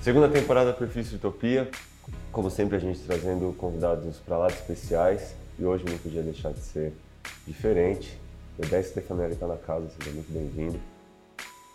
Segunda 0.00 0.30
temporada 0.30 0.72
Perfis 0.72 1.12
Utopia. 1.12 1.68
Como 2.32 2.50
sempre, 2.50 2.76
a 2.76 2.80
gente 2.80 3.00
trazendo 3.00 3.54
convidados 3.58 4.16
para 4.16 4.38
lá 4.38 4.46
de 4.46 4.54
especiais. 4.54 5.34
E 5.58 5.64
hoje 5.64 5.84
não 5.86 5.98
podia 5.98 6.22
deixar 6.22 6.52
de 6.52 6.60
ser 6.60 6.94
diferente. 7.46 8.18
O 8.58 8.62
Dedé 8.62 8.82
Stefanelli 8.82 9.34
está 9.34 9.46
na 9.46 9.58
casa, 9.58 9.90
seja 9.98 10.10
muito 10.14 10.32
bem-vindo. 10.32 10.80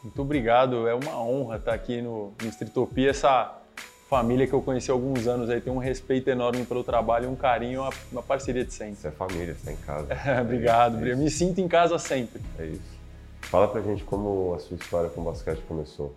Muito 0.04 0.21
obrigado, 0.21 0.88
é 0.88 0.96
uma 0.96 1.21
honra 1.21 1.57
estar 1.57 1.73
aqui 1.73 2.02
no, 2.02 2.34
no 2.41 2.50
Stritopia, 2.50 3.09
essa 3.09 3.59
família 4.07 4.46
que 4.46 4.54
eu 4.54 4.62
conheci 4.62 4.92
há 4.92 4.94
alguns 4.94 5.28
anos 5.28 5.50
aí, 5.50 5.60
tem 5.60 5.73
um 5.73 5.78
respeito 5.78 6.30
enorme 6.30 6.64
pelo 6.64 6.84
trabalho, 6.84 7.30
um 7.30 7.36
carinho, 7.36 7.82
uma, 7.82 7.92
uma 8.12 8.23
parceria 8.23 8.64
de 8.64 8.71
sempre. 8.71 8.98
Você 8.98 9.07
é 9.07 9.12
família, 9.12 9.55
você 9.55 9.70
está 9.70 9.71
em 9.71 9.78
casa. 9.78 10.14
É, 10.14 10.42
obrigado, 10.42 11.07
é 11.07 11.16
me 11.16 11.30
sinto 11.30 11.60
em 11.60 11.68
casa 11.68 11.98
sempre. 11.98 12.42
É 12.57 12.66
isso. 12.66 12.95
Fala 13.41 13.67
pra 13.67 13.81
gente 13.81 14.03
como 14.03 14.53
a 14.55 14.59
sua 14.59 14.77
história 14.77 15.09
com 15.09 15.21
o 15.21 15.23
basquete 15.23 15.62
começou. 15.67 16.13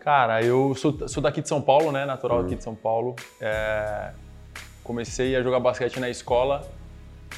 Cara, 0.00 0.42
eu 0.42 0.74
sou, 0.74 1.08
sou 1.08 1.22
daqui 1.22 1.42
de 1.42 1.48
São 1.48 1.60
Paulo, 1.60 1.92
né? 1.92 2.06
Natural 2.06 2.40
uhum. 2.40 2.46
aqui 2.46 2.56
de 2.56 2.64
São 2.64 2.74
Paulo. 2.74 3.14
É, 3.40 4.12
comecei 4.82 5.36
a 5.36 5.42
jogar 5.42 5.60
basquete 5.60 6.00
na 6.00 6.08
escola 6.08 6.66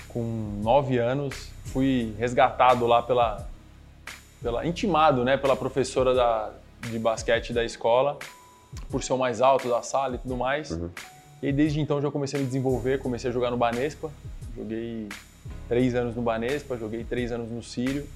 com 0.09 0.61
nove 0.63 0.97
anos. 0.99 1.51
Fui 1.67 2.15
resgatado 2.19 2.87
lá 2.87 3.03
pela, 3.03 3.49
pela 4.41 4.65
intimado, 4.65 5.25
né? 5.25 5.37
Pela 5.37 5.57
professora 5.57 6.15
da, 6.15 6.51
de 6.89 6.99
basquete 7.01 7.53
da 7.53 7.65
escola, 7.65 8.17
por 8.89 9.03
ser 9.03 9.13
o 9.13 9.19
mais 9.19 9.41
alto 9.41 9.69
da 9.69 9.83
sala 9.83 10.15
e 10.15 10.19
tudo 10.19 10.37
mais. 10.37 10.71
Uhum. 10.71 10.89
E 11.43 11.51
desde 11.51 11.81
então 11.81 12.01
já 12.01 12.11
comecei 12.13 12.39
a 12.39 12.41
me 12.41 12.47
desenvolver, 12.47 13.01
comecei 13.01 13.29
a 13.29 13.33
jogar 13.33 13.51
no 13.51 13.57
Banespa. 13.57 14.09
Joguei 14.57 15.09
três 15.69 15.97
anos 15.97 16.15
no 16.15 16.23
Banespa, 16.23 16.77
joguei 16.77 17.03
três 17.03 17.33
anos 17.33 17.51
no 17.51 17.63
Sírio. 17.63 18.07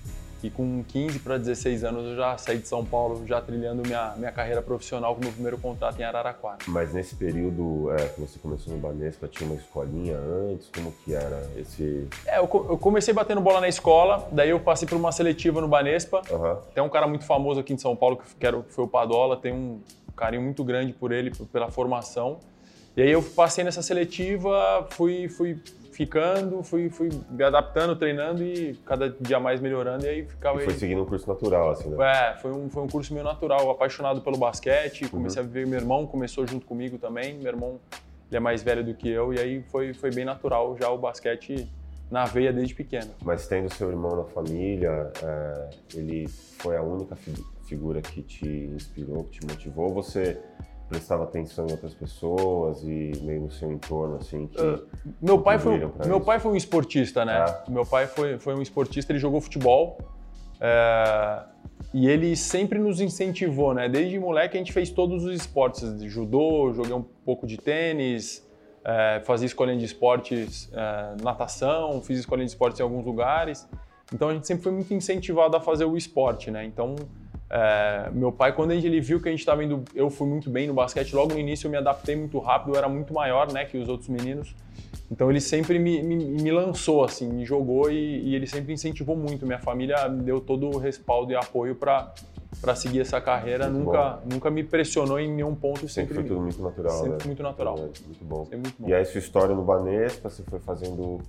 E 0.46 0.50
com 0.50 0.84
15 0.84 1.18
para 1.18 1.38
16 1.38 1.82
anos 1.82 2.04
eu 2.04 2.14
já 2.14 2.38
saí 2.38 2.58
de 2.58 2.68
São 2.68 2.84
Paulo, 2.84 3.26
já 3.26 3.40
trilhando 3.40 3.82
minha, 3.84 4.14
minha 4.16 4.30
carreira 4.30 4.62
profissional 4.62 5.12
com 5.12 5.20
meu 5.20 5.32
primeiro 5.32 5.58
contrato 5.58 5.98
em 5.98 6.04
Araraquara. 6.04 6.58
Mas 6.68 6.94
nesse 6.94 7.16
período 7.16 7.90
é, 7.90 8.06
que 8.10 8.20
você 8.20 8.38
começou 8.38 8.72
no 8.72 8.78
Banespa, 8.78 9.26
tinha 9.26 9.50
uma 9.50 9.58
escolinha 9.58 10.16
antes? 10.16 10.68
Como 10.72 10.92
que 11.04 11.14
era 11.14 11.50
esse... 11.56 12.06
É, 12.24 12.38
eu, 12.38 12.42
eu 12.42 12.78
comecei 12.78 13.12
batendo 13.12 13.40
bola 13.40 13.60
na 13.60 13.66
escola, 13.66 14.28
daí 14.30 14.50
eu 14.50 14.60
passei 14.60 14.86
por 14.86 14.94
uma 14.94 15.10
seletiva 15.10 15.60
no 15.60 15.66
Banespa. 15.66 16.22
Uhum. 16.30 16.56
Tem 16.72 16.80
um 16.80 16.88
cara 16.88 17.08
muito 17.08 17.24
famoso 17.24 17.58
aqui 17.58 17.72
em 17.72 17.78
São 17.78 17.96
Paulo, 17.96 18.16
que 18.16 18.46
foi 18.68 18.84
o 18.84 18.88
Padola, 18.88 19.36
tem 19.36 19.52
um 19.52 19.80
carinho 20.14 20.42
muito 20.42 20.62
grande 20.62 20.92
por 20.92 21.10
ele, 21.10 21.32
pela 21.52 21.72
formação. 21.72 22.38
E 22.96 23.02
aí 23.02 23.10
eu 23.10 23.20
passei 23.20 23.64
nessa 23.64 23.82
seletiva, 23.82 24.86
fui, 24.90 25.28
fui 25.28 25.60
ficando, 25.96 26.62
fui, 26.62 26.90
fui 26.90 27.08
me 27.30 27.42
adaptando, 27.42 27.96
treinando 27.96 28.44
e 28.44 28.74
cada 28.84 29.08
dia 29.08 29.40
mais 29.40 29.60
melhorando 29.60 30.04
e 30.04 30.08
aí 30.08 30.26
ficava... 30.26 30.60
E 30.60 30.64
foi 30.64 30.74
aí... 30.74 30.78
seguindo 30.78 31.02
um 31.02 31.06
curso 31.06 31.26
natural, 31.26 31.70
assim, 31.70 31.88
né? 31.88 31.96
É, 32.06 32.36
foi 32.36 32.52
um, 32.52 32.68
foi 32.68 32.82
um 32.82 32.86
curso 32.86 33.14
meio 33.14 33.24
natural, 33.24 33.70
apaixonado 33.70 34.20
pelo 34.20 34.36
basquete, 34.36 35.04
uhum. 35.04 35.08
comecei 35.08 35.42
uhum. 35.42 35.48
a 35.48 35.50
ver 35.50 35.66
meu 35.66 35.78
irmão, 35.78 36.06
começou 36.06 36.46
junto 36.46 36.66
comigo 36.66 36.98
também, 36.98 37.38
meu 37.38 37.50
irmão 37.50 37.80
ele 38.28 38.36
é 38.36 38.40
mais 38.40 38.62
velho 38.62 38.84
do 38.84 38.92
que 38.92 39.08
eu 39.08 39.32
e 39.32 39.38
aí 39.38 39.62
foi, 39.62 39.94
foi 39.94 40.10
bem 40.10 40.24
natural 40.24 40.76
já 40.76 40.90
o 40.90 40.98
basquete 40.98 41.66
na 42.10 42.24
veia 42.24 42.52
desde 42.52 42.74
pequeno. 42.74 43.10
Mas 43.22 43.46
tendo 43.46 43.72
seu 43.72 43.88
irmão 43.88 44.16
na 44.16 44.24
família, 44.24 45.10
é, 45.22 45.70
ele 45.94 46.28
foi 46.28 46.76
a 46.76 46.82
única 46.82 47.16
fi 47.16 47.32
figura 47.64 48.00
que 48.00 48.22
te 48.22 48.46
inspirou, 48.46 49.24
que 49.24 49.40
te 49.40 49.46
motivou? 49.46 49.92
Você 49.94 50.38
prestava 50.88 51.24
atenção 51.24 51.66
em 51.66 51.72
outras 51.72 51.94
pessoas 51.94 52.82
e 52.82 53.12
meio 53.22 53.42
no 53.42 53.50
seu 53.50 53.70
entorno, 53.70 54.16
assim, 54.16 54.46
que 54.46 54.60
uh, 54.60 54.86
meu 55.20 55.40
pai 55.40 55.58
foi 55.58 55.78
Meu 56.06 56.20
pai 56.20 56.38
foi 56.38 56.52
um 56.52 56.56
esportista, 56.56 57.24
né? 57.24 57.38
Ah. 57.38 57.64
Meu 57.68 57.84
pai 57.84 58.06
foi, 58.06 58.38
foi 58.38 58.54
um 58.54 58.62
esportista, 58.62 59.12
ele 59.12 59.18
jogou 59.18 59.40
futebol 59.40 59.98
é, 60.60 61.42
e 61.92 62.08
ele 62.08 62.36
sempre 62.36 62.78
nos 62.78 63.00
incentivou, 63.00 63.74
né? 63.74 63.88
Desde 63.88 64.18
moleque 64.18 64.56
a 64.56 64.58
gente 64.58 64.72
fez 64.72 64.90
todos 64.90 65.24
os 65.24 65.34
esportes, 65.34 66.02
judô, 66.04 66.72
joguei 66.72 66.92
um 66.92 67.02
pouco 67.02 67.46
de 67.46 67.56
tênis, 67.56 68.46
é, 68.84 69.20
fazia 69.24 69.46
escolinha 69.46 69.78
de 69.78 69.84
esportes, 69.84 70.70
é, 70.72 71.22
natação, 71.22 72.00
fiz 72.00 72.18
escolinha 72.18 72.46
de 72.46 72.52
esportes 72.52 72.80
em 72.80 72.82
alguns 72.82 73.04
lugares. 73.04 73.68
Então 74.12 74.28
a 74.28 74.34
gente 74.34 74.46
sempre 74.46 74.62
foi 74.62 74.72
muito 74.72 74.94
incentivado 74.94 75.56
a 75.56 75.60
fazer 75.60 75.84
o 75.84 75.96
esporte, 75.96 76.50
né? 76.50 76.64
Então 76.64 76.94
é, 77.48 78.10
meu 78.12 78.32
pai, 78.32 78.52
quando 78.52 78.72
ele 78.72 79.00
viu 79.00 79.20
que 79.20 79.28
a 79.28 79.30
gente 79.30 79.40
estava 79.40 79.64
indo, 79.64 79.84
eu 79.94 80.10
fui 80.10 80.26
muito 80.26 80.50
bem 80.50 80.66
no 80.66 80.74
basquete, 80.74 81.14
logo 81.14 81.32
no 81.32 81.38
início 81.38 81.66
eu 81.66 81.70
me 81.70 81.76
adaptei 81.76 82.16
muito 82.16 82.38
rápido, 82.38 82.72
eu 82.72 82.78
era 82.78 82.88
muito 82.88 83.14
maior 83.14 83.52
né, 83.52 83.64
que 83.64 83.78
os 83.78 83.88
outros 83.88 84.08
meninos. 84.08 84.54
Então 85.10 85.30
ele 85.30 85.40
sempre 85.40 85.78
me, 85.78 86.02
me, 86.02 86.16
me 86.16 86.50
lançou, 86.50 87.04
assim, 87.04 87.28
me 87.28 87.44
jogou 87.44 87.90
e, 87.90 88.22
e, 88.22 88.34
ele 88.34 88.46
sempre 88.46 88.72
incentivou 88.72 89.16
muito. 89.16 89.46
Minha 89.46 89.60
família 89.60 90.08
deu 90.08 90.40
todo 90.40 90.66
o 90.66 90.78
respaldo 90.78 91.30
e 91.30 91.36
apoio 91.36 91.76
para 91.76 92.12
para 92.60 92.74
seguir 92.74 93.00
essa 93.00 93.20
carreira, 93.20 93.68
nunca, 93.68 94.18
nunca 94.24 94.50
me 94.50 94.64
pressionou 94.64 95.20
em 95.20 95.32
nenhum 95.32 95.54
ponto. 95.54 95.88
Sempre, 95.88 96.14
sempre 96.14 96.14
foi 96.14 96.24
tudo 96.24 96.40
muito 96.40 96.62
natural, 96.62 96.92
sempre 96.92 97.10
né? 97.10 97.18
muito 97.26 97.42
natural. 97.42 97.76
É, 97.76 97.80
muito 97.80 98.24
bom. 98.24 98.48
muito 98.50 98.74
bom. 98.78 98.88
E 98.88 98.94
aí 98.94 99.04
sua 99.04 99.18
história 99.18 99.54
no 99.54 99.62
Banespa, 99.62 100.28
você 100.28 100.42
foi 100.42 100.58
fazendo 100.58 101.20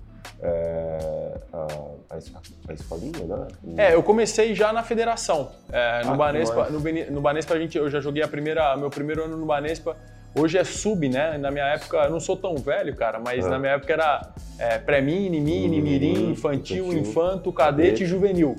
é, 0.42 1.38
a, 1.54 2.16
a, 2.16 2.74
escolinha, 2.74 3.26
né? 3.26 3.48
É, 3.78 3.94
eu 3.94 4.04
comecei 4.04 4.54
já 4.56 4.72
na 4.72 4.84
federação. 4.84 5.52
É, 5.72 6.04
no, 6.06 6.14
ah, 6.14 6.18
Banespa, 6.18 6.70
no, 6.70 6.80
no 7.12 7.22
Banespa 7.22 7.54
a 7.54 7.59
gente, 7.59 7.78
eu 7.78 7.90
já 7.90 8.00
joguei 8.00 8.24
a 8.24 8.28
primeira, 8.28 8.76
meu 8.78 8.90
primeiro 8.90 9.24
ano 9.24 9.38
no 9.38 9.46
Banespa. 9.46 9.96
Hoje 10.36 10.58
é 10.58 10.64
sub, 10.64 11.09
né? 11.09 11.38
Na 11.38 11.50
minha 11.50 11.66
época, 11.66 11.98
eu 11.98 12.12
não 12.12 12.20
sou 12.20 12.38
tão 12.38 12.56
velho, 12.58 12.96
cara, 12.96 13.20
mas 13.20 13.44
é. 13.46 13.50
na 13.50 13.58
minha 13.58 13.72
época 13.74 13.92
era 13.92 14.32
é, 14.59 14.78
pré-mini, 14.78 15.40
mini, 15.40 15.82
mirim, 15.82 16.30
infantil, 16.30 16.86
infantil 16.88 17.00
infanto, 17.00 17.52
cadete 17.52 18.04
e 18.04 18.06
juvenil. 18.06 18.56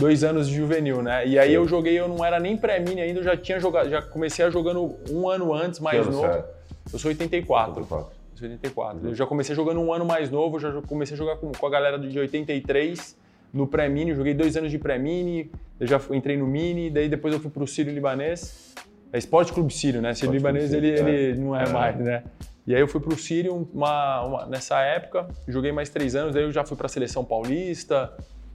Dois 0.00 0.24
anos 0.24 0.48
de 0.48 0.56
juvenil, 0.56 1.02
né? 1.02 1.26
E 1.26 1.38
aí 1.38 1.50
Sim. 1.50 1.54
eu 1.54 1.68
joguei, 1.68 1.98
eu 1.98 2.08
não 2.08 2.24
era 2.24 2.40
nem 2.40 2.56
pré-mini 2.56 3.00
ainda, 3.00 3.20
eu 3.20 3.24
já 3.24 3.36
tinha 3.36 3.60
jogado, 3.60 3.88
já 3.88 4.00
comecei 4.00 4.44
a 4.44 4.50
jogando 4.50 4.96
um 5.10 5.28
ano 5.28 5.52
antes, 5.52 5.78
mais 5.78 6.06
novo. 6.06 6.44
Eu 6.92 6.98
sou 6.98 7.10
84. 7.10 7.82
84. 7.82 8.20
84. 8.40 8.98
Uhum. 8.98 9.08
Eu 9.10 9.14
já 9.14 9.26
comecei 9.26 9.54
jogando 9.54 9.80
um 9.80 9.92
ano 9.92 10.04
mais 10.04 10.30
novo, 10.30 10.58
já 10.58 10.72
comecei 10.82 11.14
a 11.14 11.18
jogar 11.18 11.36
com, 11.36 11.52
com 11.52 11.66
a 11.66 11.70
galera 11.70 11.98
de 11.98 12.18
83 12.18 13.16
no 13.52 13.66
pré-mini, 13.66 14.14
joguei 14.14 14.32
dois 14.34 14.56
anos 14.56 14.70
de 14.70 14.78
pré-mini, 14.78 15.50
eu 15.78 15.86
já 15.86 16.00
entrei 16.12 16.36
no 16.36 16.46
mini, 16.46 16.90
daí 16.90 17.08
depois 17.08 17.34
eu 17.34 17.40
fui 17.40 17.50
pro 17.50 17.66
Sírio 17.66 17.92
Libanês. 17.92 18.74
É 19.12 19.18
Esporte 19.18 19.52
Clube 19.52 19.72
Sírio, 19.72 20.00
né? 20.00 20.14
Sírio 20.14 20.32
Libanês 20.32 20.72
ele, 20.72 20.90
é. 20.92 21.00
ele 21.00 21.40
não 21.40 21.56
é, 21.56 21.64
é, 21.64 21.68
mais, 21.68 21.96
né? 21.98 22.22
E 22.66 22.74
aí 22.74 22.80
eu 22.80 22.86
fui 22.86 23.00
pro 23.00 23.18
Sírio 23.18 23.68
uma, 23.74 24.22
uma, 24.22 24.46
nessa 24.46 24.80
época, 24.80 25.28
joguei 25.48 25.72
mais 25.72 25.88
três 25.88 26.14
anos, 26.14 26.32
daí 26.32 26.44
eu 26.44 26.52
já 26.52 26.64
fui 26.64 26.76
pra 26.76 26.88
seleção 26.88 27.24
paulista, 27.24 28.12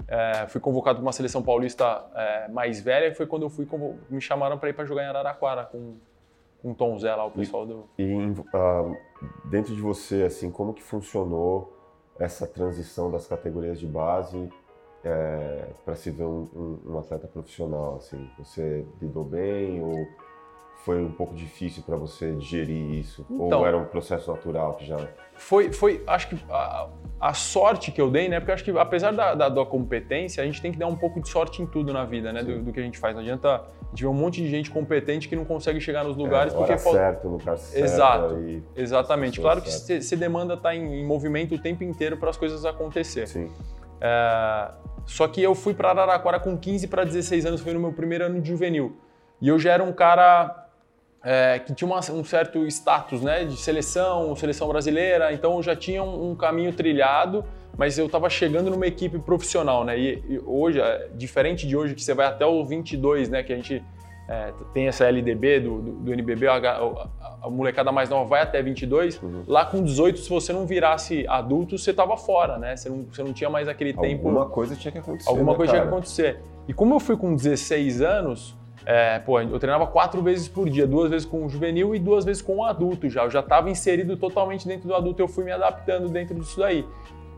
é, 0.07 0.47
fui 0.47 0.61
convocado 0.61 0.97
para 0.97 1.05
uma 1.05 1.11
seleção 1.11 1.41
paulista 1.41 2.05
é, 2.15 2.47
mais 2.49 2.79
velha, 2.79 3.07
e 3.07 3.13
foi 3.15 3.25
quando 3.25 3.43
eu 3.43 3.49
fui, 3.49 3.67
me 4.09 4.21
chamaram 4.21 4.57
para 4.57 4.69
ir 4.69 4.73
para 4.73 4.85
jogar 4.85 5.03
em 5.03 5.07
Araraquara 5.07 5.65
com 5.65 5.95
com 6.65 6.71
o 6.71 6.75
Tom 6.75 6.97
Zé 6.97 7.13
lá, 7.13 7.25
o 7.25 7.31
pessoal 7.31 7.63
e, 7.63 7.67
do. 7.67 7.89
E 7.99 8.15
uh, 8.15 8.97
dentro 9.51 9.75
de 9.75 9.81
você, 9.81 10.23
assim, 10.23 10.49
como 10.49 10.73
que 10.73 10.81
funcionou 10.81 11.71
essa 12.17 12.47
transição 12.47 13.11
das 13.11 13.27
categorias 13.27 13.79
de 13.79 13.85
base 13.85 14.49
é, 15.03 15.67
para 15.85 15.95
se 15.95 16.09
ver 16.09 16.23
um, 16.23 16.49
um, 16.55 16.93
um, 16.93 16.97
atleta 16.97 17.27
profissional? 17.27 17.97
Assim, 17.97 18.27
você 18.39 18.83
lidou 18.99 19.23
bem 19.23 19.79
ou 19.79 19.93
foi 20.83 21.01
um 21.01 21.11
pouco 21.11 21.33
difícil 21.33 21.83
para 21.83 21.95
você 21.95 22.33
digerir 22.33 22.93
isso? 22.93 23.25
Então, 23.29 23.59
Ou 23.59 23.65
era 23.65 23.77
um 23.77 23.85
processo 23.85 24.31
natural 24.31 24.75
que 24.75 24.85
já. 24.85 24.97
Foi, 25.33 25.71
foi 25.71 26.03
acho 26.05 26.29
que 26.29 26.37
a, 26.49 26.87
a 27.19 27.33
sorte 27.33 27.91
que 27.91 27.99
eu 27.99 28.11
dei, 28.11 28.29
né? 28.29 28.39
Porque 28.39 28.51
acho 28.51 28.63
que 28.63 28.77
apesar 28.77 29.11
da, 29.11 29.33
da, 29.33 29.49
da, 29.49 29.65
competência, 29.65 30.43
a 30.43 30.45
gente 30.45 30.61
tem 30.61 30.71
que 30.71 30.77
dar 30.77 30.87
um 30.87 30.95
pouco 30.95 31.19
de 31.19 31.27
sorte 31.27 31.61
em 31.61 31.65
tudo 31.65 31.91
na 31.91 32.05
vida, 32.05 32.31
né? 32.31 32.43
Do, 32.43 32.61
do, 32.61 32.71
que 32.71 32.79
a 32.79 32.83
gente 32.83 32.99
faz. 32.99 33.15
Não 33.15 33.21
adianta 33.21 33.55
a 33.55 33.89
gente 33.89 34.03
ver 34.03 34.07
um 34.07 34.13
monte 34.13 34.41
de 34.41 34.49
gente 34.49 34.69
competente 34.69 35.27
que 35.27 35.35
não 35.35 35.43
consegue 35.43 35.81
chegar 35.81 36.03
nos 36.03 36.15
lugares 36.15 36.53
é, 36.53 36.57
porque 36.57 36.77
falta. 36.77 36.99
certo, 36.99 37.27
lugar 37.27 37.57
certo. 37.57 37.83
Exato. 37.83 38.63
Exatamente. 38.75 39.41
Claro 39.41 39.61
que 39.61 39.71
você 39.71 40.15
demanda 40.15 40.53
estar 40.53 40.69
tá 40.69 40.75
em, 40.75 41.01
em, 41.01 41.05
movimento 41.05 41.55
o 41.55 41.59
tempo 41.59 41.83
inteiro 41.83 42.17
para 42.17 42.29
as 42.29 42.37
coisas 42.37 42.63
acontecer. 42.65 43.27
Sim. 43.27 43.51
É, 43.99 44.71
só 45.05 45.27
que 45.27 45.41
eu 45.41 45.55
fui 45.55 45.73
para 45.73 45.89
Araraquara 45.89 46.39
com 46.39 46.57
15 46.57 46.87
para 46.87 47.03
16 47.03 47.45
anos, 47.45 47.61
foi 47.61 47.73
no 47.73 47.79
meu 47.79 47.93
primeiro 47.93 48.25
ano 48.25 48.41
de 48.41 48.49
juvenil. 48.49 48.97
E 49.41 49.47
eu 49.47 49.59
já 49.59 49.73
era 49.73 49.83
um 49.83 49.91
cara 49.91 50.64
é, 51.25 51.57
que 51.57 51.73
tinha 51.73 51.87
uma, 51.87 51.99
um 52.11 52.23
certo 52.23 52.63
status 52.67 53.21
né, 53.21 53.45
de 53.45 53.57
seleção, 53.57 54.35
seleção 54.35 54.67
brasileira, 54.67 55.33
então 55.33 55.55
eu 55.55 55.63
já 55.63 55.75
tinha 55.75 56.03
um, 56.03 56.29
um 56.29 56.35
caminho 56.35 56.71
trilhado, 56.71 57.43
mas 57.75 57.97
eu 57.97 58.05
estava 58.05 58.29
chegando 58.29 58.69
numa 58.69 58.85
equipe 58.85 59.17
profissional, 59.17 59.83
né? 59.83 59.97
E, 59.99 60.23
e, 60.29 60.39
hoje, 60.45 60.79
é, 60.79 61.09
diferente 61.15 61.67
de 61.67 61.75
hoje, 61.75 61.95
que 61.95 62.03
você 62.03 62.13
vai 62.13 62.27
até 62.27 62.45
o 62.45 62.63
22, 62.63 63.29
né? 63.29 63.41
Que 63.41 63.51
a 63.51 63.55
gente 63.55 63.83
é, 64.29 64.53
tem 64.71 64.87
essa 64.87 65.05
LDB 65.05 65.59
do, 65.61 65.81
do, 65.81 65.91
do 65.93 66.13
NBB, 66.13 66.47
a, 66.47 66.57
a, 66.57 67.37
a, 67.41 67.49
molecada 67.49 67.91
mais 67.91 68.07
nova 68.07 68.29
vai 68.29 68.41
até 68.41 68.61
22. 68.61 69.21
Uhum. 69.21 69.43
Lá 69.47 69.65
com 69.65 69.83
18, 69.83 70.19
se 70.19 70.29
você 70.29 70.53
não 70.53 70.67
virasse 70.67 71.25
adulto, 71.27 71.77
você 71.77 71.89
estava 71.89 72.15
fora, 72.15 72.59
né? 72.59 72.77
Você 72.77 72.87
não, 72.87 73.05
você 73.11 73.23
não 73.23 73.33
tinha 73.33 73.49
mais 73.49 73.67
aquele 73.67 73.89
alguma 73.89 74.07
tempo... 74.07 74.27
Alguma 74.27 74.45
coisa 74.45 74.75
tinha 74.75 74.91
que 74.91 74.99
acontecer, 74.99 75.29
Alguma 75.29 75.51
né, 75.51 75.57
coisa 75.57 75.73
cara? 75.73 75.83
tinha 75.83 75.91
que 75.91 75.97
acontecer. 75.97 76.39
E 76.67 76.73
como 76.73 76.93
eu 76.93 76.99
fui 76.99 77.17
com 77.17 77.35
16 77.35 78.01
anos 78.01 78.55
é, 78.85 79.19
pô, 79.19 79.41
eu 79.41 79.57
treinava 79.57 79.87
quatro 79.87 80.21
vezes 80.21 80.47
por 80.47 80.69
dia, 80.69 80.85
duas 80.85 81.09
vezes 81.09 81.25
com 81.25 81.45
o 81.45 81.49
juvenil 81.49 81.95
e 81.95 81.99
duas 81.99 82.23
vezes 82.23 82.41
com 82.41 82.57
o 82.57 82.63
adulto 82.63 83.09
já. 83.09 83.23
Eu 83.23 83.31
já 83.31 83.39
estava 83.39 83.69
inserido 83.69 84.15
totalmente 84.15 84.67
dentro 84.67 84.87
do 84.87 84.93
adulto, 84.93 85.21
eu 85.21 85.27
fui 85.27 85.43
me 85.43 85.51
adaptando 85.51 86.07
dentro 86.07 86.35
disso 86.35 86.59
daí. 86.59 86.85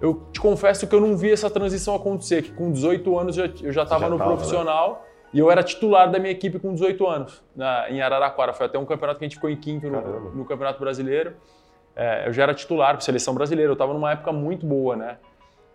Eu 0.02 0.22
te 0.32 0.40
confesso 0.40 0.86
que 0.86 0.94
eu 0.94 1.02
não 1.02 1.16
vi 1.16 1.32
essa 1.32 1.50
transição 1.50 1.96
acontecer, 1.96 2.44
que 2.44 2.52
com 2.52 2.72
18 2.72 3.18
anos 3.18 3.38
eu 3.38 3.72
já 3.72 3.84
estava 3.84 4.10
no 4.10 4.18
tava, 4.18 4.30
né? 4.30 4.36
profissional. 4.36 4.92
Né? 4.92 5.08
E 5.34 5.40
eu 5.40 5.52
era 5.52 5.64
titular 5.64 6.10
da 6.10 6.20
minha 6.20 6.32
equipe 6.32 6.60
com 6.60 6.74
18 6.74 7.06
anos, 7.08 7.44
na, 7.56 7.90
em 7.90 8.02
Araraquara. 8.02 8.54
Foi 8.54 8.66
até 8.66 8.78
um 8.78 8.86
campeonato 8.86 9.20
que 9.20 9.26
a 9.26 9.28
gente 9.28 9.36
ficou 9.36 9.50
em 9.50 9.56
quinto 9.56 9.90
no, 9.90 10.36
no 10.36 10.46
Campeonato 10.46 10.80
Brasileiro. 10.80 11.34
É, 11.96 12.28
eu 12.28 12.34
já 12.34 12.44
era 12.44 12.54
titular 12.54 12.92
para 12.92 13.02
seleção 13.02 13.34
brasileira, 13.34 13.72
eu 13.72 13.74
estava 13.74 13.92
numa 13.94 14.12
época 14.12 14.32
muito 14.32 14.66
boa, 14.66 14.96
né? 14.96 15.18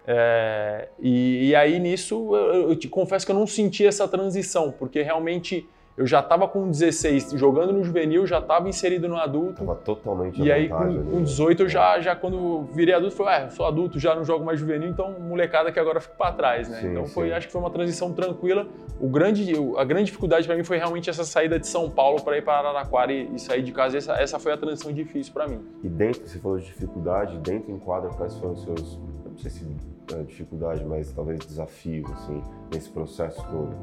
É, 0.07 0.89
e, 0.99 1.51
e, 1.51 1.55
aí 1.55 1.79
nisso 1.79 2.35
eu, 2.35 2.71
eu 2.71 2.77
te 2.77 2.89
confesso 2.89 3.25
que 3.25 3.31
eu 3.31 3.37
não 3.37 3.47
senti 3.47 3.87
essa 3.87 4.09
transição, 4.09 4.73
porque 4.77 5.01
realmente 5.01 5.67
eu 5.97 6.07
já 6.07 6.21
estava 6.21 6.49
com 6.49 6.71
16 6.71 7.33
jogando 7.33 7.73
no 7.73 7.85
juvenil, 7.85 8.27
já 8.27 8.39
estava 8.39 8.69
inserido 8.69 9.09
no 9.09 9.17
adulto. 9.17 9.65
Tava 9.65 9.75
totalmente 9.77 10.41
E 10.41 10.51
aí 10.51 10.69
com, 10.69 11.05
com 11.05 11.23
18 11.23 11.65
eu 11.65 11.69
já, 11.69 12.01
já 12.01 12.17
quando 12.17 12.63
virei 12.73 12.95
adulto, 12.95 13.15
falei, 13.15 13.45
ué, 13.45 13.51
sou 13.51 13.67
adulto, 13.67 13.99
já 13.99 14.15
não 14.15 14.25
jogo 14.25 14.45
mais 14.45 14.59
juvenil, 14.59 14.89
então 14.89 15.15
molecada 15.21 15.71
que 15.71 15.79
agora 15.79 16.01
fica 16.01 16.15
para 16.15 16.33
trás, 16.33 16.69
né? 16.69 16.81
Sim, 16.81 16.91
então 16.93 17.07
foi, 17.07 17.29
sim. 17.29 17.35
acho 17.35 17.47
que 17.47 17.53
foi 17.53 17.61
uma 17.61 17.71
transição 17.71 18.13
tranquila. 18.13 18.67
O 18.99 19.09
grande, 19.09 19.53
a 19.77 19.85
grande 19.85 20.07
dificuldade 20.07 20.47
para 20.47 20.57
mim 20.57 20.65
foi 20.65 20.79
realmente 20.79 21.11
essa 21.11 21.25
saída 21.25 21.59
de 21.59 21.67
São 21.67 21.91
Paulo 21.91 22.23
para 22.23 22.39
ir 22.39 22.43
para 22.43 22.55
Araraquara 22.55 23.13
e, 23.13 23.35
e, 23.35 23.39
sair 23.39 23.63
de 23.63 23.73
casa. 23.73 23.99
Essa, 23.99 24.15
essa 24.15 24.39
foi 24.39 24.53
a 24.53 24.57
transição 24.57 24.93
difícil 24.93 25.33
para 25.33 25.47
mim. 25.47 25.61
E 25.83 25.89
dentro, 25.89 26.27
você 26.27 26.39
falou 26.39 26.59
de 26.59 26.65
dificuldade, 26.65 27.37
dentro 27.39 27.71
em 27.71 27.79
quadra, 27.79 28.09
quais 28.11 28.35
foram 28.39 28.55
os 28.55 28.63
seus, 28.63 28.99
não 29.33 29.39
sei 29.39 29.51
se 29.51 29.67
é 30.15 30.23
dificuldade, 30.23 30.85
mas 30.85 31.13
talvez 31.13 31.41
desafios, 31.41 32.11
assim, 32.13 32.43
nesse 32.73 32.91
processo 32.91 33.43
todo? 33.51 33.75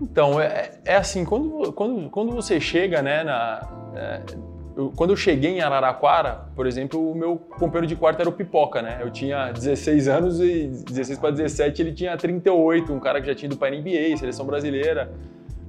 Então, 0.00 0.40
é, 0.40 0.70
é 0.84 0.96
assim, 0.96 1.24
quando, 1.24 1.72
quando, 1.72 2.08
quando 2.10 2.32
você 2.32 2.60
chega, 2.60 3.02
né, 3.02 3.24
na, 3.24 3.68
é, 3.96 4.22
eu, 4.76 4.92
quando 4.94 5.10
eu 5.10 5.16
cheguei 5.16 5.56
em 5.56 5.60
Araraquara, 5.60 6.42
por 6.54 6.64
exemplo, 6.64 7.10
o 7.10 7.14
meu 7.14 7.36
companheiro 7.36 7.86
de 7.86 7.96
quarto 7.96 8.20
era 8.20 8.28
o 8.28 8.32
Pipoca, 8.32 8.80
né? 8.80 8.98
Eu 9.00 9.10
tinha 9.10 9.50
16 9.50 10.06
anos 10.06 10.40
e 10.40 10.68
16 10.68 11.18
para 11.18 11.32
17 11.32 11.82
ele 11.82 11.92
tinha 11.92 12.16
38, 12.16 12.92
um 12.92 13.00
cara 13.00 13.20
que 13.20 13.26
já 13.26 13.34
tinha 13.34 13.48
ido 13.48 13.56
para 13.56 13.76
NBA, 13.76 14.16
seleção 14.16 14.46
brasileira, 14.46 15.12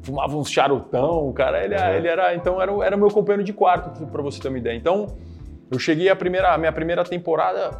fumava 0.03 0.37
uns 0.37 0.51
charutão, 0.51 1.27
o 1.27 1.33
cara, 1.33 1.63
ele, 1.63 1.75
uhum. 1.75 1.89
ele 1.89 2.07
era, 2.07 2.35
então 2.35 2.61
era, 2.61 2.71
era 2.85 2.95
meu 2.95 3.09
companheiro 3.09 3.43
de 3.43 3.51
quarto, 3.51 4.05
para 4.05 4.21
você 4.21 4.39
ter 4.39 4.47
uma 4.47 4.59
ideia. 4.59 4.75
Então, 4.75 5.07
eu 5.71 5.79
cheguei 5.79 6.07
a 6.07 6.15
primeira, 6.15 6.53
a 6.53 6.57
minha 6.59 6.71
primeira 6.71 7.03
temporada, 7.03 7.71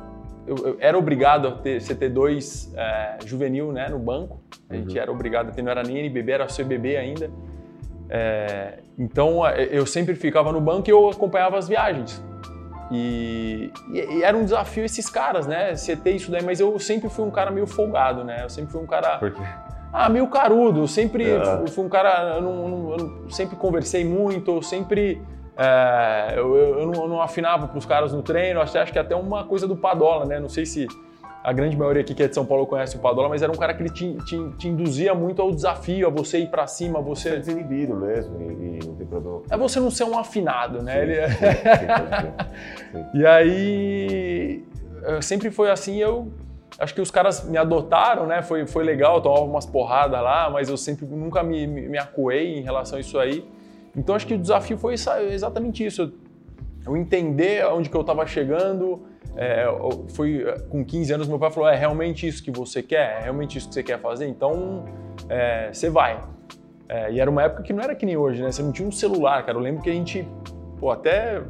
eu, 0.48 0.58
eu 0.58 0.78
era 0.80 0.98
obrigado 0.98 1.48
a 1.48 1.52
ter 1.52 1.80
CT2 1.80 2.74
é, 2.76 3.18
juvenil 3.26 3.72
né, 3.72 3.88
no 3.90 4.00
banco. 4.00 4.42
A 4.70 4.76
gente 4.76 4.96
uhum. 4.96 5.02
era 5.02 5.12
obrigado 5.12 5.50
a 5.50 5.52
ter, 5.52 5.62
não 5.62 5.72
era 5.72 5.84
nem 5.84 5.98
NBB, 5.98 6.32
era 6.32 6.48
CBB 6.48 6.98
ainda. 6.98 7.30
É, 8.10 8.80
então 8.98 9.48
eu 9.48 9.86
sempre 9.86 10.16
ficava 10.16 10.52
no 10.52 10.60
banco 10.60 10.90
e 10.90 10.92
eu 10.92 11.10
acompanhava 11.10 11.58
as 11.58 11.68
viagens. 11.68 12.24
E, 12.92 13.72
e, 13.92 14.24
era 14.24 14.36
um 14.36 14.44
desafio 14.44 14.84
esses 14.84 15.10
caras, 15.10 15.46
né? 15.46 15.74
Ter 16.04 16.12
isso 16.12 16.32
daí, 16.32 16.44
mas 16.44 16.60
eu 16.60 16.78
sempre 16.80 17.08
fui 17.10 17.24
um 17.24 17.32
cara 17.32 17.52
meio 17.52 17.68
folgado, 17.68 18.24
né? 18.24 18.44
Eu 18.44 18.50
sempre 18.50 18.72
fui 18.72 18.82
um 18.82 18.88
cara. 18.88 19.20
Por 19.20 19.32
quê? 19.32 19.44
Ah, 19.94 20.10
meio 20.10 20.28
carudo. 20.28 20.82
Eu 20.82 20.88
sempre 20.88 21.30
é. 21.30 21.68
fui 21.68 21.86
um 21.86 21.90
cara. 21.90 22.36
Eu, 22.36 22.42
não, 22.42 22.98
eu 22.98 23.30
sempre 23.30 23.56
conversei 23.56 24.04
muito, 24.04 24.50
eu 24.52 24.62
sempre 24.64 25.22
é, 25.62 26.36
eu, 26.38 26.56
eu, 26.56 26.86
não, 26.86 26.94
eu, 26.94 27.08
não, 27.10 27.22
afinava 27.22 27.68
para 27.68 27.78
os 27.78 27.86
caras 27.86 28.14
no 28.14 28.24
treino, 28.24 28.62
acho, 28.62 28.78
acho 28.78 28.94
que 28.94 29.00
até 29.00 29.14
uma 29.14 29.44
coisa 29.44 29.68
do 29.68 29.76
Padola, 29.76 30.26
né? 30.26 30.40
Não 30.40 30.48
sei 30.48 30.66
se 30.66 30.88
a 31.44 31.52
grande 31.52 31.76
maioria 31.76 32.02
aqui 32.02 32.14
que 32.14 32.24
é 32.24 32.30
de 32.30 32.34
São 32.34 32.46
Paulo 32.46 32.66
conhece 32.66 32.96
o 32.96 33.00
Padola, 33.00 33.28
mas 33.28 33.42
era 33.42 33.52
um 33.52 33.56
cara 33.56 33.74
que 33.74 33.84
ele 33.84 33.90
te, 33.90 34.14
te, 34.24 34.38
te 34.58 34.68
induzia 34.70 35.14
muito 35.14 35.42
ao 35.42 35.52
desafio, 35.52 36.08
a 36.08 36.10
você 36.10 36.40
ir 36.40 36.48
para 36.50 36.66
cima, 36.66 37.02
você... 37.02 37.32
Você 37.32 37.36
é 37.36 37.40
desinibido 37.40 37.94
mesmo 37.94 38.40
e, 38.42 38.78
e 38.78 38.80
não 38.86 38.96
tem 38.96 39.06
problema. 39.06 39.42
É 39.50 39.58
você 39.58 39.82
não 39.82 39.92
ser 39.92 40.06
um 40.06 40.18
afinado, 40.18 40.82
né? 40.82 40.94
Sim, 40.94 41.00
ele... 41.00 41.14
É 41.16 41.30
sim, 41.30 41.38
sim, 42.92 43.06
e 43.20 43.26
aí, 43.26 44.64
sempre 45.22 45.52
foi 45.52 45.70
assim, 45.70 45.98
eu... 45.98 46.32
Acho 46.80 46.96
que 46.96 47.02
os 47.02 47.12
caras 47.12 47.44
me 47.44 47.58
adotaram, 47.58 48.26
né? 48.26 48.42
Foi, 48.42 48.66
foi 48.66 48.86
legal, 48.86 49.16
eu 49.16 49.22
tomava 49.22 49.44
umas 49.44 49.66
porradas 49.66 50.22
lá, 50.22 50.50
mas 50.50 50.70
eu 50.70 50.78
sempre 50.78 51.06
nunca 51.06 51.44
me, 51.44 51.68
me, 51.68 51.90
me 51.90 51.98
acuei 51.98 52.58
em 52.58 52.62
relação 52.62 52.98
a 52.98 53.02
isso 53.02 53.20
aí. 53.20 53.46
Então 54.00 54.16
acho 54.16 54.26
que 54.26 54.34
o 54.34 54.38
desafio 54.38 54.78
foi 54.78 54.96
exatamente 55.30 55.86
isso. 55.86 56.14
Eu 56.86 56.96
entender 56.96 57.66
onde 57.68 57.90
que 57.90 57.96
eu 57.96 58.02
estava 58.02 58.26
chegando. 58.26 59.06
É, 59.36 59.66
foi 60.10 60.44
com 60.70 60.84
15 60.84 61.14
anos 61.14 61.28
meu 61.28 61.38
pai 61.38 61.52
falou: 61.52 61.70
é 61.70 61.76
realmente 61.76 62.26
isso 62.26 62.42
que 62.42 62.50
você 62.50 62.82
quer? 62.82 63.20
É 63.20 63.24
realmente 63.24 63.58
isso 63.58 63.68
que 63.68 63.74
você 63.74 63.84
quer 63.84 64.00
fazer? 64.00 64.28
Então 64.28 64.86
é, 65.28 65.70
você 65.72 65.90
vai. 65.90 66.24
É, 66.88 67.12
e 67.12 67.20
era 67.20 67.30
uma 67.30 67.44
época 67.44 67.62
que 67.62 67.72
não 67.72 67.84
era 67.84 67.94
que 67.94 68.06
nem 68.06 68.18
hoje, 68.18 68.42
né? 68.42 68.52
Você 68.52 68.64
não 68.64 68.72
tinha 68.72 68.88
um 68.88 68.92
celular, 68.92 69.46
cara. 69.46 69.58
Eu 69.58 69.62
lembro 69.62 69.84
que 69.84 69.90
a 69.90 69.94
gente, 69.94 70.28
pô, 70.80 70.90
até 70.90 71.44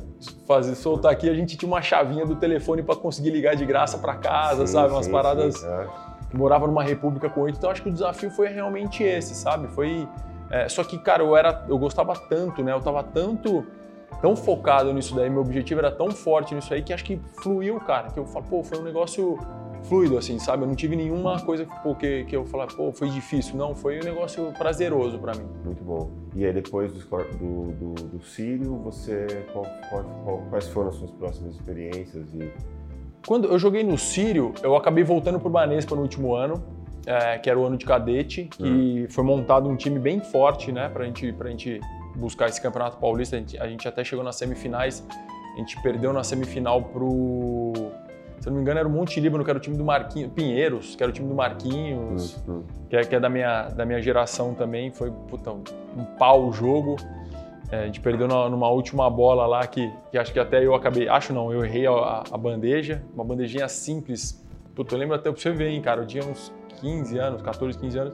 fazer 0.46 0.76
soltar 0.76 1.14
aqui, 1.14 1.30
a 1.30 1.34
gente 1.34 1.56
tinha 1.56 1.70
uma 1.70 1.82
chavinha 1.82 2.26
do 2.26 2.36
telefone 2.36 2.84
para 2.84 2.96
conseguir 2.96 3.30
ligar 3.30 3.56
de 3.56 3.66
graça 3.66 3.98
para 3.98 4.16
casa, 4.16 4.68
sim, 4.68 4.74
sabe? 4.74 4.92
Umas 4.92 5.06
sim, 5.06 5.12
paradas. 5.12 5.56
Sim, 5.56 5.68
é. 5.68 5.88
Morava 6.34 6.68
numa 6.68 6.84
república 6.84 7.30
com 7.30 7.42
oito, 7.42 7.58
então 7.58 7.72
acho 7.72 7.82
que 7.82 7.90
o 7.90 7.92
desafio 7.92 8.30
foi 8.30 8.50
realmente 8.50 9.02
esse, 9.02 9.34
sabe? 9.34 9.68
Foi 9.70 10.08
é, 10.50 10.68
só 10.68 10.84
que, 10.84 10.98
cara, 10.98 11.24
eu 11.24 11.36
era, 11.36 11.66
eu 11.68 11.78
gostava 11.78 12.16
tanto, 12.16 12.64
né? 12.64 12.72
Eu 12.74 12.82
tava 12.82 13.04
tanto, 13.04 13.66
tão 14.22 14.36
focado 14.36 14.92
nisso 14.94 15.16
daí, 15.16 15.30
meu 15.30 15.42
objetivo 15.42 15.80
era 15.80 15.92
tão 15.92 16.12
forte 16.12 16.56
nisso 16.56 16.74
aí 16.74 16.82
que 16.82 16.92
acho 16.92 17.04
que 17.04 17.20
fluiu, 17.42 17.80
cara. 17.80 18.10
Que 18.10 18.20
eu 18.20 18.26
falo, 18.26 18.46
pô, 18.46 18.64
foi 18.64 18.80
um 18.80 18.84
negócio 18.84 19.38
fluido, 19.84 20.18
assim, 20.18 20.40
sabe? 20.40 20.64
Eu 20.64 20.68
não 20.68 20.76
tive 20.76 20.96
nenhuma 20.96 21.40
coisa 21.42 21.66
que, 22.00 22.24
que 22.26 22.36
eu 22.36 22.46
falar, 22.46 22.68
pô, 22.68 22.92
foi 22.92 23.10
difícil. 23.10 23.56
Não, 23.56 23.76
foi 23.76 24.00
um 24.00 24.04
negócio 24.04 24.52
prazeroso 24.58 25.20
para 25.20 25.36
mim. 25.36 25.46
Muito 25.64 25.84
bom. 25.84 26.10
E 26.36 26.46
aí, 26.46 26.52
depois 26.52 26.92
do, 26.92 27.00
do, 27.00 27.72
do, 27.72 27.94
do 27.94 28.24
Sírio, 28.24 28.76
você, 28.78 29.46
qual, 29.54 29.66
qual, 29.90 30.04
qual, 30.24 30.38
quais 30.50 30.68
foram 30.68 30.90
as 30.90 30.96
suas 30.96 31.12
próximas 31.12 31.56
experiências? 31.56 32.28
E... 32.34 32.52
Quando 33.28 33.48
eu 33.48 33.60
joguei 33.60 33.84
no 33.84 33.98
Sírio, 33.98 34.54
eu 34.64 34.76
acabei 34.76 35.04
voltando 35.04 35.40
pro 35.40 35.50
Banespa 35.50 35.96
no 35.96 36.02
último 36.02 36.34
ano 36.34 36.64
é, 37.06 37.38
que 37.38 37.50
era 37.50 37.60
o 37.60 37.66
ano 37.66 37.78
de 37.78 37.86
cadete, 37.86 38.46
que 38.46 38.64
uhum. 38.64 39.08
foi 39.10 39.24
montado 39.24 39.70
um 39.70 39.76
time 39.76 40.00
bem 40.00 40.20
forte, 40.20 40.72
né, 40.72 40.90
pra 40.90 41.06
gente, 41.06 41.32
pra 41.34 41.50
gente 41.50 41.80
buscar 42.16 42.48
esse 42.48 42.62
campeonato 42.62 42.98
paulista. 42.98 43.36
A 43.36 43.40
gente, 43.40 43.58
a 43.58 43.68
gente 43.68 43.88
até 43.88 44.04
chegou 44.04 44.24
nas 44.24 44.36
semifinais, 44.36 45.06
a 45.54 45.58
gente 45.58 45.82
perdeu 45.82 46.14
na 46.14 46.24
semifinal 46.24 46.82
pro. 46.82 47.74
Se 48.40 48.48
eu 48.48 48.52
não 48.52 48.58
me 48.58 48.62
engano, 48.62 48.80
era 48.80 48.88
o 48.88 48.92
Monte 48.92 49.20
Líbano, 49.20 49.44
que 49.44 49.50
era 49.50 49.60
o 49.60 49.62
time 49.62 49.76
do 49.76 49.84
Marquinhos, 49.84 50.32
Pinheiros, 50.32 50.96
que 50.96 51.04
era 51.04 51.10
o 51.10 51.14
time 51.14 51.28
do 51.28 51.36
Marquinhos, 51.36 52.42
uhum. 52.48 52.64
que, 52.90 52.96
é, 52.96 53.02
que 53.02 53.14
é 53.14 53.20
da 53.20 53.28
minha, 53.28 53.64
da 53.64 53.86
minha 53.86 54.02
geração 54.02 54.54
também. 54.54 54.92
Foi 54.92 55.12
puta, 55.12 55.52
um 55.52 56.06
pau 56.18 56.48
o 56.48 56.54
jogo. 56.54 56.96
É, 57.72 57.84
a 57.84 57.86
gente 57.86 58.00
perdeu 58.00 58.28
numa 58.28 58.70
última 58.70 59.10
bola 59.10 59.46
lá 59.46 59.68
que, 59.68 59.92
que 60.10 60.18
acho 60.18 60.32
que 60.32 60.40
até 60.40 60.66
eu 60.66 60.74
acabei. 60.74 61.10
Acho 61.10 61.34
não, 61.34 61.52
eu 61.52 61.66
errei 61.66 61.86
a, 61.86 62.24
a 62.32 62.38
bandeja, 62.38 63.04
uma 63.14 63.26
bandejinha 63.26 63.68
simples. 63.68 64.42
Puta, 64.74 64.96
eu 64.96 65.00
lembro 65.00 65.16
até 65.16 65.30
pra 65.30 65.40
você 65.40 65.52
ver, 65.52 65.68
hein, 65.68 65.82
cara. 65.82 66.02
Eu 66.02 66.08
tinha 66.08 66.24
uns 66.24 66.54
15 66.80 67.18
anos, 67.18 67.42
14, 67.42 67.78
15 67.78 67.98
anos. 67.98 68.14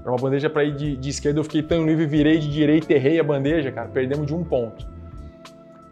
Era 0.00 0.10
uma 0.10 0.18
bandeja 0.18 0.50
para 0.50 0.64
ir 0.64 0.74
de, 0.74 0.96
de, 0.96 1.10
esquerda, 1.10 1.38
eu 1.38 1.44
fiquei 1.44 1.62
tão 1.62 1.86
livre, 1.86 2.06
virei 2.06 2.38
de 2.38 2.50
direita, 2.50 2.92
errei 2.92 3.20
a 3.20 3.22
bandeja, 3.22 3.70
cara, 3.70 3.88
perdemos 3.88 4.26
de 4.26 4.34
um 4.34 4.42
ponto. 4.42 4.84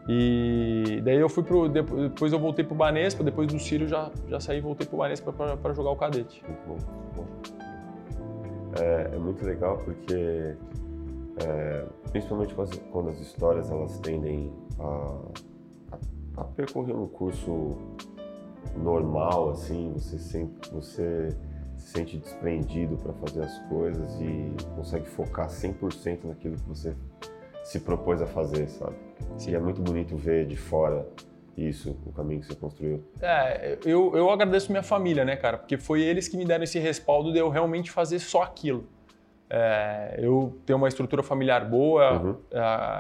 E 0.09 1.00
daí 1.05 1.17
eu 1.17 1.29
fui 1.29 1.45
pro. 1.45 1.69
Depois 1.69 2.33
eu 2.33 2.39
voltei 2.41 2.65
pro 2.65 2.75
Banespa, 2.75 3.23
depois 3.23 3.47
do 3.47 3.59
Ciro 3.61 3.87
já, 3.87 4.11
já 4.29 4.41
saí 4.41 4.59
e 4.59 4.61
voltei 4.61 4.85
pro 4.85 4.99
Banespa 4.99 5.33
para 5.33 5.73
jogar 5.73 5.91
o 5.91 5.97
cadete. 5.97 6.43
Muito 6.45 6.67
bom, 6.67 6.75
muito 6.75 7.15
bom. 7.15 7.27
É, 8.81 9.11
é 9.15 9.19
muito 9.19 9.45
legal 9.45 9.79
porque, 9.79 10.57
é, 11.45 11.85
principalmente 12.11 12.55
quando 12.91 13.11
as 13.11 13.21
histórias 13.21 13.71
elas 13.71 13.99
tendem 14.00 14.53
a, 14.81 15.19
a, 15.93 16.41
a 16.41 16.45
percorrer 16.45 16.97
um 16.97 17.07
curso 17.07 17.79
normal, 18.77 19.50
assim, 19.50 19.93
você 19.95 20.19
sempre. 20.19 20.71
Você 20.73 21.29
se 21.81 21.93
sente 21.93 22.17
desprendido 22.17 22.97
para 22.97 23.13
fazer 23.15 23.43
as 23.43 23.59
coisas 23.69 24.21
e 24.21 24.55
consegue 24.77 25.07
focar 25.07 25.49
100% 25.49 26.25
naquilo 26.25 26.57
que 26.57 26.69
você 26.69 26.95
se 27.65 27.81
propôs 27.81 28.21
a 28.21 28.27
fazer, 28.27 28.69
sabe? 28.69 28.97
Sim. 29.39 29.53
E 29.53 29.55
é 29.55 29.59
muito 29.59 29.81
bonito 29.81 30.17
ver 30.17 30.47
de 30.47 30.57
fora 30.57 31.07
isso, 31.57 31.97
o 32.07 32.13
caminho 32.13 32.41
que 32.41 32.47
você 32.47 32.55
construiu. 32.55 33.05
É, 33.21 33.79
eu, 33.85 34.17
eu 34.17 34.31
agradeço 34.31 34.71
minha 34.71 34.83
família, 34.83 35.25
né, 35.25 35.37
cara? 35.37 35.59
Porque 35.59 35.77
foi 35.77 36.01
eles 36.01 36.29
que 36.29 36.37
me 36.37 36.45
deram 36.45 36.65
esse 36.65 36.79
respaldo 36.79 37.33
de 37.33 37.39
eu 37.39 37.49
realmente 37.49 37.91
fazer 37.91 38.19
só 38.19 38.43
aquilo. 38.43 38.89
É, 39.49 40.17
eu 40.19 40.59
tenho 40.65 40.79
uma 40.79 40.89
estrutura 40.89 41.23
familiar 41.23 41.69
boa, 41.69 42.23
uhum. 42.23 42.37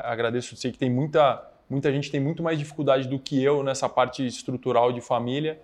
agradeço, 0.02 0.56
sei 0.56 0.72
que 0.72 0.78
tem 0.78 0.90
muita, 0.90 1.48
muita 1.68 1.92
gente 1.92 2.10
tem 2.10 2.20
muito 2.20 2.42
mais 2.42 2.58
dificuldade 2.58 3.08
do 3.08 3.18
que 3.18 3.42
eu 3.42 3.62
nessa 3.62 3.88
parte 3.88 4.26
estrutural 4.26 4.92
de 4.92 5.00
família. 5.00 5.60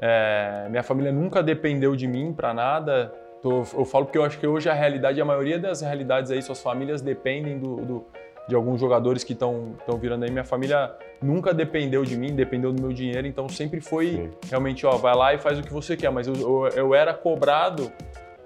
É, 0.00 0.66
minha 0.70 0.82
família 0.82 1.12
nunca 1.12 1.42
dependeu 1.42 1.94
de 1.94 2.06
mim 2.06 2.32
para 2.32 2.54
nada. 2.54 3.12
Tô, 3.42 3.58
eu 3.58 3.84
falo 3.84 4.06
porque 4.06 4.18
eu 4.18 4.24
acho 4.24 4.38
que 4.38 4.46
hoje 4.46 4.68
a 4.68 4.74
realidade, 4.74 5.20
a 5.20 5.24
maioria 5.24 5.58
das 5.58 5.80
realidades 5.80 6.30
aí, 6.30 6.42
suas 6.42 6.62
famílias 6.62 7.00
dependem 7.00 7.58
do, 7.58 7.76
do 7.76 8.06
de 8.48 8.54
alguns 8.54 8.80
jogadores 8.80 9.22
que 9.22 9.32
estão 9.32 9.76
virando 10.00 10.24
aí. 10.24 10.30
Minha 10.30 10.44
família 10.44 10.92
nunca 11.22 11.54
dependeu 11.54 12.04
de 12.04 12.16
mim, 12.16 12.34
dependeu 12.34 12.72
do 12.72 12.82
meu 12.82 12.92
dinheiro, 12.92 13.26
então 13.26 13.48
sempre 13.48 13.80
foi 13.80 14.08
Sim. 14.08 14.30
realmente, 14.48 14.84
ó, 14.84 14.96
vai 14.96 15.14
lá 15.14 15.34
e 15.34 15.38
faz 15.38 15.58
o 15.58 15.62
que 15.62 15.72
você 15.72 15.96
quer. 15.96 16.10
Mas 16.10 16.26
eu, 16.26 16.34
eu, 16.34 16.68
eu 16.68 16.94
era 16.94 17.14
cobrado 17.14 17.92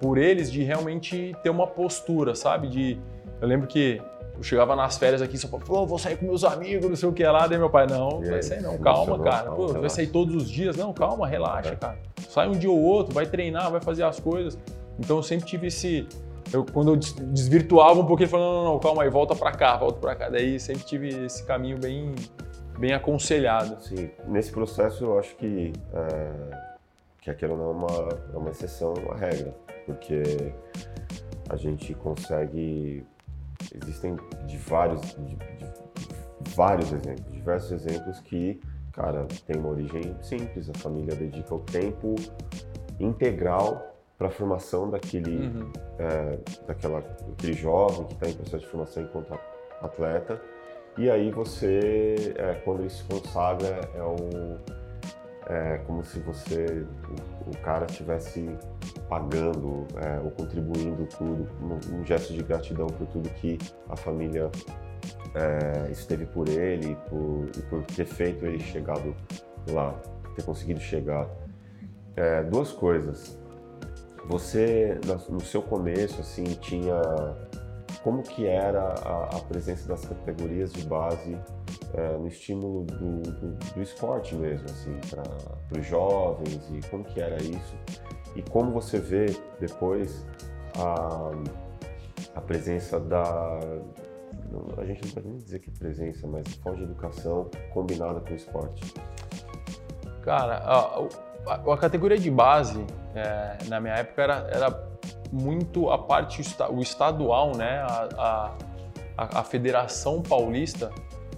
por 0.00 0.18
eles 0.18 0.52
de 0.52 0.62
realmente 0.62 1.34
ter 1.42 1.50
uma 1.50 1.66
postura, 1.66 2.34
sabe? 2.34 2.68
De, 2.68 2.98
eu 3.40 3.48
lembro 3.48 3.66
que 3.66 4.00
eu 4.36 4.42
chegava 4.42 4.74
nas 4.74 4.98
férias 4.98 5.22
aqui 5.22 5.38
Paulo, 5.46 5.64
pô, 5.64 5.86
vou 5.86 5.98
sair 5.98 6.16
com 6.16 6.26
meus 6.26 6.44
amigos, 6.44 6.88
não 6.88 6.96
sei 6.96 7.08
o 7.08 7.12
que 7.12 7.24
lá. 7.24 7.46
Daí 7.46 7.58
meu 7.58 7.70
pai, 7.70 7.86
não, 7.86 8.20
não 8.20 8.22
vai 8.22 8.42
sair 8.42 8.60
não, 8.60 8.76
calma, 8.78 9.18
cara. 9.20 9.50
Pô, 9.52 9.68
vai 9.68 9.90
sair 9.90 10.08
todos 10.08 10.34
os 10.34 10.50
dias. 10.50 10.76
Não, 10.76 10.92
calma, 10.92 11.26
relaxa, 11.26 11.70
é. 11.70 11.76
cara. 11.76 11.98
Sai 12.28 12.48
um 12.48 12.52
dia 12.52 12.70
ou 12.70 12.80
outro, 12.80 13.14
vai 13.14 13.26
treinar, 13.26 13.70
vai 13.70 13.80
fazer 13.80 14.02
as 14.02 14.18
coisas. 14.18 14.58
Então 14.98 15.16
eu 15.16 15.22
sempre 15.22 15.46
tive 15.46 15.68
esse, 15.68 16.06
eu, 16.52 16.64
quando 16.64 16.92
eu 16.92 16.96
desvirtuava 16.96 18.00
um 18.00 18.06
pouquinho, 18.06 18.26
ele 18.26 18.30
falou, 18.30 18.46
não, 18.46 18.64
não, 18.64 18.72
não, 18.74 18.78
calma 18.78 19.02
aí, 19.02 19.10
volta 19.10 19.34
para 19.34 19.52
cá, 19.52 19.76
volta 19.76 19.98
para 19.98 20.14
cá. 20.14 20.28
Daí 20.28 20.58
sempre 20.60 20.84
tive 20.84 21.08
esse 21.24 21.44
caminho 21.44 21.78
bem, 21.78 22.14
bem 22.78 22.92
aconselhado. 22.92 23.82
Sim, 23.82 24.10
nesse 24.26 24.52
processo 24.52 25.04
eu 25.04 25.18
acho 25.18 25.34
que, 25.36 25.72
é, 25.92 26.56
que 27.22 27.30
aquilo 27.30 27.56
não 27.56 27.66
é 27.66 27.72
uma, 27.72 28.08
é 28.34 28.36
uma 28.36 28.50
exceção 28.50 28.94
à 29.10 29.16
regra, 29.16 29.54
porque 29.86 30.52
a 31.48 31.56
gente 31.56 31.94
consegue, 31.94 33.04
existem 33.72 34.16
de 34.46 34.56
vários, 34.58 35.00
de, 35.00 35.36
de 35.36 36.54
vários 36.54 36.92
exemplos, 36.92 37.32
diversos 37.32 37.72
exemplos 37.72 38.20
que, 38.20 38.60
cara, 38.92 39.26
tem 39.46 39.56
uma 39.56 39.70
origem 39.70 40.16
simples, 40.22 40.68
a 40.70 40.74
família 40.74 41.14
dedica 41.14 41.54
o 41.54 41.60
tempo 41.60 42.14
integral 42.98 43.94
para 44.16 44.28
a 44.28 44.30
formação 44.30 44.88
daquele, 44.90 45.46
uhum. 45.46 45.72
é, 45.98 46.38
daquela, 46.66 47.00
daquele 47.00 47.52
jovem 47.52 48.06
que 48.06 48.14
está 48.14 48.28
em 48.28 48.34
processo 48.34 48.64
de 48.64 48.70
formação 48.70 49.02
enquanto 49.02 49.38
atleta. 49.80 50.40
E 50.96 51.10
aí 51.10 51.30
você, 51.30 52.34
é, 52.36 52.54
quando 52.64 52.80
ele 52.80 52.90
se 52.90 53.02
consagra, 53.04 53.80
é, 53.94 54.02
o, 54.02 54.58
é 55.46 55.78
como 55.86 56.02
se 56.04 56.20
você, 56.20 56.86
o, 57.46 57.50
o 57.50 57.58
cara 57.58 57.86
estivesse 57.86 58.48
pagando 59.08 59.86
é, 59.96 60.20
ou 60.20 60.30
contribuindo 60.30 61.06
tudo, 61.06 61.48
um, 61.60 61.98
um, 61.98 62.04
gesto 62.04 62.32
de 62.32 62.42
gratidão 62.42 62.86
por 62.86 63.06
tudo 63.08 63.28
que 63.30 63.58
a 63.88 63.96
família 63.96 64.50
é, 65.34 65.90
esteve 65.90 66.26
por 66.26 66.48
ele 66.48 66.92
e 66.92 66.94
por, 67.08 67.48
e 67.56 67.62
por 67.62 67.84
ter 67.84 68.06
feito 68.06 68.46
ele 68.46 68.60
chegado 68.60 69.14
lá, 69.70 69.94
ter 70.34 70.42
conseguido 70.44 70.80
chegar. 70.80 71.28
É, 72.16 72.42
duas 72.44 72.72
coisas. 72.72 73.38
Você, 74.28 74.98
no 75.28 75.40
seu 75.40 75.60
começo, 75.60 76.20
assim, 76.20 76.44
tinha 76.44 76.98
como 78.02 78.22
que 78.22 78.46
era 78.46 78.80
a, 78.80 79.36
a 79.36 79.40
presença 79.40 79.86
das 79.88 80.04
categorias 80.04 80.72
de 80.72 80.86
base 80.86 81.36
é, 81.94 82.16
no 82.16 82.26
estímulo 82.26 82.84
do, 82.84 83.22
do, 83.22 83.50
do, 83.74 83.82
esporte 83.82 84.34
mesmo, 84.34 84.66
assim, 84.66 84.98
para 85.08 85.78
os 85.78 85.86
jovens 85.86 86.68
e 86.72 86.80
como 86.88 87.04
que 87.04 87.20
era 87.20 87.36
isso 87.36 87.76
e 88.34 88.42
como 88.42 88.72
você 88.72 88.98
vê 88.98 89.26
depois 89.60 90.26
a, 90.78 91.30
a 92.34 92.40
presença 92.40 92.98
da 92.98 93.60
a 94.78 94.84
gente 94.84 95.04
não 95.04 95.10
pode 95.12 95.26
nem 95.26 95.38
dizer 95.38 95.58
que 95.58 95.70
presença, 95.70 96.26
mas 96.26 96.46
forma 96.56 96.78
de 96.78 96.84
educação 96.84 97.50
combinada 97.72 98.20
com 98.20 98.32
o 98.32 98.36
esporte. 98.36 98.94
Cara, 100.22 100.58
a, 100.58 101.52
a, 101.52 101.72
a 101.72 101.76
categoria 101.76 102.18
de 102.18 102.30
base, 102.30 102.84
é, 103.14 103.58
na 103.68 103.80
minha 103.80 103.94
época, 103.94 104.22
era, 104.22 104.48
era 104.52 104.88
muito 105.32 105.90
a 105.90 105.98
parte, 105.98 106.40
o 106.70 106.80
estadual, 106.80 107.56
né? 107.56 107.80
A, 107.80 108.54
a, 109.16 109.40
a 109.40 109.44
Federação 109.44 110.22
Paulista 110.22 110.90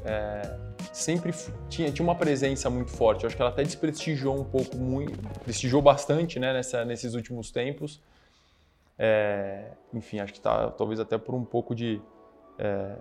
é, 0.06 0.58
sempre 0.92 1.32
tinha, 1.68 1.90
tinha 1.90 2.04
uma 2.04 2.14
presença 2.14 2.70
muito 2.70 2.90
forte. 2.92 3.25
Eu 3.25 3.28
acho 3.28 3.36
que 3.36 3.42
ela 3.42 3.50
até 3.50 3.62
desprestigiou 3.62 4.38
um 4.38 4.44
pouco, 4.44 4.76
muito, 4.76 5.18
prestigiou 5.40 5.82
bastante 5.82 6.38
né, 6.38 6.52
nessa, 6.52 6.84
nesses 6.84 7.14
últimos 7.14 7.50
tempos. 7.50 8.00
É, 8.98 9.72
enfim, 9.92 10.20
acho 10.20 10.32
que 10.32 10.40
tá, 10.40 10.70
talvez 10.70 11.00
até 11.00 11.18
por 11.18 11.34
um 11.34 11.44
pouco 11.44 11.75
de 11.75 12.00
é, 12.58 12.96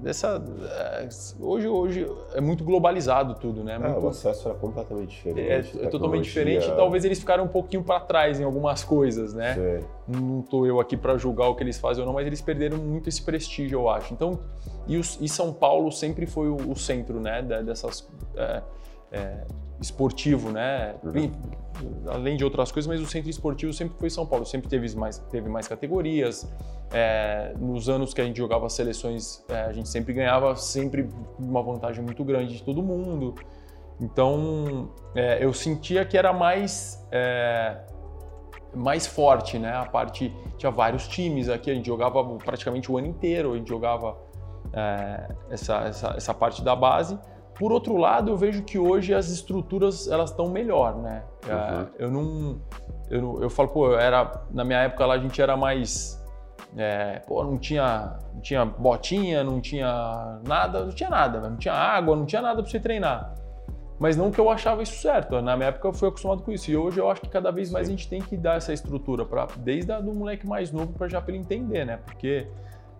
dessa 0.00 0.42
é, 0.70 1.08
hoje 1.38 1.68
hoje 1.68 2.10
é 2.34 2.40
muito 2.40 2.64
globalizado 2.64 3.34
tudo 3.34 3.62
né? 3.62 3.78
Muito, 3.78 3.96
é, 3.96 3.98
o 3.98 4.08
acesso 4.08 4.48
era 4.48 4.56
completamente 4.56 5.10
diferente 5.10 5.78
é, 5.78 5.84
é 5.84 5.88
totalmente 5.88 6.24
diferente 6.24 6.66
talvez 6.76 7.04
eles 7.04 7.18
ficaram 7.18 7.44
um 7.44 7.48
pouquinho 7.48 7.82
para 7.82 8.00
trás 8.00 8.40
em 8.40 8.44
algumas 8.44 8.82
coisas 8.82 9.34
né? 9.34 9.82
Não 10.08 10.42
tô 10.42 10.66
eu 10.66 10.80
aqui 10.80 10.96
para 10.96 11.16
julgar 11.16 11.48
o 11.48 11.54
que 11.54 11.62
eles 11.62 11.78
fazem 11.78 12.02
ou 12.02 12.06
não 12.06 12.14
mas 12.14 12.26
eles 12.26 12.40
perderam 12.40 12.78
muito 12.78 13.08
esse 13.08 13.22
prestígio 13.22 13.80
eu 13.80 13.88
acho. 13.88 14.12
Então 14.12 14.38
e, 14.86 14.96
os, 14.96 15.18
e 15.20 15.28
São 15.28 15.52
Paulo 15.52 15.90
sempre 15.90 16.26
foi 16.26 16.48
o, 16.48 16.56
o 16.70 16.76
centro 16.76 17.20
né 17.20 17.42
dessas 17.42 18.08
é, 18.36 18.62
é, 19.12 19.44
esportivo, 19.80 20.50
né? 20.50 20.94
Uhum. 21.04 21.32
Além 22.08 22.36
de 22.36 22.44
outras 22.44 22.72
coisas, 22.72 22.86
mas 22.86 23.00
o 23.00 23.06
centro 23.06 23.28
esportivo 23.28 23.72
sempre 23.72 23.98
foi 23.98 24.08
São 24.08 24.26
Paulo, 24.26 24.46
sempre 24.46 24.68
teve 24.68 24.94
mais, 24.96 25.18
teve 25.30 25.48
mais 25.48 25.68
categorias. 25.68 26.48
É, 26.92 27.52
nos 27.58 27.88
anos 27.88 28.14
que 28.14 28.20
a 28.20 28.24
gente 28.24 28.38
jogava 28.38 28.68
seleções, 28.68 29.44
é, 29.48 29.62
a 29.62 29.72
gente 29.72 29.88
sempre 29.88 30.14
ganhava 30.14 30.54
sempre 30.56 31.08
uma 31.38 31.62
vantagem 31.62 32.02
muito 32.02 32.24
grande 32.24 32.54
de 32.54 32.62
todo 32.62 32.82
mundo. 32.82 33.34
Então, 34.00 34.90
é, 35.14 35.44
eu 35.44 35.52
sentia 35.52 36.04
que 36.04 36.16
era 36.16 36.32
mais 36.32 37.06
é, 37.10 37.78
mais 38.74 39.06
forte, 39.06 39.58
né? 39.58 39.72
A 39.74 39.86
parte 39.86 40.34
tinha 40.58 40.70
vários 40.70 41.08
times 41.08 41.48
aqui, 41.48 41.70
a 41.70 41.74
gente 41.74 41.86
jogava 41.86 42.22
praticamente 42.36 42.90
o 42.90 42.98
ano 42.98 43.06
inteiro, 43.06 43.52
a 43.52 43.56
gente 43.56 43.68
jogava 43.68 44.16
é, 44.72 45.28
essa, 45.50 45.76
essa, 45.86 46.14
essa 46.16 46.34
parte 46.34 46.62
da 46.62 46.76
base 46.76 47.18
por 47.58 47.72
outro 47.72 47.96
lado, 47.96 48.30
eu 48.30 48.36
vejo 48.36 48.62
que 48.62 48.78
hoje 48.78 49.14
as 49.14 49.30
estruturas 49.30 50.08
elas 50.08 50.30
estão 50.30 50.50
melhor, 50.50 50.96
né? 50.96 51.22
É, 51.48 51.54
uhum. 51.54 51.86
Eu 51.98 52.10
não, 52.10 52.60
eu 53.10 53.42
eu 53.42 53.50
falo, 53.50 53.68
pô, 53.70 53.94
era 53.94 54.44
na 54.50 54.64
minha 54.64 54.80
época 54.80 55.06
lá 55.06 55.14
a 55.14 55.18
gente 55.18 55.40
era 55.40 55.56
mais, 55.56 56.22
é, 56.76 57.20
pô, 57.26 57.42
não 57.42 57.56
tinha, 57.56 58.18
não 58.34 58.40
tinha 58.40 58.64
botinha, 58.64 59.42
não 59.42 59.60
tinha 59.60 60.40
nada, 60.46 60.84
não 60.84 60.92
tinha 60.92 61.10
nada, 61.10 61.40
não 61.40 61.56
tinha 61.56 61.74
água, 61.74 62.14
não 62.14 62.26
tinha 62.26 62.42
nada 62.42 62.62
para 62.62 62.70
você 62.70 62.80
treinar. 62.80 63.34
Mas 63.98 64.14
não 64.14 64.30
que 64.30 64.38
eu 64.38 64.50
achava 64.50 64.82
isso 64.82 65.00
certo. 65.00 65.40
Na 65.40 65.56
minha 65.56 65.70
época 65.70 65.88
eu 65.88 65.92
fui 65.92 66.08
acostumado 66.08 66.42
com 66.42 66.52
isso. 66.52 66.70
E 66.70 66.76
hoje 66.76 67.00
eu 67.00 67.10
acho 67.10 67.22
que 67.22 67.28
cada 67.30 67.50
vez 67.50 67.70
mais 67.70 67.86
Sim. 67.86 67.94
a 67.94 67.96
gente 67.96 68.08
tem 68.08 68.20
que 68.20 68.36
dar 68.36 68.58
essa 68.58 68.72
estrutura 68.72 69.24
para 69.24 69.46
desde 69.56 69.90
a 69.90 70.00
do 70.00 70.12
moleque 70.12 70.46
mais 70.46 70.70
novo 70.70 70.92
para 70.92 71.08
já 71.08 71.18
para 71.18 71.32
ele 71.32 71.40
entender, 71.40 71.86
né? 71.86 71.98
Porque 72.04 72.46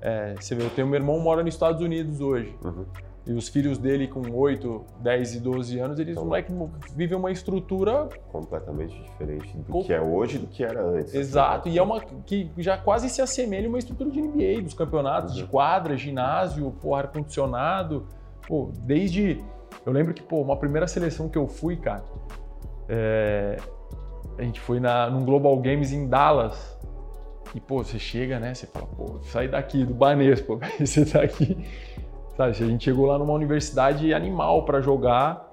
é, 0.00 0.34
você 0.40 0.54
vê, 0.54 0.64
eu 0.64 0.70
tenho 0.70 0.86
meu 0.86 0.98
irmão 0.98 1.18
mora 1.20 1.42
nos 1.42 1.52
Estados 1.52 1.82
Unidos 1.82 2.20
hoje. 2.22 2.56
Uhum. 2.64 2.86
E 3.26 3.32
os 3.32 3.48
filhos 3.48 3.76
dele 3.76 4.06
com 4.06 4.22
8, 4.30 4.84
10 5.00 5.34
e 5.34 5.40
12 5.40 5.78
anos, 5.80 5.98
eles, 5.98 6.12
então, 6.12 6.24
moleque, 6.24 6.52
vivem 6.94 7.18
uma 7.18 7.32
estrutura... 7.32 8.08
Completamente 8.30 8.96
diferente 9.02 9.56
do 9.56 9.72
com... 9.72 9.82
que 9.82 9.92
é 9.92 10.00
hoje 10.00 10.38
do 10.38 10.46
que 10.46 10.62
era 10.62 10.80
antes. 10.80 11.12
Exato, 11.12 11.68
e 11.68 11.76
é 11.76 11.82
uma 11.82 12.00
que 12.00 12.48
já 12.56 12.78
quase 12.78 13.10
se 13.10 13.20
assemelha 13.20 13.66
a 13.66 13.68
uma 13.68 13.78
estrutura 13.78 14.10
de 14.12 14.22
NBA, 14.22 14.62
dos 14.62 14.74
campeonatos 14.74 15.34
uhum. 15.34 15.42
de 15.42 15.44
quadra, 15.50 15.96
ginásio, 15.96 16.70
pô, 16.80 16.94
ar-condicionado, 16.94 18.06
pô, 18.46 18.70
desde... 18.84 19.42
Eu 19.84 19.92
lembro 19.92 20.14
que, 20.14 20.22
pô, 20.22 20.40
uma 20.40 20.56
primeira 20.56 20.86
seleção 20.86 21.28
que 21.28 21.36
eu 21.36 21.48
fui, 21.48 21.76
cara, 21.76 22.04
é... 22.88 23.56
a 24.38 24.42
gente 24.42 24.60
foi 24.60 24.78
na, 24.78 25.10
num 25.10 25.24
Global 25.24 25.56
Games 25.56 25.92
em 25.92 26.06
Dallas, 26.06 26.76
e, 27.56 27.60
pô, 27.60 27.82
você 27.82 27.98
chega, 27.98 28.38
né, 28.38 28.54
você 28.54 28.68
fala, 28.68 28.86
pô, 28.86 29.18
sai 29.24 29.48
daqui, 29.48 29.84
do 29.84 29.94
Banespa, 29.94 30.60
você 30.78 31.04
tá 31.04 31.22
aqui 31.22 31.56
Sabe, 32.36 32.50
a 32.50 32.52
gente 32.52 32.84
chegou 32.84 33.06
lá 33.06 33.18
numa 33.18 33.32
universidade 33.32 34.12
animal 34.12 34.64
para 34.64 34.80
jogar 34.80 35.48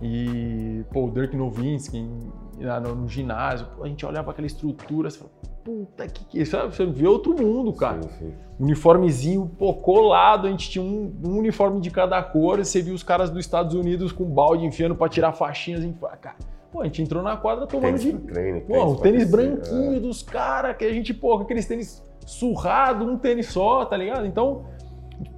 e, 0.00 0.84
pô, 0.92 1.06
o 1.06 1.10
Dirk 1.10 1.36
Nowitzki 1.36 2.02
no, 2.02 2.94
no, 2.94 3.08
ginásio, 3.08 3.66
a 3.82 3.88
gente 3.88 4.06
olhava 4.06 4.30
aquela 4.30 4.46
estrutura, 4.46 5.10
você 5.10 5.18
fala, 5.18 5.30
puta 5.64 6.06
que 6.06 6.24
que 6.24 6.46
sabe? 6.46 6.74
Você 6.74 6.86
vê 6.86 7.08
outro 7.08 7.34
mundo, 7.34 7.72
cara. 7.72 8.02
Sim, 8.02 8.08
sim. 8.18 8.34
Uniformezinho, 8.60 9.50
pô, 9.58 9.74
colado, 9.74 10.46
a 10.46 10.50
gente 10.50 10.70
tinha 10.70 10.84
um, 10.84 11.12
um, 11.24 11.38
uniforme 11.38 11.80
de 11.80 11.90
cada 11.90 12.22
cor, 12.22 12.60
e 12.60 12.64
você 12.64 12.80
viu 12.80 12.94
os 12.94 13.02
caras 13.02 13.28
dos 13.28 13.40
Estados 13.40 13.74
Unidos 13.74 14.12
com 14.12 14.24
balde 14.24 14.64
enfiando 14.64 14.94
para 14.94 15.08
tirar 15.08 15.32
faixinhas, 15.32 15.80
a 15.80 15.84
gente 15.84 15.98
fala, 15.98 16.16
cara, 16.16 16.36
pô, 16.70 16.80
a 16.80 16.84
gente 16.84 17.02
entrou 17.02 17.24
na 17.24 17.36
quadra 17.36 17.66
tomando 17.66 17.98
tênis 17.98 18.02
de... 18.02 18.12
Treino, 18.12 18.60
pô, 18.60 18.74
tênis 18.74 18.92
o 18.92 19.02
tênis 19.02 19.30
branquinho 19.30 19.96
é. 19.96 20.00
dos 20.00 20.22
caras, 20.22 20.76
que 20.76 20.84
a 20.84 20.92
gente, 20.92 21.12
pô, 21.12 21.34
aqueles 21.34 21.66
tênis 21.66 22.04
surrado, 22.24 23.04
um 23.04 23.18
tênis 23.18 23.46
só, 23.46 23.84
tá 23.84 23.96
ligado? 23.96 24.26
Então, 24.26 24.64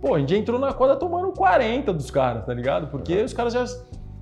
Pô, 0.01 0.15
a 0.15 0.19
gente 0.19 0.35
entrou 0.35 0.59
na 0.59 0.73
quadra 0.73 0.97
tomando 0.97 1.33
40 1.33 1.93
dos 1.93 2.11
caras, 2.11 2.45
tá 2.45 2.55
ligado? 2.55 2.89
Porque 2.89 3.23
os 3.23 3.33
caras 3.33 3.53
já. 3.53 3.65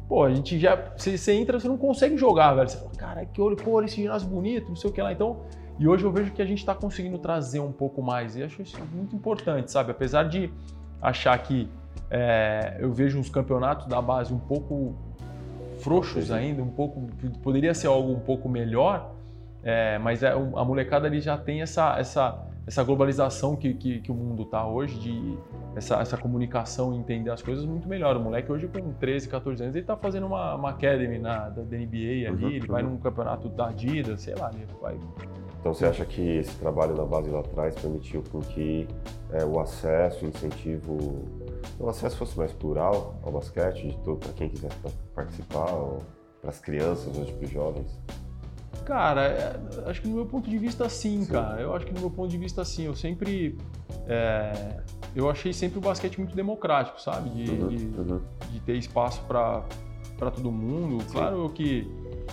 Pô, 0.09 0.25
a 0.25 0.35
gente 0.35 0.59
já. 0.59 0.77
Você, 0.97 1.17
você 1.17 1.33
entra, 1.33 1.59
você 1.59 1.69
não 1.69 1.79
consegue 1.79 2.17
jogar, 2.17 2.55
velho. 2.55 2.69
Você 2.69 2.79
fala, 2.79 2.91
cara, 2.97 3.27
que 3.27 3.41
olho, 3.41 3.57
pô, 3.57 3.83
esse 3.83 3.97
ginásio 3.97 4.29
bonito, 4.29 4.69
não 4.69 4.77
sei 4.77 4.91
o 4.91 4.93
que 4.93 5.03
lá. 5.03 5.13
Então. 5.13 5.39
E 5.77 5.89
hoje 5.89 6.05
eu 6.05 6.13
vejo 6.13 6.31
que 6.31 6.41
a 6.41 6.45
gente 6.45 6.59
está 6.59 6.73
conseguindo 6.73 7.19
trazer 7.19 7.59
um 7.59 7.73
pouco 7.73 8.01
mais. 8.01 8.37
E 8.37 8.43
acho 8.43 8.63
isso 8.63 8.79
muito 8.93 9.17
importante, 9.17 9.73
sabe? 9.73 9.91
Apesar 9.91 10.25
de 10.25 10.53
achar 11.03 11.37
que 11.39 11.69
é, 12.11 12.77
eu 12.79 12.93
vejo 12.93 13.19
uns 13.19 13.29
campeonatos 13.29 13.87
da 13.87 14.01
base 14.01 14.33
um 14.33 14.39
pouco 14.39 14.95
frouxos 15.81 16.31
ainda, 16.31 16.63
um 16.63 16.71
pouco. 16.71 17.09
Poderia 17.43 17.75
ser 17.75 17.89
algo 17.89 18.13
um 18.13 18.21
pouco 18.21 18.49
melhor, 18.49 19.13
é, 19.63 19.99
mas 19.99 20.23
é, 20.23 20.31
a 20.31 20.65
molecada 20.65 21.07
ali 21.07 21.21
já 21.21 21.37
tem 21.37 21.63
essa, 21.63 21.99
essa 21.99 22.47
essa 22.67 22.83
globalização 22.83 23.57
que, 23.57 23.75
que, 23.75 24.01
que 24.01 24.11
o 24.11 24.15
mundo 24.15 24.45
está 24.45 24.67
hoje, 24.67 24.99
de 24.99 25.39
essa, 25.77 25.97
essa 26.01 26.17
comunicação 26.17 26.95
e 26.95 26.99
entender 26.99 27.31
as 27.31 27.43
coisas 27.43 27.65
muito 27.65 27.87
melhor. 27.89 28.17
O 28.17 28.21
moleque 28.21 28.51
hoje 28.51 28.69
com 28.69 28.93
13, 28.93 29.29
14 29.29 29.63
anos, 29.63 29.75
ele 29.75 29.85
está 29.85 29.97
fazendo 29.97 30.27
uma, 30.27 30.55
uma 30.55 30.71
academy 30.71 31.19
na, 31.19 31.51
da, 31.51 31.63
da 31.63 31.77
NBA 31.77 32.27
ali, 32.27 32.45
uhum, 32.45 32.51
ele 32.51 32.61
uhum. 32.61 32.67
vai 32.67 32.83
num 32.83 32.97
campeonato 32.97 33.49
da 33.49 33.69
Adidas, 33.69 34.23
sei 34.23 34.35
lá, 34.35 34.51
ele 34.55 34.67
vai... 34.81 34.99
Então 35.61 35.73
você 35.73 35.87
acha 35.87 36.05
que 36.05 36.21
esse 36.21 36.55
trabalho 36.59 36.95
na 36.95 37.05
base 37.05 37.31
lá 37.31 37.41
atrás 37.41 37.75
permitiu 37.75 38.23
com 38.31 38.41
que 38.41 38.87
é, 39.33 39.45
o 39.45 39.59
acesso, 39.59 40.25
o 40.25 40.29
incentivo, 40.29 41.25
o 41.79 41.89
acesso 41.89 42.17
fosse 42.17 42.37
mais 42.37 42.53
plural 42.53 43.15
ao 43.23 43.33
basquete, 43.33 43.99
para 44.05 44.33
quem 44.35 44.49
quiser 44.49 44.71
participar, 45.15 45.67
para 46.41 46.51
as 46.51 46.61
crianças, 46.61 47.17
hoje 47.17 47.33
para 47.33 47.45
os 47.45 47.51
jovens? 47.51 47.99
Cara, 48.85 49.23
é, 49.23 49.57
acho 49.87 50.03
que 50.03 50.09
no 50.09 50.17
meu 50.17 50.27
ponto 50.27 50.49
de 50.49 50.59
vista, 50.59 50.89
sim, 50.89 51.23
sim, 51.23 51.33
cara. 51.33 51.61
Eu 51.61 51.75
acho 51.75 51.87
que 51.87 51.93
no 51.93 52.01
meu 52.01 52.11
ponto 52.11 52.29
de 52.29 52.37
vista, 52.37 52.65
sim. 52.65 52.85
Eu 52.85 52.95
sempre. 52.95 53.57
É, 54.07 54.83
eu 55.17 55.31
achei 55.31 55.53
sempre 55.53 55.79
o 55.79 55.81
basquete 55.81 56.19
muito 56.19 56.37
democrático, 56.37 57.01
sabe? 57.01 57.31
De, 57.31 57.51
uhum, 57.51 57.69
de, 57.69 57.87
uhum. 57.99 58.21
de 58.51 58.61
ter 58.61 58.77
espaço 58.77 59.25
para 59.25 59.65
todo 60.31 60.53
mundo. 60.53 61.03
Sim. 61.03 61.13
Claro 61.13 61.51
que 61.55 61.91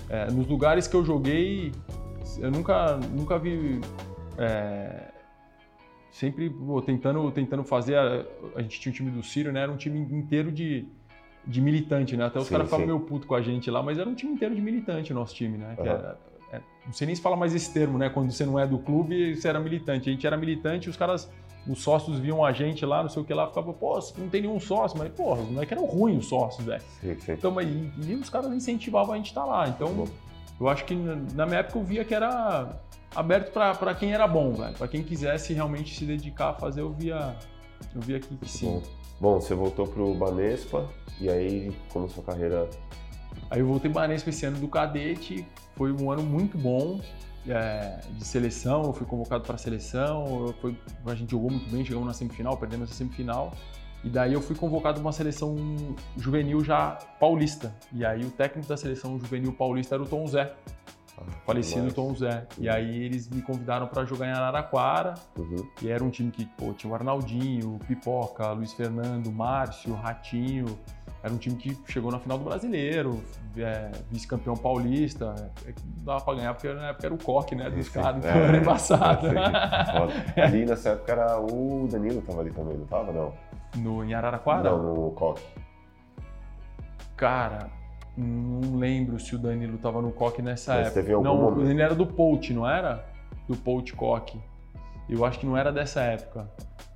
é, 0.10 0.30
nos 0.30 0.48
lugares 0.48 0.88
que 0.88 0.96
eu 0.96 1.06
joguei, 1.06 1.72
eu 2.40 2.52
nunca, 2.52 2.98
nunca 2.98 3.40
vi. 3.40 3.80
É, 4.38 5.10
sempre 6.12 6.50
pô, 6.50 6.82
tentando, 6.82 7.32
tentando 7.32 7.64
fazer. 7.64 7.96
A, 7.98 8.26
a, 8.56 8.62
gente 8.62 8.80
tinha 8.80 8.92
um 8.92 8.96
time 8.96 9.12
do 9.12 9.24
Círio, 9.24 9.54
né? 9.54 9.62
Era 9.62 9.72
um 9.72 9.78
time 9.78 10.00
inteiro 10.00 10.52
de 10.52 10.86
de 11.46 11.60
militante, 11.60 12.16
né? 12.16 12.26
Até 12.26 12.40
os 12.40 12.48
caras 12.50 12.70
falam 12.70 12.86
meio 12.86 13.00
puto 13.00 13.26
com 13.26 13.34
a 13.34 13.42
gente 13.42 13.70
lá, 13.72 13.82
mas 13.82 13.98
era 13.98 14.08
um 14.08 14.14
time 14.14 14.34
inteiro 14.34 14.54
de 14.54 14.62
militante 14.62 15.12
o 15.12 15.16
nosso 15.16 15.34
time, 15.34 15.58
né? 15.58 15.76
Uhum. 15.78 15.86
Era, 15.86 16.20
é, 16.52 16.60
não 16.86 16.94
sei 16.94 17.08
nem 17.08 17.16
se 17.16 17.22
fala 17.22 17.36
mais 17.36 17.56
esse 17.56 17.74
termo, 17.74 17.98
né? 17.98 18.10
Quando 18.10 18.32
você 18.32 18.46
não 18.46 18.60
é 18.60 18.68
do 18.68 18.78
clube, 18.78 19.36
você 19.36 19.48
era 19.48 19.60
militante. 19.60 20.10
A 20.10 20.12
gente 20.12 20.28
era 20.28 20.36
militante 20.36 20.90
os 20.90 20.98
caras, 20.98 21.32
os 21.68 21.82
sócios 21.82 22.20
viam 22.20 22.44
a 22.44 22.52
gente 22.52 22.86
lá, 22.86 23.02
não 23.02 23.10
sei 23.10 23.22
o 23.22 23.26
que 23.26 23.34
lá, 23.34 23.48
ficava, 23.48 23.72
pô, 23.74 23.98
não 24.18 24.28
tem 24.28 24.42
nenhum 24.42 24.60
sócio. 24.60 24.98
Mas, 25.00 25.10
porra, 25.14 25.42
não 25.44 25.62
é 25.62 25.66
que 25.66 25.74
eram 25.74 25.86
ruins 25.86 26.20
os 26.20 26.30
sócios, 26.30 26.66
velho. 26.66 26.84
Então, 27.38 27.52
mas, 27.52 27.68
e, 27.68 28.12
e, 28.12 28.16
os 28.16 28.30
caras 28.30 28.52
incentivavam 28.52 29.14
a 29.14 29.18
gente 29.18 29.28
estar 29.28 29.42
tá 29.42 29.48
lá. 29.48 29.68
Então, 29.70 30.06
eu 30.60 30.68
acho 30.68 30.84
que 30.84 30.94
na 30.94 31.46
minha 31.46 31.60
época 31.60 31.80
eu 31.80 31.84
via 31.84 32.04
que 32.04 32.14
era 32.14 32.80
aberto 33.16 33.52
para 33.52 33.96
quem 33.96 34.14
era 34.14 34.28
bom, 34.28 34.52
velho. 34.52 34.74
Para 34.74 34.88
quem 34.88 35.04
quisesse 35.04 35.54
realmente 35.54 35.98
se 35.98 36.06
dedicar 36.06 36.50
a 36.50 36.54
fazer, 36.54 36.82
eu 36.82 36.92
via, 36.92 37.36
eu 37.96 38.02
via 38.02 38.20
que, 38.20 38.36
que 38.36 38.50
sim. 38.50 38.66
Bom. 38.66 38.82
bom, 39.20 39.42
você 39.42 39.54
voltou 39.54 39.88
pro 39.88 40.14
Banespa 40.14 40.86
e 41.20 41.30
aí 41.30 41.72
como 41.94 42.10
sua 42.10 42.24
carreira 42.24 42.70
Aí 43.50 43.60
eu 43.60 43.68
voltei 43.68 43.92
para 43.92 44.02
Banespa 44.02 44.30
esse 44.30 44.46
ano 44.46 44.58
do 44.60 44.68
cadete, 44.68 45.46
foi 45.76 45.92
um 45.92 46.12
ano 46.12 46.24
muito 46.24 46.58
bom 46.58 47.02
é, 47.48 48.00
de 48.18 48.26
seleção, 48.26 48.84
eu 48.84 48.94
fui 48.94 49.06
convocado 49.06 49.44
para 49.44 49.56
a 49.56 49.58
seleção, 49.58 50.54
foi, 50.62 50.78
a 51.06 51.16
gente 51.16 51.32
jogou 51.32 51.50
muito 51.50 51.70
bem, 51.70 51.84
chegamos 51.84 52.08
na 52.08 52.14
semifinal, 52.14 52.58
perdemos 52.58 52.92
a 52.92 52.94
semifinal, 52.94 53.54
e 54.04 54.10
daí 54.10 54.34
eu 54.34 54.42
fui 54.42 54.56
convocado 54.56 54.96
para 54.96 55.06
uma 55.06 55.12
seleção 55.12 55.56
juvenil 56.18 56.64
já 56.64 56.98
paulista, 57.20 57.76
e 57.92 58.06
aí 58.06 58.24
o 58.24 58.32
técnico 58.32 58.68
da 58.68 58.78
seleção 58.78 59.20
juvenil 59.20 59.54
paulista 59.54 59.96
era 59.96 60.04
o 60.04 60.08
Tom 60.08 60.26
Zé, 60.28 60.54
ah, 61.18 61.24
falecido 61.46 61.94
Tom 61.94 62.16
Zé. 62.16 62.48
E 62.58 62.68
aí 62.70 63.04
eles 63.04 63.30
me 63.30 63.42
convidaram 63.42 63.88
para 63.88 64.06
jogar 64.06 64.28
em 64.28 64.32
Araraquara. 64.32 65.16
Uhum. 65.38 65.68
E 65.82 65.90
era 65.90 66.04
um 66.04 66.10
time 66.10 66.32
que 66.32 66.46
pô, 66.46 66.74
tinha 66.74 66.92
o 66.92 66.96
Arnaldinho, 66.96 67.80
Pipoca, 67.88 68.52
Luiz 68.52 68.74
Fernando, 68.74 69.32
Márcio, 69.32 69.94
Ratinho, 69.94 70.66
era 71.24 71.34
um 71.34 71.38
time 71.38 71.56
que 71.56 71.78
chegou 71.92 72.12
na 72.12 72.20
final 72.20 72.38
do 72.38 72.46
Brasileiro, 72.46 73.22
é, 73.58 73.92
vice-campeão 74.10 74.56
paulista. 74.56 75.36
É, 75.66 75.74
não 75.98 76.04
dava 76.04 76.22
pra 76.26 76.34
ganhar 76.34 76.54
porque 76.54 76.74
na 76.74 76.90
época 76.90 77.06
era 77.06 77.14
o 77.14 77.18
coque, 77.18 77.56
né, 77.56 77.70
dos 77.70 77.90
caras, 77.90 78.18
então 78.18 78.32
é, 78.32 78.48
era 78.48 78.58
embaçado. 78.58 79.28
É, 80.36 80.42
ali 80.42 80.66
nessa 80.66 80.90
época 80.90 81.12
era 81.12 81.40
o 81.40 81.88
Danilo 81.92 82.22
tava 82.22 82.42
ali 82.42 82.52
também, 82.52 82.78
não 82.78 82.86
tava, 82.86 83.12
não? 83.12 83.34
No, 83.78 84.04
em 84.04 84.14
Araraquara? 84.14 84.72
Não, 84.72 84.82
no 84.82 85.12
coque. 85.12 85.44
Cara, 87.16 87.70
não 88.18 88.78
lembro 88.78 89.20
se 89.20 89.36
o 89.36 89.38
Danilo 89.38 89.78
tava 89.78 90.02
no 90.02 90.12
coque 90.12 90.42
nessa 90.42 90.74
Mas 90.74 90.88
época. 90.88 91.02
Teve 91.02 91.14
algum 91.14 91.24
não, 91.24 91.38
momento. 91.38 91.60
o 91.60 91.62
Danilo 91.62 91.82
era 91.82 91.96
do 91.96 92.08
Pout, 92.08 92.54
não 92.54 92.68
era? 92.68 93.06
Do 93.48 93.56
Pout 93.56 93.94
Coque. 93.94 94.42
Eu 95.08 95.24
acho 95.26 95.40
que 95.40 95.46
não 95.46 95.56
era 95.58 95.72
dessa 95.72 96.02
época. 96.02 96.50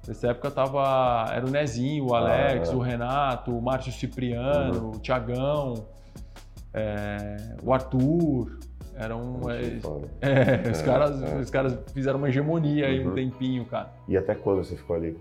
Nessa 0.08 0.28
época 0.30 0.52
tava, 0.52 1.26
era 1.34 1.46
o 1.46 1.50
Nezinho, 1.50 2.08
o 2.08 2.16
Alex, 2.16 2.70
ah, 2.70 2.72
é. 2.72 2.76
o 2.76 2.80
Renato, 2.80 3.58
o 3.58 3.62
Márcio 3.62 3.92
Cipriano, 3.92 4.84
uhum. 4.84 4.92
o 4.92 5.00
Tiagão, 5.00 5.88
é, 6.74 7.56
o 7.64 7.74
Arthur. 7.74 8.60
Eram. 8.98 9.42
É, 9.50 10.68
é, 10.68 10.72
os, 10.72 10.82
caras, 10.82 11.22
é. 11.22 11.36
os 11.36 11.50
caras 11.50 11.78
fizeram 11.94 12.18
uma 12.18 12.30
hegemonia 12.30 12.88
aí 12.88 13.04
uhum. 13.04 13.12
um 13.12 13.14
tempinho, 13.14 13.66
cara. 13.66 13.92
E 14.08 14.16
até 14.16 14.34
quando 14.34 14.64
você 14.64 14.78
ficou 14.78 14.96
ali? 14.96 15.20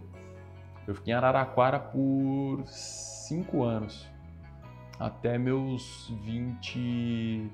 Eu 0.87 0.94
fiquei 0.94 1.12
em 1.12 1.16
Araraquara 1.16 1.81
por 1.81 2.62
cinco 2.66 3.64
anos. 3.64 4.07
Até 4.99 5.38
meus 5.38 6.12
20. 6.23 7.51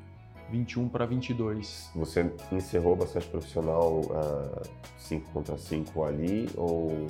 21 0.50 0.88
para 0.88 1.06
22. 1.06 1.90
Você 1.94 2.30
encerrou 2.52 2.96
bastante 2.96 3.26
profissional 3.28 4.02
5 4.98 5.28
uh, 5.28 5.32
contra 5.32 5.56
5 5.56 6.04
ali 6.04 6.48
ou 6.56 7.06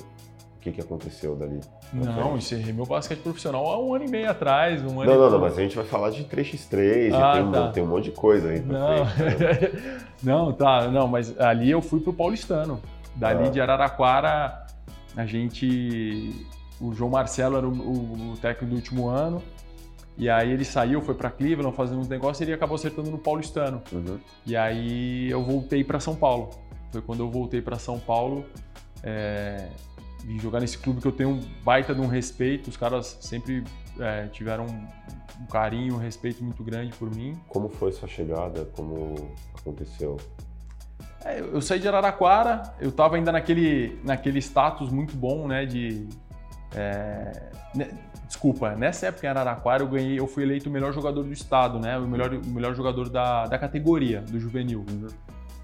o 0.60 0.62
que, 0.62 0.72
que 0.72 0.80
aconteceu 0.82 1.34
dali? 1.34 1.58
Não, 1.90 2.36
encerrei 2.36 2.70
meu 2.70 2.84
basquete 2.84 3.20
profissional 3.20 3.66
há 3.66 3.82
um 3.82 3.94
ano 3.94 4.04
e 4.04 4.10
meio 4.10 4.30
atrás. 4.30 4.82
Um 4.82 5.00
ano 5.00 5.10
não, 5.10 5.18
não, 5.18 5.30
não, 5.30 5.38
mas 5.40 5.56
a 5.56 5.62
gente 5.62 5.74
vai 5.74 5.86
falar 5.86 6.10
de 6.10 6.22
3x3 6.24 7.14
ah, 7.14 7.32
tem, 7.32 7.50
tá. 7.50 7.62
um, 7.62 7.72
tem 7.72 7.82
um 7.82 7.86
monte 7.86 8.04
de 8.04 8.10
coisa 8.10 8.50
aí. 8.50 8.60
Não. 8.60 9.06
Frente, 9.06 9.42
né? 9.42 10.00
não, 10.22 10.52
tá, 10.52 10.86
não, 10.88 11.08
mas 11.08 11.38
ali 11.40 11.70
eu 11.70 11.80
fui 11.80 11.98
pro 12.00 12.12
Paulistano. 12.12 12.78
Dali 13.16 13.46
ah. 13.46 13.50
de 13.50 13.58
Araraquara, 13.58 14.66
a 15.16 15.24
gente. 15.24 16.46
O 16.78 16.92
João 16.92 17.10
Marcelo 17.10 17.56
era 17.56 17.66
o, 17.66 17.72
o, 17.72 18.32
o 18.32 18.36
técnico 18.36 18.66
do 18.66 18.76
último 18.76 19.08
ano. 19.08 19.42
E 20.20 20.28
aí 20.28 20.52
ele 20.52 20.66
saiu, 20.66 21.00
foi 21.00 21.14
para 21.14 21.30
Cleveland 21.30 21.74
fazer 21.74 21.94
uns 21.94 22.06
negócios 22.06 22.38
e 22.42 22.44
ele 22.44 22.52
acabou 22.52 22.74
acertando 22.74 23.10
no 23.10 23.16
paulistano. 23.16 23.82
Uhum. 23.90 24.18
E 24.44 24.54
aí 24.54 25.30
eu 25.30 25.42
voltei 25.42 25.82
para 25.82 25.98
São 25.98 26.14
Paulo. 26.14 26.50
Foi 26.92 27.00
quando 27.00 27.20
eu 27.20 27.30
voltei 27.30 27.62
para 27.62 27.78
São 27.78 27.98
Paulo, 27.98 28.44
é, 29.02 29.70
vim 30.22 30.38
jogar 30.38 30.60
nesse 30.60 30.76
clube 30.76 31.00
que 31.00 31.08
eu 31.08 31.12
tenho 31.12 31.30
um 31.30 31.40
baita 31.64 31.94
de 31.94 32.02
um 32.02 32.06
respeito. 32.06 32.68
Os 32.68 32.76
caras 32.76 33.16
sempre 33.22 33.64
é, 33.98 34.26
tiveram 34.26 34.66
um, 34.66 35.46
carinho, 35.46 35.94
um 35.94 35.98
respeito 35.98 36.44
muito 36.44 36.62
grande 36.62 36.92
por 36.98 37.10
mim. 37.10 37.40
Como 37.48 37.70
foi 37.70 37.90
sua 37.90 38.06
chegada? 38.06 38.66
Como 38.76 39.14
aconteceu? 39.58 40.18
É, 41.24 41.40
eu 41.40 41.62
saí 41.62 41.80
de 41.80 41.88
Araraquara, 41.88 42.74
eu 42.78 42.90
estava 42.90 43.16
ainda 43.16 43.32
naquele, 43.32 43.98
naquele 44.04 44.38
status 44.38 44.90
muito 44.90 45.16
bom, 45.16 45.48
né, 45.48 45.64
de... 45.64 46.06
É, 46.74 47.50
né, 47.74 47.88
Desculpa, 48.30 48.76
nessa 48.76 49.08
época 49.08 49.26
em 49.26 49.30
Araraquara 49.30 49.82
eu 49.82 49.88
ganhei, 49.88 50.20
eu 50.20 50.26
fui 50.28 50.44
eleito 50.44 50.70
o 50.70 50.72
melhor 50.72 50.92
jogador 50.92 51.24
do 51.24 51.32
estado, 51.32 51.80
né? 51.80 51.98
O 51.98 52.06
melhor, 52.06 52.32
o 52.32 52.46
melhor 52.46 52.72
jogador 52.76 53.08
da, 53.08 53.44
da 53.46 53.58
categoria, 53.58 54.20
do 54.20 54.38
juvenil. 54.38 54.86
Uhum. 54.88 55.08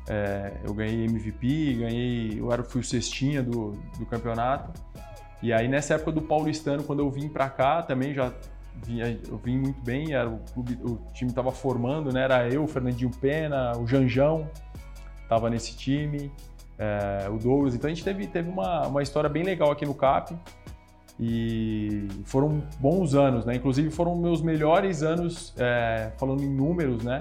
É, 0.09 0.53
eu 0.65 0.75
ganhei 0.75 1.05
MVP, 1.05 1.75
ganhei, 1.75 2.41
eu 2.41 2.53
era, 2.53 2.65
fui 2.65 2.81
o 2.81 2.85
cestinha 2.85 3.41
do, 3.41 3.71
do 3.97 4.05
campeonato. 4.07 4.73
E 5.41 5.53
aí 5.53 5.69
nessa 5.69 5.95
época 5.95 6.11
do 6.11 6.21
Paulistano, 6.21 6.83
quando 6.83 6.99
eu 6.99 7.09
vim 7.09 7.29
para 7.29 7.49
cá, 7.49 7.85
também 7.85 8.13
já 8.13 8.33
vinha, 8.85 9.17
eu 9.29 9.39
vim 9.39 9.59
muito 9.59 9.81
bem, 9.83 10.13
era 10.13 10.29
o, 10.29 10.41
clube, 10.53 10.77
o 10.83 10.99
time 11.13 11.31
estava 11.31 11.53
formando, 11.53 12.13
né? 12.13 12.23
Era 12.23 12.49
eu, 12.49 12.65
o 12.65 12.67
Fernandinho 12.67 13.13
Pena, 13.21 13.79
o 13.79 13.87
Janjão, 13.87 14.51
estava 15.23 15.49
nesse 15.49 15.77
time, 15.77 16.33
é, 16.77 17.29
o 17.29 17.39
Douglas. 17.39 17.77
Então 17.77 17.89
a 17.89 17.95
gente 17.95 18.03
teve, 18.03 18.27
teve 18.27 18.51
uma, 18.51 18.89
uma 18.89 19.05
história 19.05 19.31
bem 19.31 19.45
legal 19.45 19.71
aqui 19.71 19.87
no 19.87 19.95
CAP. 19.95 20.37
E 21.19 22.09
foram 22.25 22.63
bons 22.79 23.15
anos, 23.15 23.47
né? 23.47 23.55
Inclusive 23.55 23.91
foram 23.91 24.15
meus 24.17 24.43
melhores 24.43 25.03
anos, 25.03 25.55
é, 25.57 26.13
falando 26.19 26.43
em 26.43 26.49
números, 26.49 27.03
né? 27.03 27.21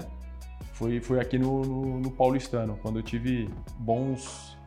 Foi, 0.72 1.00
foi 1.00 1.18
aqui 1.18 1.38
no, 1.38 1.62
no, 1.62 2.00
no 2.00 2.10
Paulistano, 2.10 2.78
quando 2.82 2.98
eu 2.98 3.02
tive 3.02 3.48
bons, 3.78 4.58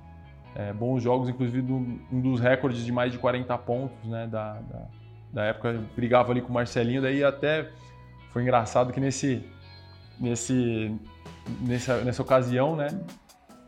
é, 0.56 0.74
bons 0.74 1.04
jogos, 1.04 1.30
inclusive 1.30 1.62
do, 1.62 1.76
um 2.12 2.20
dos 2.20 2.40
recordes 2.40 2.84
de 2.84 2.92
mais 2.92 3.12
de 3.12 3.20
40 3.20 3.56
pontos, 3.60 4.04
né? 4.06 4.26
Da, 4.26 4.54
da, 4.54 4.88
da 5.32 5.44
época, 5.46 5.70
eu 5.70 5.84
brigava 5.96 6.32
ali 6.32 6.42
com 6.42 6.50
o 6.50 6.54
Marcelinho, 6.54 7.02
daí 7.02 7.24
até 7.24 7.70
foi 8.34 8.42
engraçado 8.42 8.92
que 8.92 9.00
nesse, 9.00 9.44
nesse, 10.20 10.96
nessa, 11.62 12.04
nessa 12.04 12.22
ocasião, 12.24 12.76
né? 12.76 12.88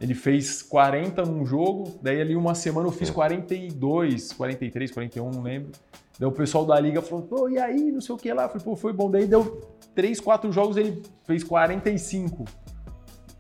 Ele 0.02 0.16
fez 0.16 0.64
40 0.64 1.24
num 1.26 1.46
jogo, 1.46 2.00
daí 2.02 2.20
ali 2.20 2.36
uma 2.36 2.56
semana 2.56 2.88
eu 2.88 2.92
fiz 2.92 3.12
42, 3.12 4.34
43, 4.34 4.90
41, 4.90 5.30
não 5.30 5.44
lembro. 5.44 5.72
Daí 6.18 6.28
o 6.28 6.32
pessoal 6.32 6.66
da 6.66 6.80
liga 6.80 7.04
falou, 7.04 7.24
pô, 7.24 7.48
e 7.48 7.60
aí, 7.60 7.92
não 7.92 8.02
sei 8.02 8.16
o 8.16 8.18
que 8.18 8.34
lá. 8.34 8.44
Eu 8.44 8.50
falei, 8.50 8.64
pô, 8.64 8.76
foi 8.76 8.92
bom. 8.92 9.12
Daí 9.12 9.28
deu 9.28 9.62
3, 9.94 10.20
4 10.20 10.52
jogos, 10.52 10.76
ele 10.76 11.04
fez 11.24 11.44
45. 11.44 12.46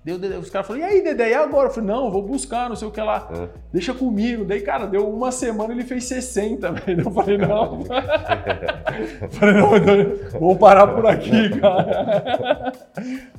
Deu, 0.03 0.17
os 0.39 0.49
caras 0.49 0.65
falaram, 0.65 0.87
e 0.87 0.89
aí, 0.89 1.03
Dedé, 1.03 1.29
e 1.29 1.33
agora? 1.35 1.69
Eu 1.69 1.73
falei, 1.73 1.87
não, 1.87 2.09
vou 2.09 2.23
buscar, 2.23 2.67
não 2.67 2.75
sei 2.75 2.87
o 2.87 2.91
que 2.91 2.99
lá. 2.99 3.29
É. 3.31 3.49
Deixa 3.71 3.93
comigo. 3.93 4.43
Daí, 4.43 4.59
cara, 4.61 4.87
deu 4.87 5.07
uma 5.07 5.31
semana 5.31 5.73
ele 5.73 5.83
fez 5.83 6.05
60, 6.05 6.71
velho. 6.73 7.01
Eu 7.01 7.11
falei, 7.11 7.37
não. 7.37 7.85
falei, 9.29 9.55
não, 9.55 10.39
vou 10.39 10.55
parar 10.57 10.87
por 10.87 11.05
aqui, 11.05 11.49
cara. 11.61 12.73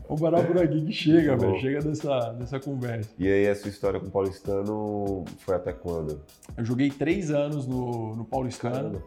vou 0.08 0.16
parar 0.16 0.44
por 0.44 0.56
aqui 0.62 0.82
que 0.82 0.92
chega, 0.92 1.36
velho. 1.36 1.58
Chega 1.60 1.80
dessa, 1.80 2.32
dessa 2.34 2.60
conversa. 2.60 3.10
E 3.18 3.26
aí, 3.26 3.44
essa 3.44 3.68
história 3.68 3.98
com 3.98 4.06
o 4.06 4.10
Paulistano 4.10 5.24
foi 5.38 5.56
até 5.56 5.72
quando? 5.72 6.20
Eu 6.56 6.64
joguei 6.64 6.90
três 6.90 7.32
anos 7.32 7.66
no, 7.66 8.14
no 8.14 8.24
Paulistano. 8.24 9.02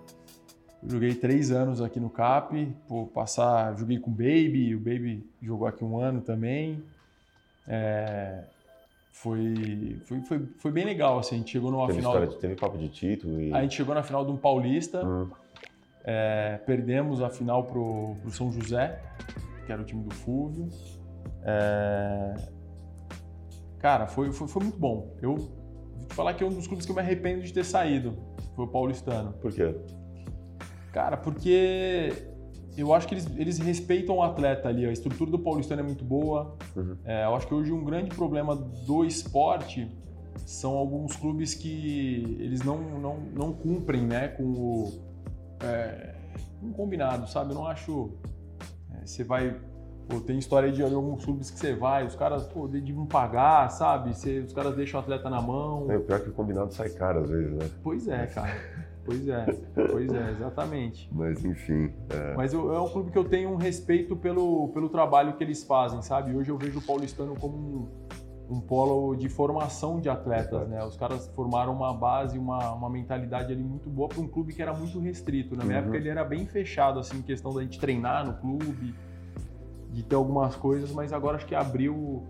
joguei 0.86 1.15
três 1.15 1.52
anos 1.52 1.82
aqui 1.82 2.02
no 2.02 2.10
CAP, 2.10 2.76
por 2.86 3.06
passar, 3.13 3.78
joguei 3.78 3.98
com 3.98 4.12
o 4.12 4.13
Baby, 4.13 4.76
o 4.76 4.80
Baby 4.80 5.26
jogou 5.41 5.65
aqui 5.65 5.86
um 5.86 5.98
ano 5.98 6.20
também. 6.20 6.84
É, 7.67 8.43
foi, 9.12 9.99
foi, 10.06 10.21
foi, 10.21 10.45
foi, 10.58 10.71
bem 10.71 10.86
legal, 10.86 11.19
assim, 11.19 11.36
a 11.36 11.38
gente 11.39 11.51
chegou 11.51 11.71
numa 11.71 11.88
teve 11.88 11.99
final... 11.99 12.13
História, 12.13 12.39
teve 12.39 12.56
papo 12.56 12.78
de 12.78 12.89
título 12.89 13.41
e... 13.41 13.54
A 13.54 13.62
gente 13.62 13.75
chegou 13.75 13.95
na 13.95 14.04
final 14.04 14.25
de 14.25 14.32
um 14.32 14.38
paulista, 14.38 15.06
hum. 15.06 15.30
é, 16.04 16.60
perdemos 16.65 17.21
a 17.21 17.30
final 17.30 17.63
pro, 17.63 18.15
pro 18.21 18.32
São 18.32 18.51
José, 18.51 19.01
que 19.65 19.71
era 19.71 19.82
o 19.82 19.86
time 19.86 20.04
do 20.04 20.13
Fúvio. 20.13 20.69
É, 21.43 22.36
Cara, 23.86 24.08
foi, 24.08 24.32
foi, 24.32 24.47
foi 24.47 24.63
muito 24.63 24.80
bom. 24.80 25.15
Eu 25.21 25.36
vou 25.36 26.08
te 26.08 26.15
falar 26.15 26.34
que 26.34 26.43
é 26.43 26.47
um 26.47 26.49
dos 26.49 26.65
clubes 26.65 26.88
que 26.88 26.91
eu 26.91 26.95
me 26.95 27.01
arrependo 27.01 27.43
de 27.43 27.54
ter 27.54 27.63
saído. 27.63 28.17
Foi 28.56 28.65
o 28.65 28.67
paulistano. 28.67 29.34
Por 29.34 29.54
quê? 29.54 29.75
Cara, 30.91 31.15
porque 31.15 32.12
eu 32.77 32.93
acho 32.93 33.07
que 33.07 33.13
eles, 33.13 33.27
eles 33.38 33.57
respeitam 33.59 34.17
o 34.17 34.23
atleta 34.23 34.69
ali. 34.69 34.85
A 34.85 34.91
estrutura 34.91 35.31
do 35.31 35.39
paulistano 35.39 35.81
é 35.81 35.83
muito 35.83 36.03
boa. 36.03 36.55
Uhum. 36.75 36.97
É, 37.05 37.25
eu 37.25 37.35
acho 37.35 37.47
que 37.47 37.53
hoje 37.53 37.71
um 37.71 37.83
grande 37.83 38.15
problema 38.15 38.55
do 38.55 39.05
esporte 39.05 39.89
são 40.45 40.73
alguns 40.73 41.15
clubes 41.15 41.53
que 41.53 42.38
eles 42.39 42.61
não, 42.63 42.77
não, 42.99 43.19
não 43.33 43.53
cumprem 43.53 44.05
né, 44.05 44.27
com 44.27 44.43
o 44.43 44.93
é, 45.61 46.15
um 46.61 46.71
combinado, 46.71 47.29
sabe? 47.29 47.51
Eu 47.51 47.55
não 47.55 47.65
acho. 47.65 48.11
É, 48.93 49.05
você 49.05 49.23
vai 49.23 49.55
Pô, 50.07 50.19
tem 50.19 50.38
história 50.38 50.71
de 50.71 50.83
alguns 50.83 51.25
clubes 51.25 51.49
que 51.49 51.57
você 51.57 51.73
vai, 51.73 52.05
os 52.05 52.15
caras 52.15 52.43
pô, 52.45 52.67
de 52.67 52.93
não 52.93 53.07
pagar, 53.07 53.69
sabe? 53.71 54.13
Você, 54.13 54.39
os 54.39 54.53
caras 54.53 54.75
deixam 54.75 54.99
o 54.99 55.03
atleta 55.03 55.29
na 55.31 55.41
mão. 55.41 55.89
É, 55.89 55.97
pior 55.97 56.19
que 56.19 56.29
o 56.29 56.33
combinado 56.33 56.71
sai 56.73 56.89
caro 56.89 57.21
às 57.21 57.29
vezes, 57.29 57.51
né? 57.53 57.67
Pois 57.83 58.07
é, 58.07 58.27
cara. 58.27 58.55
Pois 59.06 59.28
é, 59.28 59.46
pois 59.91 60.12
é, 60.12 60.32
exatamente. 60.32 61.08
Mas 61.12 61.46
enfim. 61.46 61.94
É... 62.10 62.36
Mas 62.36 62.54
é 62.54 62.58
um 62.58 62.89
clube 62.89 63.12
que 63.12 63.18
eu 63.18 63.24
tenho 63.24 63.52
um 63.52 63.56
respeito 63.56 64.15
pelo, 64.15 64.70
pelo 64.70 64.89
trabalho 64.89 65.34
que 65.38 65.44
eles 65.44 65.63
fazem, 65.63 66.02
sabe? 66.02 66.36
Hoje 66.36 66.50
eu 66.50 66.58
vejo 66.58 66.80
o 66.80 66.82
paulistano 66.82 67.36
como 67.39 67.56
um, 67.56 68.56
um 68.56 68.60
polo 68.60 69.15
de 69.15 69.30
formação 69.30 70.00
de 70.00 70.10
atletas, 70.10 70.68
né? 70.68 70.84
Os 70.84 70.98
caras 70.98 71.28
formaram 71.36 71.74
uma 71.74 71.94
base, 71.94 72.39
uma, 72.39 72.74
uma 72.74 72.89
mentalidade 72.89 73.54
ali 73.54 73.63
muito 73.63 73.89
boa 73.91 74.10
para 74.10 74.20
um 74.20 74.28
clube 74.28 74.54
que 74.54 74.62
era 74.62 74.74
muito 74.74 75.00
restrito. 75.00 75.56
Na 75.56 75.63
minha 75.63 75.78
uhum. 75.78 75.84
época 75.84 75.98
ele 75.98 76.10
era 76.10 76.24
bem 76.24 76.48
fechado, 76.48 77.00
assim, 77.00 77.20
em 77.20 77.22
questão 77.22 77.54
da 77.54 77.62
gente 77.62 77.80
treinar 77.80 78.26
no 78.26 78.34
clube 78.34 78.96
de 79.91 80.04
ter 80.04 80.15
algumas 80.15 80.56
coisas, 80.56 80.91
mas 80.91 81.13
agora 81.13 81.38
acho 81.38 81.46
que 81.46 81.56
abriu. 81.56 82.24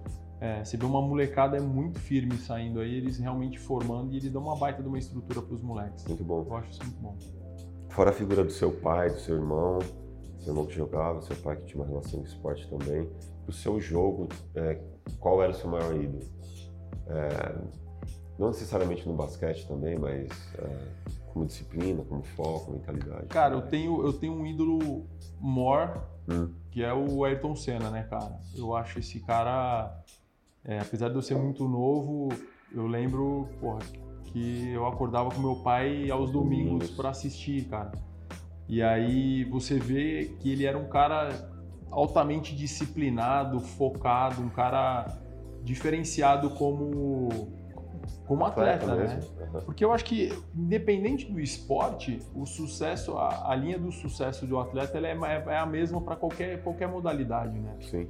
É, 0.45 0.63
você 0.63 0.77
vê 0.77 0.85
uma 0.85 1.01
molecada 1.01 1.57
é 1.57 1.59
muito 1.59 1.99
firme 1.99 2.37
saindo 2.37 2.79
aí, 2.79 2.93
eles 2.93 3.17
realmente 3.17 3.57
formando 3.57 4.13
e 4.13 4.17
eles 4.17 4.31
dão 4.31 4.43
uma 4.43 4.55
baita 4.55 4.83
de 4.83 4.87
uma 4.87 4.99
estrutura 4.99 5.41
para 5.41 5.55
os 5.55 5.61
moleques. 5.63 6.05
Muito 6.05 6.23
bom. 6.23 6.45
Eu 6.47 6.57
acho 6.57 6.69
isso 6.69 6.83
muito 6.83 6.99
bom. 7.01 7.17
Fora 7.89 8.11
a 8.11 8.13
figura 8.13 8.43
do 8.43 8.51
seu 8.51 8.71
pai, 8.71 9.09
do 9.09 9.19
seu 9.19 9.37
irmão, 9.37 9.79
seu 10.39 10.53
irmão 10.53 10.67
que 10.67 10.75
jogava, 10.75 11.19
seu 11.23 11.35
pai 11.37 11.55
que 11.55 11.65
tinha 11.65 11.81
uma 11.81 11.87
relação 11.87 12.19
com 12.19 12.25
esporte 12.27 12.69
também. 12.69 13.09
O 13.47 13.51
seu 13.51 13.81
jogo, 13.81 14.29
é, 14.53 14.79
qual 15.19 15.41
era 15.41 15.51
o 15.51 15.55
seu 15.55 15.67
maior 15.67 15.95
ídolo? 15.95 16.23
É, 17.07 17.55
não 18.37 18.49
necessariamente 18.49 19.07
no 19.07 19.15
basquete 19.15 19.67
também, 19.67 19.97
mas 19.97 20.29
é, 20.59 21.15
como 21.33 21.45
disciplina, 21.47 22.03
como 22.03 22.21
foco, 22.21 22.71
mentalidade. 22.71 23.27
Cara, 23.27 23.55
eu 23.55 23.63
tenho, 23.63 24.05
eu 24.05 24.13
tenho 24.13 24.33
um 24.33 24.45
ídolo 24.45 25.07
more 25.39 26.01
hum. 26.29 26.53
que 26.69 26.83
é 26.83 26.93
o 26.93 27.23
Ayrton 27.23 27.55
Senna, 27.55 27.89
né, 27.89 28.03
cara? 28.03 28.39
Eu 28.55 28.75
acho 28.75 28.99
esse 28.99 29.19
cara, 29.21 30.03
é, 30.65 30.79
apesar 30.79 31.09
de 31.09 31.15
eu 31.15 31.21
ser 31.21 31.35
muito 31.35 31.67
novo, 31.67 32.29
eu 32.73 32.87
lembro, 32.87 33.47
porra, 33.59 33.79
que 34.25 34.69
eu 34.69 34.85
acordava 34.85 35.29
com 35.29 35.39
meu 35.39 35.57
pai 35.57 36.09
aos 36.09 36.31
domingos 36.31 36.89
para 36.89 37.09
assistir, 37.09 37.65
cara. 37.65 37.91
E 38.67 38.81
aí 38.81 39.43
você 39.45 39.77
vê 39.77 40.35
que 40.39 40.51
ele 40.51 40.65
era 40.65 40.77
um 40.77 40.87
cara 40.87 41.29
altamente 41.91 42.55
disciplinado, 42.55 43.59
focado, 43.59 44.41
um 44.41 44.49
cara 44.49 45.05
diferenciado 45.63 46.49
como 46.51 47.29
como 48.25 48.43
atleta, 48.43 48.91
atleta 48.91 49.15
né? 49.15 49.19
Uhum. 49.53 49.61
Porque 49.61 49.85
eu 49.85 49.91
acho 49.91 50.03
que, 50.03 50.31
independente 50.55 51.31
do 51.31 51.39
esporte, 51.39 52.19
o 52.33 52.45
sucesso, 52.45 53.17
a, 53.17 53.51
a 53.51 53.55
linha 53.55 53.77
do 53.77 53.91
sucesso 53.91 54.47
do 54.47 54.59
atleta 54.59 54.97
é, 54.97 55.15
é 55.47 55.57
a 55.57 55.65
mesma 55.65 56.01
para 56.01 56.15
qualquer, 56.15 56.61
qualquer 56.63 56.87
modalidade, 56.87 57.57
né? 57.59 57.75
Sim. 57.81 58.07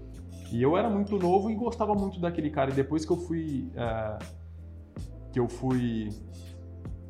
E 0.55 0.63
eu 0.63 0.77
era 0.77 0.89
muito 0.89 1.19
novo 1.19 1.51
e 1.51 1.53
gostava 1.53 1.93
muito 1.93 2.17
daquele 2.17 2.49
cara. 2.49 2.71
E 2.71 2.73
depois 2.73 3.05
que 3.05 3.11
eu 3.11 3.17
fui. 3.17 3.69
É, 3.75 4.19
que 5.33 5.39
eu 5.39 5.49
fui 5.49 6.07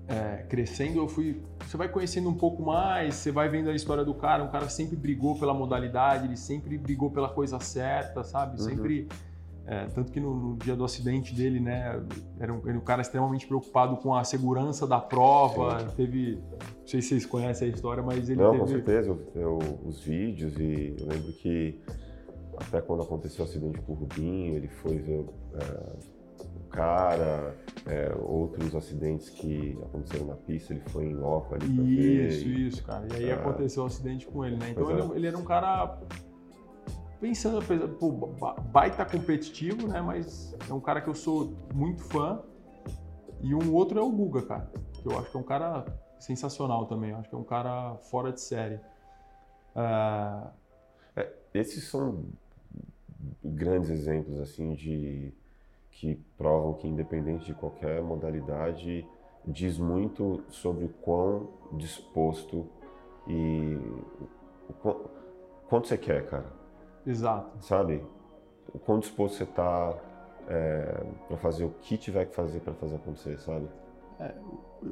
é, 0.07 0.37
crescendo, 0.49 0.97
eu 0.97 1.07
fui. 1.07 1.43
Você 1.59 1.77
vai 1.77 1.87
conhecendo 1.87 2.27
um 2.27 2.33
pouco 2.33 2.63
mais, 2.63 3.13
você 3.13 3.31
vai 3.31 3.47
vendo 3.47 3.69
a 3.69 3.75
história 3.75 4.03
do 4.03 4.15
cara. 4.15 4.43
Um 4.43 4.49
cara 4.49 4.67
sempre 4.67 4.95
brigou 4.95 5.37
pela 5.37 5.53
modalidade, 5.53 6.25
ele 6.25 6.35
sempre 6.35 6.75
brigou 6.75 7.11
pela 7.11 7.29
coisa 7.29 7.59
certa, 7.59 8.23
sabe? 8.23 8.59
Uhum. 8.59 8.67
Sempre 8.67 9.07
é, 9.67 9.85
tanto 9.93 10.11
que 10.11 10.19
no, 10.19 10.33
no, 10.33 10.57
dia 10.57 10.75
do 10.75 10.83
acidente 10.83 11.31
dele, 11.35 11.59
né, 11.59 12.03
era 12.39 12.51
um, 12.51 12.67
era 12.67 12.77
um, 12.77 12.81
cara 12.81 13.03
extremamente 13.03 13.45
preocupado 13.45 13.97
com 13.97 14.15
a 14.15 14.23
segurança 14.23 14.87
da 14.87 14.99
prova. 14.99 15.81
Sim. 15.81 15.95
Teve, 15.95 16.39
não 16.49 16.87
sei 16.87 16.99
se 16.99 17.09
vocês 17.09 17.25
conhecem 17.27 17.67
a 17.67 17.71
história, 17.71 18.01
mas 18.01 18.27
ele 18.27 18.41
não, 18.41 18.51
teve... 18.53 18.63
com 18.63 18.67
certeza. 18.67 19.09
Eu, 19.09 19.19
eu, 19.35 19.59
os 19.85 20.01
vídeos 20.01 20.57
e 20.57 20.95
eu 20.99 21.07
lembro 21.07 21.31
que 21.33 21.79
até 22.57 22.81
quando 22.81 23.03
aconteceu 23.03 23.45
o 23.45 23.47
acidente 23.47 23.79
com 23.81 23.93
o 23.93 23.95
Rubinho, 23.95 24.55
ele 24.55 24.67
foi 24.67 24.97
ver 24.97 25.25
é, 25.53 26.43
o 26.43 26.69
cara, 26.69 27.55
é, 27.85 28.13
outros 28.19 28.75
acidentes 28.75 29.29
que 29.29 29.77
aconteceram 29.83 30.27
na 30.27 30.35
pista, 30.35 30.73
ele 30.73 30.81
foi 30.87 31.05
em 31.05 31.15
loco 31.15 31.55
ali 31.55 31.73
pra 31.73 31.83
isso, 31.83 32.45
ver. 32.45 32.59
Isso, 32.59 32.83
cara. 32.83 33.07
E 33.11 33.15
aí 33.15 33.29
é. 33.29 33.33
aconteceu 33.33 33.83
o 33.83 33.85
acidente 33.85 34.25
com 34.27 34.45
ele, 34.45 34.57
né? 34.57 34.71
Então 34.71 34.89
ele, 34.91 35.01
é. 35.01 35.15
ele 35.15 35.27
era 35.27 35.37
um 35.37 35.43
cara 35.43 35.99
pensando, 37.19 37.61
pô, 37.97 38.11
baita 38.71 39.05
competitivo, 39.05 39.87
né? 39.87 40.01
Mas 40.01 40.55
é 40.69 40.73
um 40.73 40.79
cara 40.79 41.01
que 41.01 41.09
eu 41.09 41.15
sou 41.15 41.53
muito 41.73 42.01
fã. 42.03 42.41
E 43.41 43.53
um 43.53 43.73
outro 43.73 43.99
é 43.99 44.01
o 44.01 44.11
Guga, 44.11 44.41
cara. 44.43 44.71
Que 44.93 45.07
eu 45.07 45.19
acho 45.19 45.29
que 45.29 45.37
é 45.37 45.39
um 45.39 45.43
cara 45.43 45.85
sensacional 46.19 46.85
também. 46.85 47.11
Eu 47.11 47.17
acho 47.17 47.29
que 47.29 47.35
é 47.35 47.37
um 47.37 47.43
cara 47.43 47.95
fora 48.09 48.31
de 48.31 48.41
série. 48.41 48.79
Uh... 49.75 50.47
É, 51.15 51.31
esses 51.53 51.87
são 51.87 52.25
grandes 53.49 53.89
exemplos, 53.89 54.39
assim, 54.39 54.73
de 54.73 55.33
que 55.91 56.15
provam 56.37 56.73
que 56.73 56.87
independente 56.87 57.45
de 57.45 57.53
qualquer 57.53 58.01
modalidade, 58.01 59.07
diz 59.45 59.77
muito 59.77 60.43
sobre 60.49 60.85
o 60.85 60.89
quão 60.89 61.49
disposto 61.73 62.67
e 63.27 63.77
o 64.69 64.73
quanto 65.67 65.87
você 65.87 65.97
quer, 65.97 66.27
cara. 66.27 66.51
Exato. 67.05 67.63
Sabe? 67.63 68.03
O 68.73 68.79
quão 68.79 68.99
disposto 68.99 69.37
você 69.37 69.43
está 69.43 69.97
é, 70.47 71.05
para 71.27 71.37
fazer 71.37 71.65
o 71.65 71.69
que 71.81 71.97
tiver 71.97 72.25
que 72.25 72.35
fazer 72.35 72.59
para 72.59 72.73
fazer 72.73 72.95
acontecer, 72.95 73.39
sabe? 73.39 73.67
É, 74.19 74.33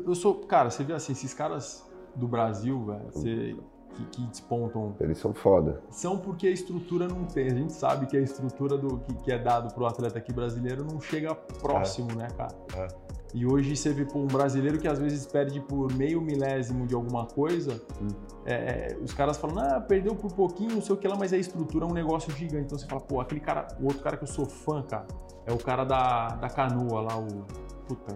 eu 0.06 0.16
sou, 0.16 0.36
cara, 0.46 0.70
você 0.70 0.84
vê 0.84 0.94
assim, 0.94 1.12
esses 1.12 1.34
caras 1.34 1.90
do 2.16 2.28
Brasil, 2.28 2.84
velho, 2.86 3.06
você, 3.12 3.56
que, 3.94 4.06
que, 4.06 4.22
despontam. 4.28 4.96
Eles 5.00 5.18
são 5.18 5.34
foda. 5.34 5.82
São 5.90 6.18
porque 6.18 6.48
a 6.48 6.52
estrutura 6.52 7.08
não 7.08 7.26
tem. 7.26 7.48
A 7.48 7.56
gente 7.56 7.74
sabe 7.74 8.06
que 8.06 8.18
a 8.18 8.22
estrutura 8.22 8.78
do 8.78 9.00
que, 9.00 9.14
que 9.16 9.32
é 9.32 9.38
dado 9.38 9.74
pro 9.74 9.86
atleta 9.86 10.18
aqui 10.18 10.34
brasileiro 10.34 10.84
não 10.84 11.00
chega 11.00 11.34
próximo, 11.36 12.12
é. 12.12 12.16
né, 12.16 12.28
cara? 12.36 12.54
É. 12.76 12.88
E 13.34 13.48
hoje 13.48 13.76
você 13.76 13.92
vê 13.92 14.06
um 14.16 14.28
brasileiro 14.28 14.78
que 14.78 14.88
às 14.88 15.00
vezes 15.00 15.26
perde 15.26 15.60
por 15.60 15.92
meio 15.94 16.22
milésimo 16.22 16.86
de 16.86 16.94
alguma 16.94 17.26
coisa, 17.26 17.82
hum. 18.00 18.08
é, 18.46 18.96
os 19.02 19.12
caras 19.12 19.38
falam, 19.38 19.58
ah, 19.58 19.82
perdeu 19.82 20.16
por 20.16 20.32
pouquinho, 20.34 20.76
não 20.76 20.82
sei 20.82 20.94
o 20.94 20.98
que 20.98 21.08
lá, 21.08 21.16
mas 21.16 21.34
a 21.34 21.38
estrutura 21.38 21.86
é 21.86 21.88
um 21.88 21.94
negócio 21.94 22.32
gigante. 22.34 22.66
Então 22.66 22.78
você 22.78 22.86
fala, 22.86 23.02
pô, 23.02 23.20
aquele 23.20 23.42
cara, 23.42 23.68
o 23.80 23.86
outro 23.86 24.04
cara 24.04 24.18
que 24.18 24.24
eu 24.24 24.28
sou 24.28 24.46
fã, 24.46 24.84
cara, 24.84 25.08
é 25.48 25.52
o 25.52 25.58
cara 25.58 25.84
da, 25.84 26.28
da 26.28 26.50
canoa 26.50 27.02
lá, 27.02 27.18
o. 27.18 27.46
Puta, 27.88 28.16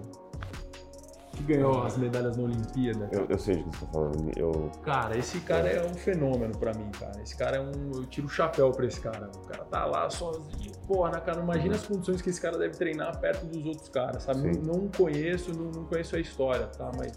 que 1.37 1.43
ganhou 1.43 1.83
as 1.83 1.95
medalhas 1.97 2.35
na 2.35 2.43
Olimpíada. 2.43 3.07
Eu, 3.11 3.27
eu, 3.29 3.37
sei 3.37 3.57
de 3.57 3.63
que 3.63 3.77
você 3.77 3.85
tá 3.85 3.91
falando. 3.91 4.31
Eu... 4.35 4.71
Cara, 4.83 5.17
esse 5.17 5.39
cara 5.41 5.69
é. 5.69 5.77
é 5.77 5.85
um 5.85 5.93
fenômeno 5.93 6.57
pra 6.57 6.73
mim, 6.73 6.89
cara. 6.91 7.21
Esse 7.21 7.37
cara 7.37 7.57
é 7.57 7.61
um. 7.61 7.91
Eu 7.93 8.05
tiro 8.07 8.27
o 8.27 8.29
chapéu 8.29 8.71
pra 8.71 8.85
esse 8.85 8.99
cara. 8.99 9.29
O 9.35 9.47
cara 9.47 9.63
tá 9.65 9.85
lá 9.85 10.09
sozinho. 10.09 10.71
Porra, 10.87 11.11
na 11.11 11.21
cara, 11.21 11.41
imagina 11.41 11.75
as 11.75 11.85
condições 11.85 12.21
que 12.21 12.29
esse 12.29 12.41
cara 12.41 12.57
deve 12.57 12.75
treinar 12.75 13.19
perto 13.19 13.45
dos 13.45 13.65
outros 13.65 13.89
caras, 13.89 14.23
sabe? 14.23 14.57
Não, 14.57 14.73
não, 14.73 14.87
conheço, 14.87 15.53
não, 15.53 15.71
não, 15.71 15.85
conheço 15.85 16.15
a 16.15 16.19
história, 16.19 16.67
tá? 16.67 16.91
Mas. 16.97 17.13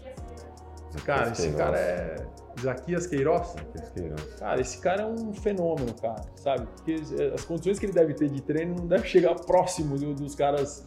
Cara, 1.03 1.31
esse 1.31 1.51
cara 1.53 1.79
é. 1.79 2.15
Zaquias 2.59 3.07
Queiroz? 3.07 3.47
Zaquias 3.47 3.89
Queiroz. 3.89 4.23
Cara, 4.37 4.61
esse 4.61 4.77
cara 4.79 5.03
é 5.03 5.05
um 5.05 5.33
fenômeno, 5.33 5.93
cara, 6.01 6.21
sabe? 6.35 6.67
Porque 6.75 6.95
as 7.33 7.45
condições 7.45 7.79
que 7.79 7.85
ele 7.85 7.93
deve 7.93 8.13
ter 8.13 8.29
de 8.29 8.41
treino 8.41 8.75
não 8.75 8.87
deve 8.87 9.07
chegar 9.07 9.33
próximo 9.35 9.97
dos 9.97 10.35
caras 10.35 10.85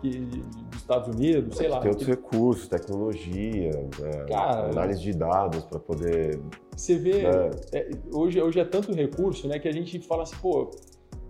que, 0.00 0.18
dos 0.18 0.76
Estados 0.76 1.14
Unidos, 1.14 1.56
sei 1.56 1.68
lá. 1.68 1.80
Tem 1.80 1.90
outros 1.90 2.08
recursos, 2.08 2.68
tecnologia, 2.68 3.70
é, 4.02 4.24
Cara, 4.26 4.70
análise 4.70 5.00
de 5.00 5.12
dados 5.12 5.64
para 5.64 5.78
poder. 5.78 6.40
Você 6.76 6.96
vê, 6.96 7.22
né? 7.22 7.50
é, 7.72 7.90
hoje, 8.12 8.40
hoje 8.40 8.60
é 8.60 8.64
tanto 8.64 8.92
recurso, 8.92 9.48
né, 9.48 9.58
que 9.58 9.68
a 9.68 9.72
gente 9.72 9.98
fala 10.00 10.22
assim, 10.24 10.36
pô, 10.36 10.70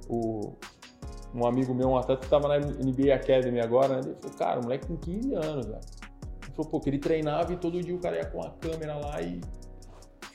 o, 0.09 0.53
um 1.35 1.47
amigo 1.47 1.75
meu, 1.75 1.89
um 1.89 1.97
atleta 1.97 2.21
que 2.21 2.27
estava 2.27 2.49
na 2.49 2.59
NBA 2.59 3.15
Academy 3.15 3.61
agora, 3.61 3.97
né, 3.97 4.01
ele 4.05 4.17
falou, 4.21 4.37
cara, 4.37 4.61
um 4.61 4.63
moleque 4.65 4.87
com 4.87 4.97
15 4.97 5.35
anos, 5.35 5.67
velho. 5.67 5.81
Ele 6.43 6.53
falou, 6.55 6.71
pô, 6.71 6.81
que 6.81 6.91
ele 6.91 6.99
treinava 6.99 7.53
e 7.53 7.57
todo 7.57 7.81
dia 7.83 7.95
o 7.95 7.99
cara 7.99 8.17
ia 8.17 8.27
com 8.27 8.41
a 8.41 8.51
câmera 8.51 8.97
lá 8.97 9.21
e 9.21 9.41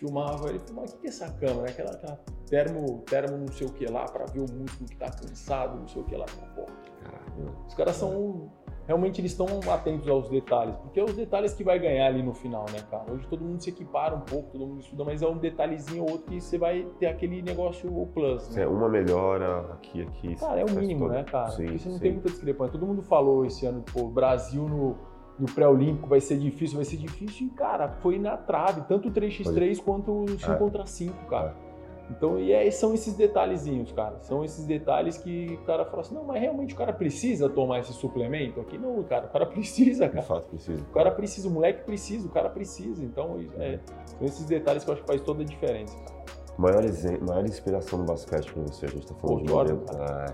filmava. 0.01 0.49
Ele 0.49 0.59
falou, 0.59 0.81
mas 0.81 0.93
o 0.93 0.97
que 0.97 1.05
é 1.05 1.09
essa 1.09 1.29
câmera? 1.31 1.69
Aquela, 1.69 1.91
aquela 1.91 2.19
termo, 2.49 3.03
termo 3.05 3.37
não 3.37 3.47
sei 3.47 3.67
o 3.67 3.71
que 3.71 3.85
lá, 3.85 4.05
para 4.05 4.25
ver 4.25 4.39
o 4.39 4.51
músculo 4.51 4.89
que 4.89 4.97
tá 4.97 5.09
cansado, 5.11 5.79
não 5.79 5.87
sei 5.87 6.01
o 6.01 6.05
que 6.05 6.15
lá. 6.15 6.25
Pô, 6.55 6.65
Caralho. 7.01 7.55
Os 7.67 7.73
caras 7.73 7.95
são 7.95 8.51
realmente 8.87 9.21
eles 9.21 9.31
estão 9.31 9.47
atentos 9.71 10.07
aos 10.09 10.27
detalhes, 10.27 10.75
porque 10.77 10.99
é 10.99 11.03
os 11.03 11.15
detalhes 11.15 11.53
que 11.53 11.63
vai 11.63 11.79
ganhar 11.79 12.07
ali 12.07 12.21
no 12.21 12.33
final, 12.33 12.65
né, 12.73 12.79
cara? 12.89 13.11
Hoje 13.11 13.25
todo 13.27 13.43
mundo 13.43 13.61
se 13.61 13.69
equipara 13.69 14.15
um 14.15 14.21
pouco, 14.21 14.51
todo 14.51 14.65
mundo 14.65 14.81
estuda, 14.81 15.05
mas 15.05 15.21
é 15.21 15.27
um 15.27 15.37
detalhezinho 15.37 16.03
ou 16.03 16.11
outro 16.11 16.27
que 16.27 16.41
você 16.41 16.57
vai 16.57 16.83
ter 16.99 17.05
aquele 17.05 17.41
negócio 17.41 17.89
plus. 18.13 18.49
Né? 18.49 18.63
É 18.63 18.67
uma 18.67 18.89
melhora 18.89 19.73
aqui, 19.73 20.01
aqui. 20.01 20.35
Cara, 20.35 20.59
é 20.59 20.65
o 20.65 20.71
mínimo, 20.71 21.07
né, 21.07 21.23
cara? 21.23 21.51
Sim, 21.51 21.63
porque 21.63 21.79
você 21.79 21.89
não 21.89 21.95
sim. 21.95 22.01
tem 22.01 22.11
muita 22.11 22.29
discrepância. 22.29 22.73
Todo 22.73 22.85
mundo 22.85 23.01
falou 23.01 23.45
esse 23.45 23.65
ano, 23.65 23.83
pô, 23.93 24.07
Brasil 24.07 24.67
no, 24.67 24.97
no 25.39 25.45
pré-olímpico 25.51 26.07
vai 26.07 26.19
ser 26.19 26.37
difícil, 26.37 26.75
vai 26.75 26.85
ser 26.85 26.97
difícil, 26.97 27.47
e, 27.47 27.49
cara, 27.51 27.89
foi 28.01 28.19
na 28.19 28.37
trave, 28.37 28.81
tanto 28.87 29.09
o 29.09 29.11
3x3 29.11 29.75
foi. 29.75 29.83
quanto 29.83 30.11
o 30.11 30.27
5 30.39 30.51
é. 30.51 30.55
contra 30.55 30.85
5, 30.85 31.25
cara. 31.27 31.55
É. 31.67 31.71
Então, 32.11 32.37
e 32.37 32.51
é, 32.51 32.69
são 32.71 32.93
esses 32.93 33.13
detalhezinhos, 33.15 33.91
cara. 33.93 34.19
São 34.19 34.43
esses 34.43 34.65
detalhes 34.65 35.17
que 35.17 35.57
o 35.61 35.65
cara 35.65 35.85
fala 35.85 36.01
assim, 36.01 36.13
não, 36.13 36.25
mas 36.25 36.41
realmente 36.41 36.73
o 36.73 36.77
cara 36.77 36.91
precisa 36.91 37.47
tomar 37.47 37.79
esse 37.79 37.93
suplemento 37.93 38.59
aqui? 38.59 38.77
Não, 38.77 39.01
cara, 39.03 39.27
o 39.27 39.29
cara 39.29 39.45
precisa, 39.45 40.09
cara. 40.09 40.21
De 40.21 40.27
fato, 40.27 40.47
precisa. 40.49 40.81
O 40.81 40.93
cara 40.93 41.11
precisa, 41.11 41.47
o 41.47 41.51
moleque 41.51 41.83
precisa, 41.85 42.27
o 42.27 42.31
cara 42.31 42.49
precisa. 42.49 43.03
Então, 43.03 43.39
é, 43.57 43.79
são 44.05 44.27
esses 44.27 44.45
detalhes 44.45 44.83
que 44.83 44.89
eu 44.89 44.93
acho 44.93 45.03
que 45.03 45.07
faz 45.07 45.21
toda 45.21 45.41
a 45.41 45.45
diferença, 45.45 45.95
cara. 45.99 46.21
Maior, 46.57 46.83
maior 47.21 47.45
inspiração 47.45 47.99
no 47.99 48.05
basquete 48.05 48.51
pra 48.51 48.61
você, 48.63 48.85
a 48.85 48.89
gente 48.89 49.07
tá 49.07 49.15
falando 49.15 49.37
Pô, 49.37 49.43
de 49.45 49.49
Jordan, 49.49 49.79
Ah, 49.97 50.25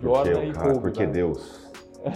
Jordan 0.00 0.32
porque, 0.32 0.46
e 0.46 0.52
cara, 0.52 0.68
Kobe, 0.68 0.80
Porque 0.80 1.00
cara. 1.00 1.10
Deus. 1.12 1.67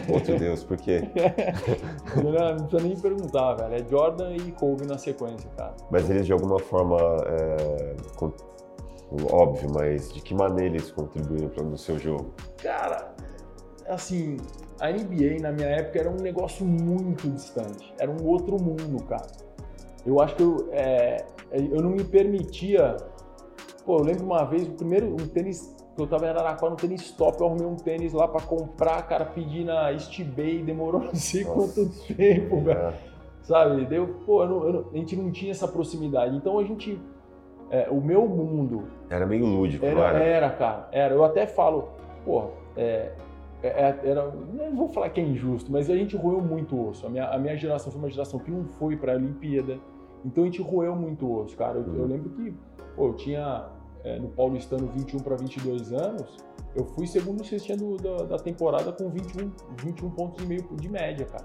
Outro 0.08 0.38
Deus, 0.38 0.62
por 0.62 0.76
quê? 0.76 1.02
não, 2.16 2.32
não 2.32 2.66
precisa 2.66 2.88
nem 2.88 3.00
perguntar, 3.00 3.54
velho. 3.54 3.74
É 3.74 3.88
Jordan 3.88 4.34
e 4.34 4.52
Kobe 4.52 4.86
na 4.86 4.96
sequência, 4.96 5.50
cara. 5.56 5.74
Mas 5.90 6.08
eles 6.08 6.26
de 6.26 6.32
alguma 6.32 6.58
forma 6.58 6.98
é, 7.26 7.96
óbvio, 9.30 9.70
mas 9.74 10.12
de 10.12 10.20
que 10.20 10.34
maneira 10.34 10.76
eles 10.76 10.90
contribuíram 10.90 11.48
para 11.48 11.64
o 11.64 11.76
seu 11.76 11.98
jogo? 11.98 12.32
Cara, 12.62 13.12
assim, 13.88 14.36
a 14.80 14.90
NBA 14.90 15.40
na 15.40 15.52
minha 15.52 15.68
época 15.68 15.98
era 15.98 16.10
um 16.10 16.16
negócio 16.16 16.64
muito 16.64 17.28
distante, 17.30 17.92
era 17.98 18.10
um 18.10 18.24
outro 18.26 18.60
mundo, 18.60 19.02
cara. 19.04 19.26
Eu 20.04 20.20
acho 20.20 20.34
que 20.34 20.42
eu, 20.42 20.68
é, 20.72 21.24
eu 21.50 21.82
não 21.82 21.90
me 21.90 22.04
permitia. 22.04 22.96
Pô, 23.84 23.98
eu 23.98 24.04
lembro 24.04 24.24
uma 24.24 24.44
vez, 24.44 24.66
o 24.66 24.72
primeiro 24.72 25.12
um 25.12 25.26
tênis 25.28 25.74
que 25.94 26.00
eu 26.00 26.07
tava 26.07 26.26
em 26.26 26.28
Araraquara, 26.31 26.72
um 26.72 26.76
tênis 26.76 27.11
top, 27.11 27.40
eu 27.40 27.46
arrumei 27.46 27.66
um 27.66 27.76
tênis 27.76 28.12
lá 28.12 28.26
para 28.26 28.40
comprar, 28.40 29.07
cara, 29.07 29.24
pedi 29.24 29.64
na 29.64 29.92
Estibay, 29.92 30.62
demorou 30.62 31.02
não 31.05 31.14
sei 31.14 31.44
Nossa. 31.44 31.83
quanto 31.83 32.14
tempo, 32.14 32.70
é. 32.70 32.94
Sabe? 33.42 33.85
Deu, 33.87 34.07
pô, 34.24 34.42
eu 34.42 34.48
não, 34.48 34.66
eu 34.66 34.72
não, 34.72 34.85
a 34.92 34.96
gente 34.96 35.16
não 35.16 35.31
tinha 35.31 35.50
essa 35.50 35.66
proximidade. 35.66 36.37
Então 36.37 36.59
a 36.59 36.64
gente 36.64 36.98
é, 37.72 37.88
o 37.90 38.02
meu 38.02 38.28
mundo. 38.28 38.85
Era 39.09 39.26
meio 39.26 39.46
lúdico, 39.46 39.87
era, 39.87 40.00
era, 40.00 40.24
era? 40.24 40.50
cara. 40.50 40.88
Era. 40.92 41.14
Eu 41.14 41.24
até 41.24 41.46
falo, 41.46 41.88
pô, 42.22 42.50
é, 42.76 43.12
é, 43.62 43.68
é 43.68 44.00
era. 44.05 44.31
Não 44.31 44.76
vou 44.76 44.88
falar 44.90 45.09
que 45.09 45.18
é 45.18 45.24
injusto, 45.24 45.72
mas 45.72 45.88
a 45.88 45.96
gente 45.96 46.14
roeu 46.14 46.42
muito 46.42 46.78
osso. 46.78 47.07
A 47.07 47.09
minha, 47.09 47.26
a 47.28 47.38
minha 47.38 47.57
geração 47.57 47.90
foi 47.90 47.98
uma 47.98 48.11
geração 48.11 48.38
que 48.38 48.50
não 48.50 48.64
foi 48.64 48.94
pra 48.94 49.14
Olimpíada. 49.14 49.78
Então 50.22 50.44
a 50.44 50.46
gente 50.46 50.61
roeu 50.61 50.94
muito 50.94 51.31
osso, 51.35 51.57
cara. 51.57 51.78
Eu, 51.78 51.85
uhum. 51.85 51.96
eu 51.96 52.07
lembro 52.07 52.31
que, 52.31 52.55
pô, 52.94 53.07
eu 53.07 53.14
tinha 53.14 53.64
é, 54.04 54.18
no 54.18 54.28
Paulistano 54.28 54.88
21 54.88 55.20
para 55.20 55.36
22 55.36 55.92
anos. 55.92 56.36
Eu 56.74 56.84
fui 56.84 57.06
segundo 57.06 57.44
cestinha 57.44 57.76
do, 57.76 57.96
da, 57.96 58.16
da 58.24 58.38
temporada 58.38 58.92
com 58.92 59.08
21, 59.10 59.50
21 59.84 60.10
pontos 60.10 60.42
e 60.42 60.46
meio 60.46 60.66
de 60.72 60.88
média, 60.88 61.26
cara. 61.26 61.44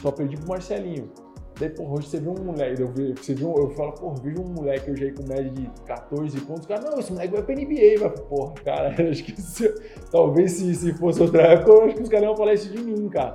Só 0.00 0.10
perdi 0.10 0.36
pro 0.36 0.48
Marcelinho. 0.48 1.10
Daí, 1.58 1.68
porra, 1.68 1.98
hoje 1.98 2.08
você 2.08 2.18
vê 2.18 2.28
um 2.30 2.42
moleque, 2.42 2.80
eu, 2.80 2.88
vi, 2.88 3.12
você 3.12 3.34
viu, 3.34 3.54
eu 3.54 3.68
falo, 3.70 3.92
porra, 3.92 4.14
vejo 4.22 4.40
um 4.40 4.48
moleque 4.48 4.96
já 4.96 5.04
aí 5.04 5.12
com 5.12 5.22
média 5.24 5.50
de 5.50 5.70
14 5.84 6.40
pontos, 6.40 6.64
cara, 6.64 6.80
não, 6.80 6.98
esse 6.98 7.12
moleque 7.12 7.34
vai 7.34 7.42
pra 7.42 7.54
NBA, 7.54 8.00
mas, 8.00 8.20
porra, 8.20 8.54
cara, 8.64 8.88
acho 9.10 9.22
que 9.22 9.38
se, 9.38 9.68
talvez 10.10 10.52
se, 10.52 10.74
se 10.74 10.94
fosse 10.94 11.20
outra 11.20 11.42
época, 11.42 11.70
eu 11.70 11.84
acho 11.84 11.96
que 11.96 12.02
os 12.02 12.08
caras 12.08 12.24
iam 12.24 12.36
falar 12.36 12.54
isso 12.54 12.70
de 12.70 12.82
mim, 12.82 13.06
cara. 13.10 13.34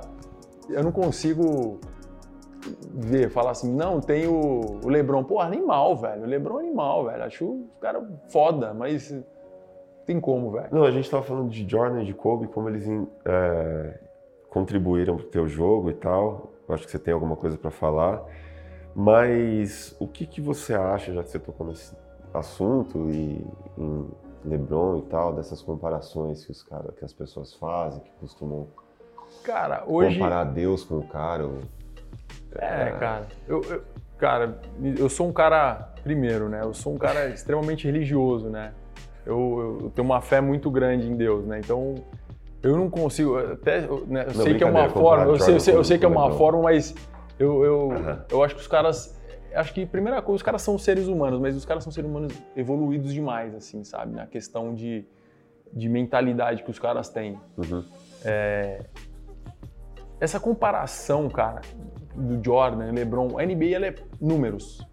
Eu 0.68 0.82
não 0.82 0.90
consigo 0.90 1.78
ver, 2.94 3.30
falar 3.30 3.50
assim, 3.52 3.72
não, 3.72 4.00
tem 4.00 4.26
o, 4.26 4.80
o 4.84 4.88
Lebron, 4.88 5.24
pô, 5.24 5.40
animal, 5.40 5.96
velho, 5.96 6.22
o 6.22 6.26
Lebron 6.26 6.60
é 6.60 6.62
animal, 6.64 7.04
velho, 7.06 7.22
acho 7.22 7.44
o 7.44 7.68
cara 7.80 8.04
foda, 8.28 8.74
mas 8.74 9.14
tem 10.04 10.20
como, 10.20 10.50
velho. 10.52 10.68
Não, 10.70 10.84
a 10.84 10.90
gente 10.90 11.10
tava 11.10 11.22
falando 11.22 11.50
de 11.50 11.68
Jordan 11.68 12.02
e 12.02 12.06
de 12.06 12.14
Kobe, 12.14 12.46
como 12.46 12.68
eles 12.68 12.86
é, 13.24 14.00
contribuíram 14.48 15.16
pro 15.16 15.26
teu 15.26 15.48
jogo 15.48 15.90
e 15.90 15.94
tal, 15.94 16.52
eu 16.68 16.74
acho 16.74 16.84
que 16.84 16.90
você 16.90 16.98
tem 16.98 17.12
alguma 17.12 17.36
coisa 17.36 17.56
para 17.56 17.70
falar. 17.70 18.24
Mas 18.94 19.94
o 20.00 20.08
que, 20.08 20.26
que 20.26 20.40
você 20.40 20.72
acha, 20.72 21.12
já 21.12 21.22
que 21.22 21.28
você 21.28 21.38
tocou 21.38 21.66
nesse 21.66 21.94
assunto 22.32 23.10
e 23.10 23.46
em 23.76 24.08
LeBron 24.42 24.98
e 24.98 25.02
tal, 25.02 25.34
dessas 25.34 25.60
comparações 25.60 26.44
que 26.44 26.52
os 26.52 26.62
cara, 26.62 26.92
que 26.92 27.04
as 27.04 27.12
pessoas 27.12 27.52
fazem, 27.54 28.00
que 28.00 28.10
costumam 28.20 28.68
cara, 29.44 29.84
hoje... 29.86 30.14
comparar 30.14 30.44
Deus 30.44 30.84
com 30.84 30.98
o 30.98 31.06
cara? 31.06 31.46
Ou... 31.46 31.58
É, 32.54 32.90
cara, 32.98 33.26
eu, 33.46 33.62
eu, 33.62 33.82
cara, 34.18 34.60
eu 34.98 35.08
sou 35.08 35.28
um 35.28 35.32
cara 35.32 35.92
primeiro, 36.02 36.48
né? 36.48 36.60
Eu 36.62 36.72
sou 36.72 36.94
um 36.94 36.98
cara 36.98 37.28
extremamente 37.34 37.86
religioso, 37.86 38.48
né? 38.48 38.72
Eu, 39.24 39.80
eu, 39.82 39.90
tenho 39.90 40.04
uma 40.04 40.20
fé 40.20 40.40
muito 40.40 40.70
grande 40.70 41.08
em 41.08 41.16
Deus, 41.16 41.44
né? 41.46 41.58
Então 41.58 41.96
eu 42.62 42.76
não 42.76 42.88
consigo, 42.88 43.36
até 43.36 43.80
né, 44.06 44.24
eu 44.28 44.34
não, 44.34 44.44
sei 44.44 44.54
que 44.54 44.64
é 44.64 44.66
uma 44.66 44.88
forma, 44.88 45.24
eu 45.24 45.38
sei, 45.38 45.54
eu 45.54 45.60
sei, 45.60 45.74
eu 45.74 45.84
sei 45.84 45.98
que 45.98 46.04
é 46.04 46.08
uma 46.08 46.30
forma, 46.32 46.62
mas 46.62 46.94
eu, 47.38 47.64
eu, 47.64 47.78
uhum. 47.88 48.18
eu 48.30 48.42
acho 48.42 48.54
que 48.54 48.60
os 48.60 48.66
caras, 48.66 49.20
acho 49.54 49.74
que 49.74 49.84
primeira 49.84 50.22
coisa, 50.22 50.36
os 50.36 50.42
caras 50.42 50.62
são 50.62 50.78
seres 50.78 51.06
humanos, 51.06 51.40
mas 51.40 51.56
os 51.56 51.64
caras 51.64 51.82
são 51.82 51.92
seres 51.92 52.08
humanos 52.08 52.32
evoluídos 52.56 53.12
demais, 53.12 53.54
assim, 53.54 53.84
sabe? 53.84 54.14
Na 54.14 54.26
questão 54.26 54.74
de, 54.74 55.04
de 55.72 55.88
mentalidade 55.88 56.62
que 56.62 56.70
os 56.70 56.78
caras 56.78 57.08
têm. 57.08 57.38
Uhum. 57.58 57.84
É, 58.24 58.84
essa 60.20 60.40
comparação, 60.40 61.28
cara, 61.28 61.60
do 62.16 62.42
Jordan, 62.44 62.92
LeBron, 62.92 63.38
a 63.38 63.44
NBA 63.44 63.76
ela 63.76 63.86
é 63.86 63.94
números 64.20 64.86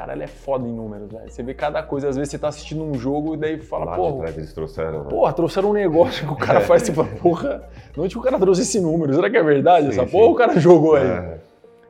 cara, 0.00 0.12
ela 0.12 0.24
é 0.24 0.26
foda 0.26 0.66
em 0.66 0.72
números, 0.72 1.10
velho. 1.10 1.30
Você 1.30 1.42
vê 1.42 1.52
cada 1.52 1.82
coisa, 1.82 2.08
às 2.08 2.16
vezes 2.16 2.30
você 2.30 2.38
tá 2.38 2.48
assistindo 2.48 2.82
um 2.82 2.94
jogo 2.94 3.34
e 3.34 3.36
daí 3.36 3.60
fala, 3.60 3.94
porra. 3.94 4.28
eles 4.30 4.52
trouxeram. 4.52 5.04
Né? 5.04 5.10
Porra, 5.10 5.32
trouxeram 5.32 5.70
um 5.70 5.72
negócio 5.72 6.26
que 6.26 6.32
o 6.32 6.36
cara 6.36 6.60
faz, 6.62 6.82
você 6.82 6.92
fala, 6.92 7.08
porra, 7.08 7.68
onde 7.98 8.14
que 8.14 8.18
o 8.18 8.22
cara 8.22 8.38
trouxe 8.38 8.62
esse 8.62 8.80
número? 8.80 9.12
Será 9.14 9.28
que 9.28 9.36
é 9.36 9.42
verdade 9.42 9.86
sim, 9.86 9.92
essa 9.92 10.06
sim. 10.06 10.12
porra 10.12 10.30
o 10.30 10.34
cara 10.34 10.58
jogou 10.58 10.96
aí? 10.96 11.06
É. 11.06 11.40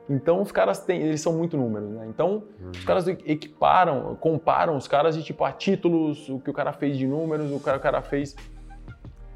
Então 0.09 0.41
os 0.41 0.51
caras 0.51 0.79
têm, 0.79 1.01
eles 1.01 1.21
são 1.21 1.31
muito 1.31 1.55
números, 1.55 1.89
né? 1.89 2.05
Então 2.09 2.43
uhum. 2.59 2.71
os 2.71 2.83
caras 2.83 3.07
equiparam, 3.07 4.17
comparam 4.19 4.75
os 4.75 4.87
caras 4.87 5.15
de 5.15 5.23
tipo 5.23 5.43
a 5.43 5.51
títulos, 5.51 6.27
o 6.27 6.39
que 6.39 6.49
o 6.49 6.53
cara 6.53 6.73
fez 6.73 6.97
de 6.97 7.07
números, 7.07 7.51
o 7.51 7.59
cara, 7.59 7.77
o 7.77 7.79
cara 7.79 8.01
fez. 8.01 8.35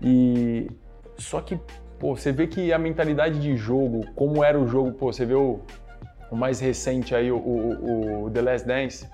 E 0.01 0.69
só 1.17 1.39
que, 1.39 1.57
pô, 2.05 2.15
você 2.15 2.31
vê 2.31 2.45
que 2.45 2.71
a 2.71 2.77
mentalidade 2.77 3.39
de 3.39 3.57
jogo, 3.57 4.05
como 4.13 4.43
era 4.43 4.59
o 4.59 4.67
jogo, 4.67 4.91
pô, 4.91 5.11
você 5.11 5.25
vê 5.25 5.33
o 5.33 5.59
o 6.31 6.35
mais 6.35 6.59
recente 6.59 7.13
aí, 7.13 7.31
o, 7.31 7.37
o, 7.37 8.23
o 8.23 8.31
The 8.31 8.41
Last 8.41 8.67
Dance, 8.67 9.07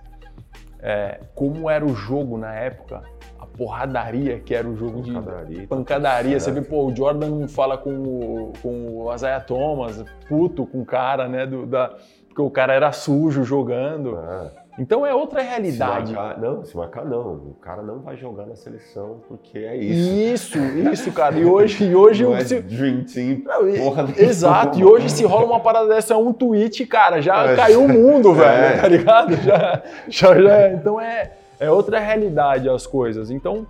é, 0.79 1.19
como 1.35 1.69
era 1.69 1.85
o 1.85 1.93
jogo 1.93 2.37
na 2.37 2.55
época, 2.55 3.01
a 3.37 3.45
porradaria 3.45 4.39
que 4.39 4.55
era 4.55 4.67
o 4.67 4.75
jogo 4.75 5.03
pancadaria, 5.03 5.59
de 5.59 5.67
pancadaria. 5.67 6.39
Você 6.39 6.51
vê, 6.51 6.61
pô, 6.61 6.85
o 6.85 6.95
Jordan 6.95 7.47
fala 7.49 7.77
com 7.77 7.91
o, 7.91 8.53
com 8.61 8.97
o 8.97 9.13
Isaiah 9.13 9.41
Thomas, 9.41 10.03
puto 10.27 10.65
com 10.65 10.81
o 10.81 10.85
cara, 10.85 11.27
né, 11.27 11.45
do, 11.45 11.65
da, 11.65 11.95
porque 12.27 12.41
o 12.41 12.49
cara 12.49 12.73
era 12.73 12.91
sujo 12.91 13.43
jogando. 13.43 14.15
Ah. 14.17 14.60
Então 14.79 15.05
é 15.05 15.13
outra 15.13 15.41
realidade. 15.41 16.09
Se 16.09 16.13
marcar, 16.13 16.41
não, 16.41 16.63
se 16.63 16.77
marcar 16.77 17.05
não. 17.05 17.33
O 17.33 17.57
cara 17.61 17.81
não 17.81 17.99
vai 17.99 18.15
jogar 18.15 18.45
na 18.45 18.55
seleção 18.55 19.21
porque 19.27 19.59
é 19.59 19.75
isso. 19.75 20.57
Isso, 20.57 20.57
isso, 20.91 21.11
cara. 21.11 21.37
E 21.37 21.45
hoje, 21.45 21.83
e 21.83 21.95
hoje 21.95 22.23
não 22.23 22.35
é 22.35 22.43
se... 22.43 22.61
Dream 22.61 23.03
Team. 23.03 23.41
Não, 23.43 23.73
porra 23.73 24.07
exato. 24.17 24.79
E 24.79 24.83
hoje 24.83 25.09
se 25.09 25.25
rola 25.25 25.45
uma 25.45 25.59
parada 25.59 25.87
dessa, 25.87 26.13
é 26.13 26.17
um 26.17 26.31
tweet, 26.31 26.85
cara, 26.85 27.21
já 27.21 27.51
é. 27.51 27.55
caiu 27.55 27.83
o 27.83 27.89
mundo, 27.89 28.33
velho, 28.33 28.49
é. 28.49 28.77
tá 28.77 28.87
ligado? 28.87 29.35
Já, 29.37 29.83
já, 30.07 30.41
já, 30.41 30.71
então 30.71 30.99
é, 30.99 31.33
é 31.59 31.69
outra 31.69 31.99
realidade 31.99 32.69
as 32.69 32.87
coisas. 32.87 33.29
Então, 33.29 33.67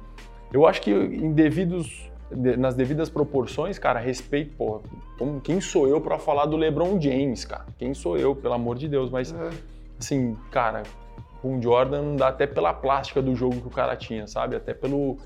eu 0.53 0.67
acho 0.67 0.81
que 0.81 0.91
em 0.91 1.31
devidos 1.31 2.09
nas 2.57 2.75
devidas 2.75 3.09
proporções, 3.09 3.77
cara, 3.77 3.99
respeito, 3.99 4.55
porra, 4.55 4.79
quem 5.43 5.59
sou 5.59 5.87
eu 5.87 5.99
para 5.99 6.17
falar 6.17 6.45
do 6.45 6.55
LeBron 6.55 6.99
James, 6.99 7.43
cara? 7.43 7.65
Quem 7.77 7.93
sou 7.93 8.17
eu, 8.17 8.33
pelo 8.33 8.53
amor 8.53 8.77
de 8.77 8.87
Deus, 8.87 9.09
mas 9.09 9.33
é. 9.33 9.49
Assim, 10.01 10.35
cara, 10.51 10.83
com 11.41 11.57
o 11.57 11.61
Jordan 11.61 12.01
não 12.01 12.15
dá 12.15 12.27
até 12.27 12.45
pela 12.45 12.73
plástica 12.73 13.21
do 13.21 13.35
jogo 13.35 13.61
que 13.61 13.67
o 13.67 13.71
cara 13.71 13.95
tinha, 13.95 14.27
sabe? 14.27 14.55
Até 14.55 14.73
pelo, 14.73 15.17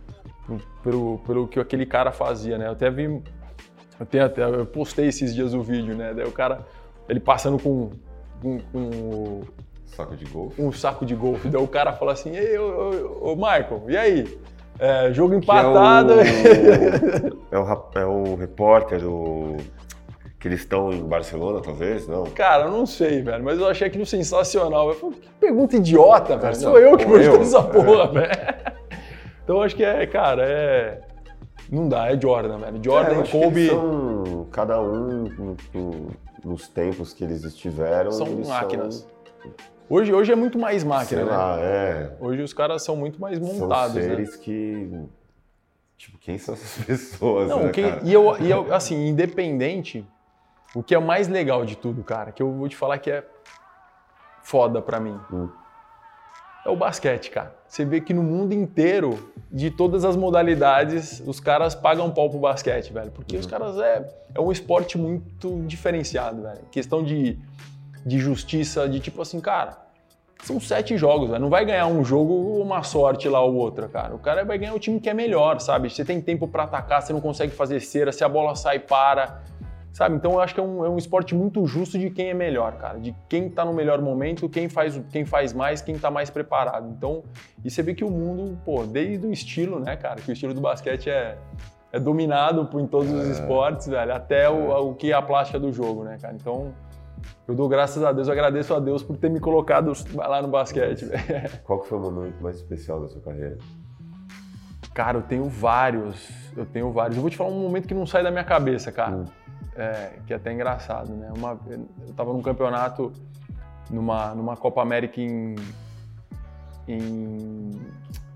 pelo, 0.84 1.20
pelo 1.20 1.48
que 1.48 1.60
aquele 1.60 1.86
cara 1.86 2.12
fazia, 2.12 2.58
né? 2.58 2.68
Eu 2.68 2.72
até 2.72 2.90
vi, 2.90 3.04
eu, 3.04 4.06
tenho 4.06 4.26
até, 4.26 4.44
eu 4.44 4.66
postei 4.66 5.08
esses 5.08 5.34
dias 5.34 5.54
o 5.54 5.62
vídeo, 5.62 5.96
né? 5.96 6.14
Daí 6.14 6.26
o 6.26 6.32
cara, 6.32 6.66
ele 7.10 7.20
passando 7.20 7.58
com, 7.60 7.92
com, 8.42 8.60
com 8.72 9.42
saco 9.86 10.16
de 10.16 10.26
golfe. 10.26 10.62
Um 10.62 10.72
saco 10.72 11.06
de 11.06 11.16
golfe. 11.16 11.50
Daí 11.50 11.62
o 11.62 11.68
cara 11.68 11.94
fala 11.94 12.14
assim, 12.14 12.36
ei, 12.36 12.58
ô, 12.58 13.20
ô, 13.22 13.32
ô 13.32 13.36
Michael, 13.36 13.84
e 13.88 13.98
aí? 13.98 14.40
É, 14.78 15.12
jogo 15.14 15.34
empatado. 15.34 16.14
É 17.52 17.58
o, 17.58 17.62
é, 17.62 17.62
o, 17.62 18.00
é 18.00 18.06
o 18.06 18.36
repórter, 18.36 19.06
o 19.06 19.58
que 20.46 20.50
eles 20.50 20.60
estão 20.60 20.94
em 20.94 21.02
Barcelona, 21.02 21.60
talvez? 21.60 22.08
Não? 22.08 22.26
Cara, 22.26 22.66
eu 22.66 22.72
não 22.72 22.86
sei, 22.86 23.20
velho, 23.24 23.44
mas 23.44 23.58
eu 23.58 23.68
achei 23.68 23.88
aquilo 23.88 24.06
sensacional. 24.06 24.90
Eu 24.90 24.94
falei, 24.94 25.20
que 25.20 25.28
pergunta 25.40 25.76
idiota, 25.76 26.38
velho. 26.38 26.56
Sou 26.56 26.78
eu 26.78 26.96
que 26.96 27.04
estudar 27.04 27.42
essa 27.42 27.64
porra, 27.64 28.04
é. 28.04 28.08
velho. 28.14 28.78
Então 29.44 29.62
acho 29.64 29.76
que 29.76 29.84
é, 29.84 30.06
cara, 30.06 30.44
é. 30.48 31.02
Não 31.72 31.90
dá, 31.90 32.12
é 32.12 32.22
Jordan, 32.22 32.60
velho. 32.60 32.80
Jordan, 32.80 33.22
é, 33.22 33.28
Kobe. 33.28 33.70
São, 33.70 34.48
cada 34.52 34.80
um 34.80 35.56
nos 36.44 36.68
tempos 36.68 37.12
que 37.12 37.24
eles 37.24 37.44
estiveram. 37.44 38.12
São 38.12 38.28
máquinas. 38.46 38.98
São... 39.42 39.52
Hoje, 39.90 40.14
hoje 40.14 40.32
é 40.32 40.36
muito 40.36 40.60
mais 40.60 40.84
máquina, 40.84 41.22
Sei 41.22 41.26
né? 41.28 41.36
Lá, 41.36 41.60
é. 41.60 42.18
Hoje 42.20 42.44
os 42.44 42.54
caras 42.54 42.84
são 42.84 42.96
muito 42.96 43.20
mais 43.20 43.40
montados, 43.40 43.94
são 43.94 44.04
né? 44.04 44.10
seres 44.10 44.32
né? 44.34 44.44
que. 44.44 45.00
Tipo, 45.98 46.20
quem 46.20 46.38
são 46.38 46.54
essas 46.54 46.78
pessoas? 46.86 47.50
Não, 47.50 47.64
né, 47.64 47.72
quem, 47.72 47.86
e, 48.04 48.14
eu, 48.14 48.38
e 48.40 48.52
eu, 48.52 48.72
assim, 48.72 49.08
independente, 49.08 50.06
o 50.76 50.84
que 50.84 50.94
é 50.94 51.00
mais 51.00 51.28
legal 51.28 51.66
de 51.66 51.76
tudo, 51.76 52.04
cara, 52.04 52.32
que 52.32 52.44
eu 52.44 52.52
vou 52.52 52.70
te 52.70 52.76
falar 52.76 53.00
que 53.00 53.10
é 53.10 53.24
foda 54.44 54.82
pra 54.82 55.00
mim. 55.00 55.20
Hum. 55.32 55.50
É 56.66 56.70
o 56.70 56.76
basquete, 56.76 57.30
cara. 57.30 57.56
Você 57.68 57.86
vê 57.86 58.02
que 58.02 58.14
no 58.14 58.24
mundo 58.24 58.54
inteiro, 58.54 59.32
de 59.52 59.72
todas 59.72 60.04
as 60.04 60.16
modalidades, 60.16 61.22
os 61.26 61.40
caras 61.40 61.76
pagam 61.76 62.12
pau 62.12 62.30
pro 62.30 62.40
basquete, 62.40 62.92
velho. 62.92 63.12
Porque 63.12 63.36
uhum. 63.36 63.40
os 63.40 63.46
caras 63.46 63.78
é, 63.78 64.08
é 64.34 64.42
um 64.42 64.52
esporte 64.52 64.98
muito 64.98 65.62
diferenciado, 65.68 66.42
velho. 66.42 66.62
Questão 66.72 67.04
de 67.04 67.40
de 68.06 68.20
justiça, 68.20 68.88
de 68.88 69.00
tipo 69.00 69.22
assim, 69.22 69.42
cara, 69.42 69.80
são 70.44 70.60
sete 70.60 70.96
jogos, 70.96 71.32
né? 71.32 71.40
não 71.40 71.50
vai 71.50 71.66
ganhar 71.66 71.88
um 71.88 72.06
jogo 72.06 72.62
uma 72.62 72.84
sorte 72.84 73.28
lá 73.28 73.42
ou 73.42 73.56
outra, 73.56 73.88
cara. 73.88 74.14
O 74.14 74.20
cara 74.20 74.46
vai 74.46 74.60
ganhar 74.60 74.76
o 74.76 74.80
time 74.80 75.00
que 75.00 75.10
é 75.10 75.14
melhor, 75.14 75.60
sabe? 75.60 75.90
Você 75.90 76.06
tem 76.06 76.22
tempo 76.22 76.48
para 76.48 76.64
atacar, 76.64 77.02
você 77.02 77.12
não 77.12 77.22
consegue 77.22 77.52
fazer 77.52 77.80
cera, 77.80 78.12
se 78.12 78.24
a 78.24 78.30
bola 78.30 78.56
sai, 78.56 78.78
para. 78.78 79.42
Sabe? 79.96 80.14
Então 80.18 80.34
eu 80.34 80.42
acho 80.42 80.54
que 80.54 80.60
é 80.60 80.64
um, 80.64 80.84
é 80.84 80.90
um 80.90 80.98
esporte 80.98 81.34
muito 81.34 81.66
justo 81.66 81.98
de 81.98 82.10
quem 82.10 82.30
é 82.30 82.34
melhor, 82.34 82.74
cara. 82.74 83.00
De 83.00 83.16
quem 83.30 83.50
tá 83.50 83.64
no 83.64 83.74
melhor 83.74 84.02
momento, 84.02 84.50
quem 84.50 84.68
faz, 84.68 85.02
quem 85.10 85.24
faz 85.24 85.54
mais, 85.54 85.82
quem 85.82 85.98
tá 85.98 86.12
mais 86.12 86.30
preparado. 86.30 86.90
Então, 86.90 87.24
e 87.64 87.72
você 87.72 87.82
vê 87.82 87.94
que 87.94 88.04
o 88.04 88.12
mundo, 88.12 88.60
pô, 88.66 88.84
desde 88.84 89.26
o 89.26 89.32
estilo, 89.32 89.80
né, 89.80 89.96
cara? 89.96 90.18
Que 90.18 90.30
o 90.30 90.34
estilo 90.34 90.54
do 90.54 90.60
basquete 90.60 91.10
é, 91.10 91.38
é 91.94 91.98
dominado 91.98 92.66
por, 92.66 92.82
em 92.82 92.88
todos 92.88 93.10
é. 93.10 93.16
os 93.16 93.26
esportes, 93.40 93.88
velho, 93.88 94.14
até 94.14 94.50
o, 94.50 94.70
é. 94.70 94.80
o 94.80 94.94
que 94.94 95.14
é 95.14 95.16
a 95.16 95.22
plástica 95.22 95.58
do 95.58 95.72
jogo, 95.72 96.04
né, 96.04 96.18
cara? 96.22 96.34
Então, 96.34 96.74
eu 97.48 97.56
dou 97.56 97.70
graças 97.70 98.04
a 98.04 98.12
Deus, 98.12 98.28
eu 98.28 98.34
agradeço 98.34 98.74
a 98.74 98.82
Deus 98.82 99.02
por 99.02 99.16
ter 99.16 99.30
me 99.30 99.40
colocado 99.40 99.94
lá 100.14 100.42
no 100.42 100.50
basquete. 100.50 101.06
Qual 101.64 101.80
que 101.80 101.88
foi 101.88 101.98
o 101.98 102.02
momento 102.02 102.44
mais 102.44 102.58
especial 102.58 103.00
da 103.00 103.08
sua 103.08 103.22
carreira? 103.22 103.58
Cara, 104.94 105.20
eu 105.20 105.22
tenho 105.22 105.46
vários. 105.46 106.30
Eu 106.56 106.66
tenho 106.66 106.92
vários. 106.92 107.16
Eu 107.16 107.22
vou 107.22 107.30
te 107.30 107.38
falar 107.38 107.50
um 107.50 107.62
momento 107.62 107.88
que 107.88 107.94
não 107.94 108.06
sai 108.06 108.24
da 108.24 108.32
minha 108.32 108.44
cabeça, 108.44 108.92
cara. 108.92 109.16
Hum. 109.16 109.26
É, 109.76 110.20
que 110.26 110.34
é 110.34 110.36
até 110.36 110.54
engraçado, 110.54 111.14
né? 111.14 111.32
Uma, 111.36 111.60
eu 111.68 112.14
tava 112.16 112.32
num 112.32 112.42
campeonato, 112.42 113.12
numa, 113.90 114.34
numa 114.34 114.56
Copa 114.56 114.82
América 114.82 115.20
em, 115.20 115.56
em, 116.88 117.72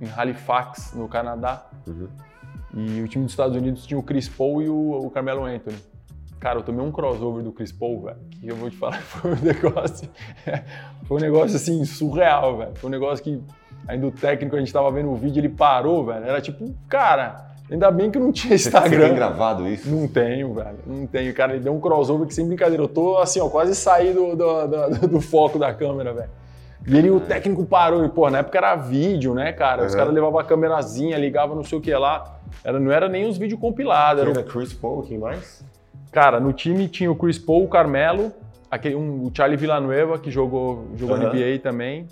em 0.02 0.10
Halifax, 0.16 0.94
no 0.94 1.08
Canadá. 1.08 1.66
Uhum. 1.88 2.08
E 2.74 3.02
o 3.02 3.08
time 3.08 3.24
dos 3.24 3.34
Estados 3.34 3.56
Unidos 3.56 3.86
tinha 3.86 3.98
o 3.98 4.04
Chris 4.04 4.28
Paul 4.28 4.62
e 4.62 4.70
o, 4.70 5.06
o 5.06 5.10
Carmelo 5.10 5.46
Anthony. 5.46 5.78
Cara, 6.40 6.60
eu 6.60 6.64
tomei 6.64 6.86
um 6.86 6.92
crossover 6.92 7.44
do 7.44 7.52
Chris 7.52 7.72
Paul, 7.72 8.04
velho, 8.04 8.20
que 8.40 8.48
eu 8.48 8.56
vou 8.56 8.70
te 8.70 8.78
falar, 8.78 9.00
foi 9.04 9.34
um 9.34 9.42
negócio. 9.42 10.10
foi 11.04 11.18
um 11.18 11.20
negócio 11.20 11.56
assim, 11.56 11.84
surreal, 11.84 12.58
velho. 12.58 12.76
Foi 12.76 12.90
um 12.90 12.92
negócio 12.92 13.24
que 13.24 13.42
ainda 13.88 14.08
o 14.08 14.12
técnico, 14.12 14.56
a 14.56 14.60
gente 14.60 14.72
tava 14.72 14.90
vendo 14.92 15.10
o 15.10 15.16
vídeo, 15.16 15.40
ele 15.40 15.50
parou, 15.50 16.06
velho. 16.06 16.24
Era 16.24 16.40
tipo, 16.40 16.74
cara, 16.88 17.56
ainda 17.72 17.92
bem 17.92 18.10
que 18.10 18.20
não 18.20 18.32
tinha 18.32 18.56
Instagram. 18.56 19.00
Você 19.00 19.06
tem 19.08 19.16
gravado 19.16 19.68
isso? 19.68 19.90
Não 19.90 20.08
tenho, 20.08 20.54
velho. 20.54 20.80
Não 20.86 21.08
tenho. 21.08 21.34
Cara, 21.34 21.54
ele 21.54 21.64
deu 21.64 21.74
um 21.74 21.80
crossover 21.80 22.28
que 22.28 22.34
sem 22.34 22.48
brincadeira. 22.48 22.84
Eu 22.84 22.88
tô 22.88 23.18
assim, 23.18 23.40
ó, 23.40 23.50
quase 23.50 23.76
saí 23.76 24.14
do, 24.14 24.36
do, 24.36 24.68
do, 24.68 25.08
do 25.08 25.22
foco 25.22 25.60
da 25.60 25.74
câmera, 25.74 26.14
velho. 26.14 26.30
E 26.88 26.98
ele, 26.98 27.10
o 27.12 27.20
técnico 27.20 27.66
parou, 27.66 28.06
e, 28.06 28.10
pô, 28.10 28.30
na 28.30 28.40
época 28.40 28.58
era 28.58 28.76
vídeo, 28.76 29.34
né, 29.34 29.52
cara? 29.52 29.86
Os 29.86 29.94
caras 29.94 30.14
levavam 30.14 30.40
a 30.40 30.44
câmerazinha, 30.44 31.18
ligavam 31.18 31.56
não 31.56 31.64
sei 31.64 31.78
o 31.78 31.82
que 31.82 31.94
lá. 31.94 32.40
Era, 32.64 32.80
não 32.80 32.92
era 32.92 33.08
nem 33.10 33.28
os 33.28 33.38
vídeos 33.38 33.60
compilados. 33.60 34.22
Era, 34.22 34.32
era 34.32 34.44
Chris 34.44 34.74
Paul, 34.74 35.04
quem 35.04 35.18
mais? 35.18 35.64
Cara, 36.12 36.40
no 36.40 36.54
time 36.54 36.88
tinha 36.88 37.12
o 37.12 37.16
Chris 37.16 37.38
Paul, 37.38 37.66
o 37.66 37.68
Carmelo, 37.68 38.32
aquele, 38.72 38.96
um, 38.96 39.26
o 39.26 39.32
Charlie 39.36 39.58
Villanueva, 39.58 40.18
que 40.18 40.32
jogou, 40.32 40.88
jogou 40.96 41.18
uhum. 41.18 41.28
NBA 41.28 41.60
também. 41.62 42.08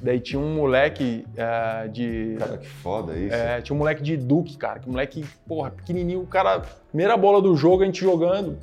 Daí 0.00 0.20
tinha 0.20 0.38
um 0.38 0.54
moleque 0.54 1.26
uh, 1.32 1.88
de. 1.88 2.36
Cara, 2.38 2.58
que 2.58 2.66
foda 2.66 3.16
isso. 3.16 3.34
É, 3.34 3.60
tinha 3.62 3.74
um 3.74 3.78
moleque 3.78 4.02
de 4.02 4.16
Duke, 4.16 4.56
cara. 4.56 4.78
Que 4.78 4.88
moleque, 4.88 5.24
porra, 5.48 5.70
pequenininho. 5.70 6.20
O 6.20 6.26
cara, 6.26 6.62
primeira 6.88 7.16
bola 7.16 7.40
do 7.40 7.56
jogo, 7.56 7.82
a 7.82 7.86
gente 7.86 8.02
jogando. 8.02 8.58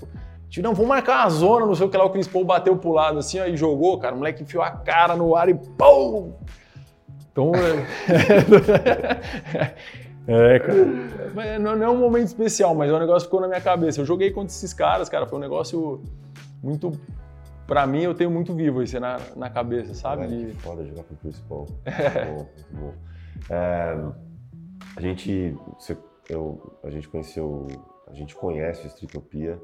Tipo, 0.48 0.67
não, 0.67 0.76
vamos 0.76 0.89
marcar 0.89 1.24
uma 1.24 1.30
zona, 1.32 1.65
não 1.65 1.74
sei 1.74 1.88
o 1.88 1.89
que 1.89 1.98
lá. 1.98 2.06
O 2.06 2.12
Chris 2.12 2.28
Paul 2.28 2.46
bateu 2.46 2.78
pro 2.78 2.91
lado 2.91 3.17
assim, 3.17 3.39
aí 3.39 3.58
jogou, 3.58 3.98
cara. 3.98 4.13
O 4.13 4.19
moleque 4.19 4.43
enfiou 4.43 4.62
a 4.63 4.69
cara 4.69 5.15
no 5.15 5.36
ar 5.36 5.50
e 5.50 5.56
pum! 5.56 6.34
Então. 7.32 7.52
É, 10.28 10.60
cara. 10.62 11.60
Não, 11.60 11.84
é 11.84 11.89
um 11.89 11.98
momento 11.98 12.28
especial, 12.28 12.76
mas 12.76 12.91
o 12.91 13.00
negócio 13.00 13.26
ficou 13.26 13.41
na 13.41 13.48
minha 13.48 13.62
cabeça. 13.62 14.00
Eu 14.00 14.06
joguei 14.06 14.30
contra 14.30 14.54
esses 14.54 14.72
caras, 14.72 15.10
cara. 15.10 15.26
Foi 15.26 15.39
um 15.39 15.41
negócio 15.41 16.04
muito. 16.62 16.91
Pra 17.65 17.88
mim, 17.88 18.02
eu 18.02 18.13
tenho 18.13 18.30
muito 18.30 18.54
vivo 18.54 18.84
isso 18.84 18.99
na, 18.99 19.17
na 19.36 19.49
cabeça, 19.49 19.93
sabe? 19.93 20.54
Foda 20.56 20.86
jogar 20.86 21.02
o 21.02 21.15
Chris 21.15 21.39
Paul. 21.41 21.67
É. 21.86 22.26
Muito 22.26 22.36
bom, 22.36 22.49
muito 22.56 22.73
bom. 22.73 22.93
É, 23.49 24.12
a 24.95 25.02
gente. 25.02 25.58
Eu, 26.30 26.78
a 26.84 26.89
gente 26.89 27.08
conheceu. 27.08 27.67
A 28.08 28.13
gente 28.13 28.36
conhece 28.36 28.84
a 28.84 28.88
Streetopia 28.88 29.60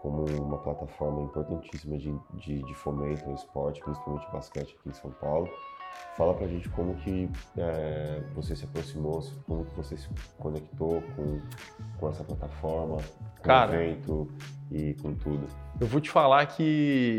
como 0.00 0.24
uma 0.24 0.58
plataforma 0.58 1.22
importantíssima 1.22 1.96
de, 1.96 2.14
de, 2.34 2.62
de 2.62 2.74
fomento 2.74 3.24
ao 3.24 3.34
esporte, 3.34 3.80
principalmente 3.82 4.30
basquete 4.30 4.76
aqui 4.78 4.90
em 4.90 4.92
São 4.92 5.10
Paulo. 5.12 5.48
Fala 6.16 6.32
pra 6.32 6.46
gente 6.46 6.68
como 6.68 6.94
que 6.94 7.28
é, 7.58 8.20
você 8.36 8.54
se 8.54 8.64
aproximou, 8.64 9.20
como 9.46 9.64
que 9.64 9.74
você 9.74 9.96
se 9.96 10.08
conectou 10.38 11.02
com, 11.16 11.40
com 11.98 12.08
essa 12.08 12.22
plataforma, 12.22 12.98
com 13.38 13.42
Cara, 13.42 13.72
o 13.72 13.74
evento 13.74 14.28
e 14.70 14.94
com 15.02 15.12
tudo. 15.12 15.44
Eu 15.80 15.88
vou 15.88 16.00
te 16.00 16.10
falar 16.10 16.46
que 16.46 17.18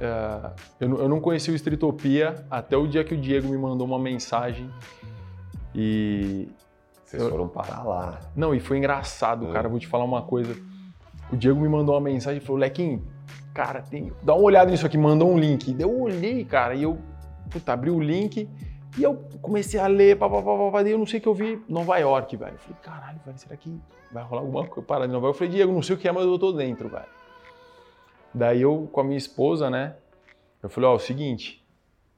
uh, 0.00 0.54
eu, 0.80 1.00
eu, 1.00 1.08
não 1.08 1.20
conheci 1.20 1.50
o 1.50 1.54
Streetopia 1.54 2.46
até 2.50 2.78
o 2.78 2.86
dia 2.86 3.04
que 3.04 3.12
o 3.12 3.16
Diego 3.16 3.46
me 3.48 3.58
mandou 3.58 3.86
uma 3.86 3.98
mensagem 3.98 4.70
e... 5.74 6.48
Vocês 7.04 7.22
eu, 7.22 7.28
foram 7.28 7.46
parar 7.46 7.82
lá. 7.82 8.20
Não, 8.34 8.54
e 8.54 8.60
foi 8.60 8.78
engraçado, 8.78 9.48
é. 9.48 9.52
cara. 9.52 9.68
Vou 9.68 9.78
te 9.78 9.86
falar 9.86 10.04
uma 10.04 10.22
coisa. 10.22 10.56
O 11.30 11.36
Diego 11.36 11.60
me 11.60 11.68
mandou 11.68 11.94
uma 11.94 12.00
mensagem 12.00 12.40
e 12.42 12.44
falou, 12.44 12.60
Lequim, 12.60 13.02
cara, 13.52 13.82
tem... 13.82 14.12
dá 14.22 14.34
uma 14.34 14.44
olhada 14.44 14.70
nisso 14.70 14.86
aqui, 14.86 14.96
mandou 14.96 15.30
um 15.30 15.38
link. 15.38 15.76
Eu 15.78 16.00
olhei, 16.00 16.42
cara, 16.44 16.74
e 16.74 16.82
eu 16.82 16.98
puta, 17.48 17.72
abri 17.72 17.90
o 17.90 18.00
link 18.00 18.48
e 18.96 19.02
eu 19.02 19.24
comecei 19.40 19.78
a 19.78 19.86
ler, 19.86 20.16
papapá, 20.16 20.82
daí 20.82 20.92
eu 20.92 20.98
não 20.98 21.06
sei 21.06 21.18
o 21.18 21.22
que 21.22 21.28
eu 21.28 21.34
vi 21.34 21.62
Nova 21.68 21.96
York, 21.98 22.36
velho. 22.36 22.54
Eu 22.54 22.58
falei, 22.58 22.76
caralho, 22.82 23.20
velho, 23.24 23.38
será 23.38 23.56
que 23.56 23.80
vai 24.10 24.22
rolar 24.22 24.42
alguma 24.42 24.66
coisa 24.66 24.86
para 24.86 25.06
de 25.06 25.12
Nova 25.12 25.26
York? 25.26 25.36
Eu 25.36 25.38
falei, 25.38 25.52
Diego, 25.52 25.72
não 25.72 25.82
sei 25.82 25.96
o 25.96 25.98
que 25.98 26.08
é, 26.08 26.12
mas 26.12 26.24
eu 26.24 26.38
tô 26.38 26.52
dentro, 26.52 26.88
velho. 26.88 27.04
Daí 28.34 28.62
eu, 28.62 28.88
com 28.92 29.00
a 29.00 29.04
minha 29.04 29.18
esposa, 29.18 29.70
né, 29.70 29.94
eu 30.62 30.68
falei, 30.68 30.88
ó, 30.88 30.92
oh, 30.92 30.96
o 30.96 30.98
seguinte, 30.98 31.64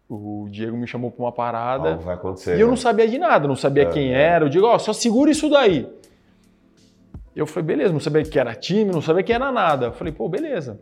o 0.09 0.49
Diego 0.51 0.77
me 0.77 0.87
chamou 0.87 1.11
pra 1.11 1.25
uma 1.25 1.33
parada. 1.33 1.97
vai 1.97 2.15
acontecer. 2.15 2.57
E 2.57 2.61
eu 2.61 2.67
não 2.67 2.75
né? 2.75 2.81
sabia 2.81 3.07
de 3.07 3.19
nada, 3.19 3.47
não 3.47 3.57
sabia 3.57 3.85
é, 3.85 3.87
quem 3.87 4.13
é. 4.13 4.21
era. 4.21 4.45
Eu 4.45 4.49
digo, 4.49 4.67
ó, 4.67 4.75
oh, 4.75 4.79
só 4.79 4.93
segura 4.93 5.31
isso 5.31 5.49
daí. 5.49 5.89
Eu 7.35 7.47
falei, 7.47 7.67
beleza, 7.69 7.93
não 7.93 8.01
sabia 8.01 8.23
que 8.23 8.39
era 8.39 8.55
time, 8.55 8.91
não 8.91 9.01
sabia 9.01 9.23
que 9.23 9.33
era 9.33 9.53
nada. 9.53 9.87
Eu 9.87 9.93
falei, 9.93 10.13
pô, 10.13 10.29
beleza. 10.29 10.81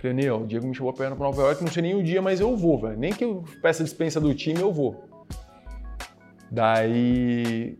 Falei, 0.00 0.14
Neil, 0.14 0.36
o 0.36 0.46
Diego 0.46 0.66
me 0.66 0.74
chamou 0.74 0.94
pra 0.94 1.06
ir 1.06 1.14
pra 1.14 1.26
Nova 1.26 1.42
York, 1.42 1.62
não 1.62 1.70
sei 1.70 1.82
nem 1.82 1.94
o 1.94 2.02
dia, 2.02 2.22
mas 2.22 2.40
eu 2.40 2.56
vou, 2.56 2.80
velho. 2.80 2.98
Nem 2.98 3.12
que 3.12 3.22
eu 3.22 3.44
peça 3.60 3.84
dispensa 3.84 4.18
do 4.18 4.34
time, 4.34 4.58
eu 4.58 4.72
vou. 4.72 5.04
Daí. 6.50 7.78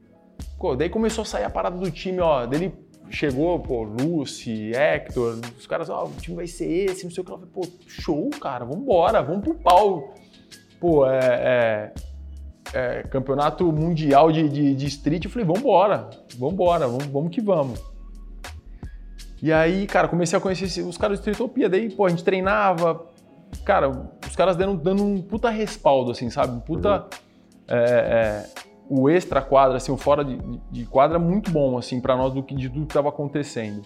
Pô, 0.58 0.76
daí 0.76 0.90
começou 0.90 1.22
a 1.22 1.24
sair 1.24 1.44
a 1.44 1.50
parada 1.50 1.78
do 1.78 1.90
time, 1.90 2.20
ó. 2.20 2.44
Dele 2.44 2.74
chegou, 3.08 3.58
pô, 3.58 3.82
Lucy, 3.82 4.70
Hector, 4.72 5.40
os 5.58 5.66
caras, 5.66 5.88
ó, 5.88 6.04
o 6.04 6.12
time 6.20 6.36
vai 6.36 6.46
ser 6.46 6.70
esse, 6.70 7.04
não 7.04 7.10
sei 7.10 7.22
o 7.22 7.24
que. 7.24 7.32
Eu 7.32 7.38
falei, 7.38 7.52
pô, 7.52 7.66
show, 7.86 8.28
cara, 8.38 8.66
vambora, 8.66 9.22
vamos 9.22 9.42
pro 9.42 9.54
pau. 9.54 10.14
Pô, 10.78 11.06
é, 11.06 11.92
é, 12.74 12.98
é 12.98 13.02
campeonato 13.04 13.72
mundial 13.72 14.30
de, 14.30 14.46
de, 14.46 14.74
de, 14.74 14.86
street. 14.86 15.24
Eu 15.24 15.30
falei, 15.30 15.46
vambora, 15.46 16.10
vambora, 16.36 16.86
vamos, 16.86 17.06
vamos 17.06 17.34
que 17.34 17.40
vamos. 17.40 17.89
E 19.42 19.52
aí, 19.52 19.86
cara, 19.86 20.06
comecei 20.06 20.36
a 20.36 20.40
conhecer 20.40 20.82
os 20.82 20.98
caras 20.98 21.18
do 21.18 21.20
Streetopia. 21.20 21.68
Daí, 21.68 21.90
pô, 21.90 22.04
a 22.04 22.10
gente 22.10 22.22
treinava. 22.22 23.06
Cara, 23.64 23.88
os 23.88 24.36
caras 24.36 24.56
dando, 24.56 24.76
dando 24.76 25.02
um 25.02 25.22
puta 25.22 25.48
respaldo, 25.48 26.10
assim, 26.10 26.28
sabe? 26.30 26.52
Um 26.52 26.60
puta. 26.60 27.02
Uhum. 27.02 27.08
É, 27.68 28.44
é, 28.56 28.60
o 28.88 29.08
extra 29.08 29.40
quadra, 29.40 29.76
assim, 29.76 29.92
o 29.92 29.96
fora 29.96 30.24
de, 30.24 30.36
de 30.70 30.84
quadra 30.84 31.16
muito 31.16 31.50
bom, 31.52 31.78
assim, 31.78 32.00
para 32.00 32.16
nós 32.16 32.34
do 32.34 32.42
que, 32.42 32.56
de 32.56 32.68
tudo 32.68 32.86
que 32.86 32.92
tava 32.92 33.08
acontecendo. 33.08 33.82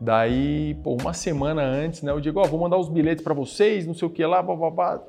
Daí, 0.00 0.74
pô, 0.82 0.96
uma 1.00 1.12
semana 1.12 1.62
antes, 1.62 2.02
né, 2.02 2.10
eu 2.10 2.20
digo, 2.20 2.40
ó, 2.40 2.42
oh, 2.42 2.48
vou 2.48 2.58
mandar 2.58 2.76
os 2.76 2.88
bilhetes 2.88 3.22
para 3.22 3.32
vocês, 3.32 3.86
não 3.86 3.94
sei 3.94 4.08
o 4.08 4.10
que 4.10 4.26
lá, 4.26 4.42
babá. 4.42 5.00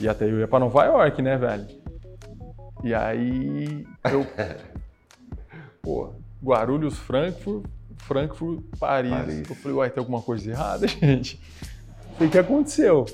E 0.00 0.08
até 0.08 0.24
eu 0.24 0.38
ia 0.38 0.48
pra 0.48 0.58
Nova 0.58 0.84
York, 0.84 1.20
né, 1.20 1.36
velho? 1.36 1.66
E 2.82 2.94
aí, 2.94 3.84
eu. 4.10 4.24
pô, 5.82 6.14
Guarulhos, 6.42 6.96
Frankfurt, 6.98 7.66
Frankfurt, 7.98 8.62
Paris. 8.78 9.10
Paris. 9.10 9.50
Eu 9.50 9.54
falei, 9.56 9.76
uai, 9.76 9.90
tem 9.90 10.00
alguma 10.00 10.22
coisa 10.22 10.50
errada, 10.50 10.86
gente? 10.88 11.40
O 12.20 12.28
que 12.28 12.38
aconteceu? 12.38 13.04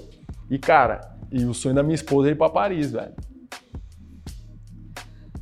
E, 0.50 0.58
cara, 0.58 1.00
e 1.30 1.44
o 1.44 1.52
sonho 1.52 1.74
da 1.74 1.82
minha 1.82 1.94
esposa 1.94 2.28
é 2.28 2.32
ir 2.32 2.36
pra 2.36 2.48
Paris, 2.48 2.92
velho. 2.92 3.14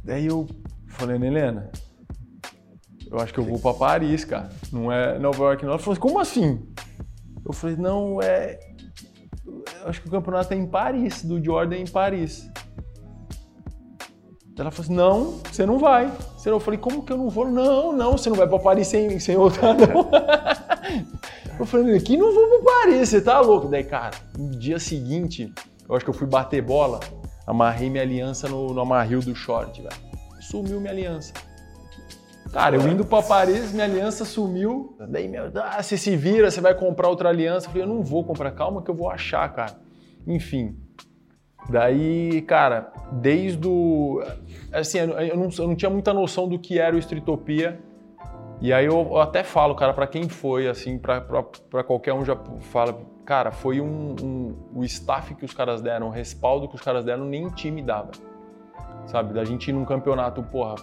Daí 0.04 0.26
eu 0.26 0.48
falei, 0.88 1.16
Helena, 1.16 1.70
eu 3.10 3.20
acho 3.20 3.32
que 3.32 3.38
eu 3.38 3.44
vou 3.44 3.58
para 3.58 3.74
Paris, 3.74 4.24
cara. 4.24 4.50
Não 4.72 4.90
é 4.90 5.18
Nova 5.18 5.44
York, 5.44 5.64
não. 5.64 5.72
Ela 5.72 5.78
falou 5.78 5.92
assim, 5.92 6.00
como 6.00 6.18
assim? 6.18 6.66
Eu 7.44 7.52
falei, 7.52 7.76
não, 7.76 8.20
é. 8.22 8.58
Eu 9.44 9.88
acho 9.88 10.00
que 10.00 10.08
o 10.08 10.10
campeonato 10.10 10.54
é 10.54 10.56
em 10.56 10.66
Paris, 10.66 11.22
do 11.22 11.42
Jordan 11.44 11.76
em 11.76 11.86
Paris. 11.86 12.50
Ela 14.58 14.70
falou 14.70 14.84
assim, 14.84 14.94
não, 14.94 15.40
você 15.50 15.64
não 15.64 15.78
vai. 15.78 16.12
Eu 16.44 16.60
falei, 16.60 16.78
como 16.78 17.02
que 17.02 17.12
eu 17.12 17.16
não 17.16 17.30
vou? 17.30 17.48
Não, 17.48 17.92
não, 17.92 18.12
você 18.12 18.28
não 18.28 18.36
vai 18.36 18.46
para 18.46 18.58
Paris 18.58 18.88
sem, 18.88 19.18
sem 19.18 19.36
voltar, 19.36 19.74
não. 19.74 20.10
Eu 21.58 21.66
falei, 21.66 21.96
aqui 21.96 22.16
não 22.16 22.34
vou 22.34 22.48
para 22.48 22.72
Paris, 22.74 23.08
você 23.08 23.20
tá 23.20 23.38
louco? 23.38 23.68
Daí, 23.68 23.84
cara, 23.84 24.16
no 24.36 24.50
dia 24.50 24.78
seguinte, 24.78 25.52
eu 25.88 25.94
acho 25.94 26.04
que 26.04 26.10
eu 26.10 26.14
fui 26.14 26.26
bater 26.26 26.62
bola, 26.62 26.98
amarrei 27.46 27.88
minha 27.88 28.02
aliança 28.02 28.48
no, 28.48 28.72
no 28.72 28.80
amarril 28.80 29.20
do 29.20 29.34
short, 29.34 29.80
velho. 29.80 29.94
Sumiu 30.40 30.80
minha 30.80 30.92
aliança. 30.92 31.32
Cara, 32.52 32.76
eu 32.76 32.88
indo 32.88 33.04
para 33.04 33.22
Paris, 33.22 33.72
minha 33.72 33.84
aliança 33.84 34.24
sumiu. 34.24 34.96
Daí, 35.08 35.28
meu, 35.28 35.50
ah, 35.54 35.82
você 35.82 35.96
se 35.96 36.16
vira, 36.16 36.50
você 36.50 36.60
vai 36.60 36.74
comprar 36.74 37.08
outra 37.08 37.28
aliança. 37.28 37.66
Eu 37.66 37.70
falei, 37.70 37.84
eu 37.84 37.88
não 37.88 38.02
vou 38.02 38.24
comprar, 38.24 38.50
calma 38.50 38.82
que 38.82 38.90
eu 38.90 38.94
vou 38.94 39.08
achar, 39.08 39.48
cara. 39.52 39.78
Enfim. 40.26 40.76
Daí, 41.68 42.42
cara, 42.42 42.92
desde 43.12 43.66
o. 43.66 44.22
Assim, 44.72 44.98
eu 44.98 45.06
não, 45.36 45.48
eu 45.58 45.68
não 45.68 45.74
tinha 45.74 45.90
muita 45.90 46.12
noção 46.12 46.48
do 46.48 46.58
que 46.58 46.78
era 46.78 46.94
o 46.94 46.98
Streetopia. 46.98 47.80
E 48.60 48.72
aí 48.72 48.86
eu 48.86 49.18
até 49.18 49.42
falo, 49.42 49.74
cara, 49.74 49.92
para 49.92 50.06
quem 50.06 50.28
foi, 50.28 50.68
assim, 50.68 50.96
para 50.96 51.20
qualquer 51.84 52.12
um 52.12 52.24
já 52.24 52.36
fala, 52.60 52.96
cara, 53.24 53.50
foi 53.50 53.80
um, 53.80 54.14
um, 54.22 54.56
o 54.72 54.84
staff 54.84 55.34
que 55.34 55.44
os 55.44 55.52
caras 55.52 55.82
deram, 55.82 56.06
o 56.08 56.10
respaldo 56.10 56.68
que 56.68 56.76
os 56.76 56.80
caras 56.80 57.04
deram, 57.04 57.24
nem 57.24 57.48
time 57.48 57.82
dava. 57.82 58.12
Sabe? 59.06 59.34
Da 59.34 59.44
gente 59.44 59.68
ir 59.68 59.72
num 59.72 59.84
campeonato, 59.84 60.44
porra, 60.44 60.76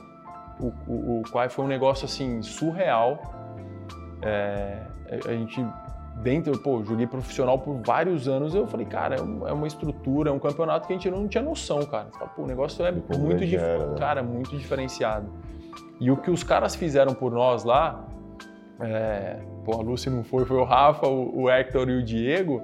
o, 0.59 0.73
o, 0.91 1.21
o 1.21 1.49
foi 1.49 1.63
um 1.63 1.67
negócio 1.69 2.03
assim 2.03 2.41
surreal. 2.41 3.21
É, 4.21 4.82
a 5.25 5.32
gente 5.32 5.65
dentro, 6.22 6.57
pô, 6.59 6.84
joguei 6.84 7.07
profissional 7.07 7.57
por 7.57 7.82
vários 7.86 8.28
anos, 8.28 8.53
eu 8.53 8.67
falei, 8.67 8.86
cara, 8.86 9.15
é, 9.15 9.20
é 9.20 9.53
uma 9.53 9.67
estrutura, 9.67 10.30
é 10.30 10.34
um 10.34 10.39
campeonato 10.39 10.88
que 10.88 10.93
a 10.93 10.95
gente 10.95 11.09
não 11.09 11.28
tinha 11.28 11.43
noção, 11.43 11.86
cara. 11.86 12.07
Você 12.11 12.20
fala, 12.20 12.30
pô, 12.32 12.43
o 12.43 12.47
negócio 12.47 12.86
é 12.86 12.91
muito, 12.91 13.45
dif... 13.45 13.57
né? 13.57 13.95
cara, 13.97 14.22
muito 14.22 14.57
diferenciado. 14.57 15.30
E 15.99 16.11
o 16.11 16.17
que 16.17 16.30
os 16.30 16.43
caras 16.43 16.76
fizeram 16.76 17.13
por 17.13 17.32
nós 17.32 17.63
lá, 17.63 18.05
é, 18.82 19.38
pô, 19.63 19.74
a 19.74 19.82
Lucy 19.82 20.09
não 20.09 20.24
foi, 20.24 20.45
foi 20.45 20.57
o 20.57 20.63
Rafa, 20.63 21.07
o, 21.07 21.43
o 21.43 21.49
Hector 21.49 21.89
e 21.89 21.97
o 21.97 22.03
Diego, 22.03 22.61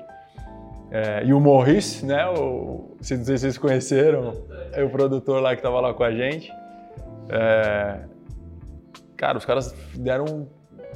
é, 0.91 1.25
e 1.25 1.33
o 1.33 1.39
Morris, 1.39 2.03
né, 2.03 2.27
o, 2.27 2.95
não 2.95 3.03
sei 3.03 3.17
se 3.17 3.37
vocês 3.37 3.57
conheceram, 3.57 4.33
é 4.73 4.83
o 4.83 4.89
produtor 4.89 5.41
lá 5.41 5.55
que 5.55 5.61
tava 5.61 5.79
lá 5.79 5.93
com 5.93 6.03
a 6.03 6.11
gente. 6.11 6.51
É, 7.29 7.99
cara, 9.15 9.37
os 9.37 9.45
caras 9.45 9.73
deram, 9.95 10.47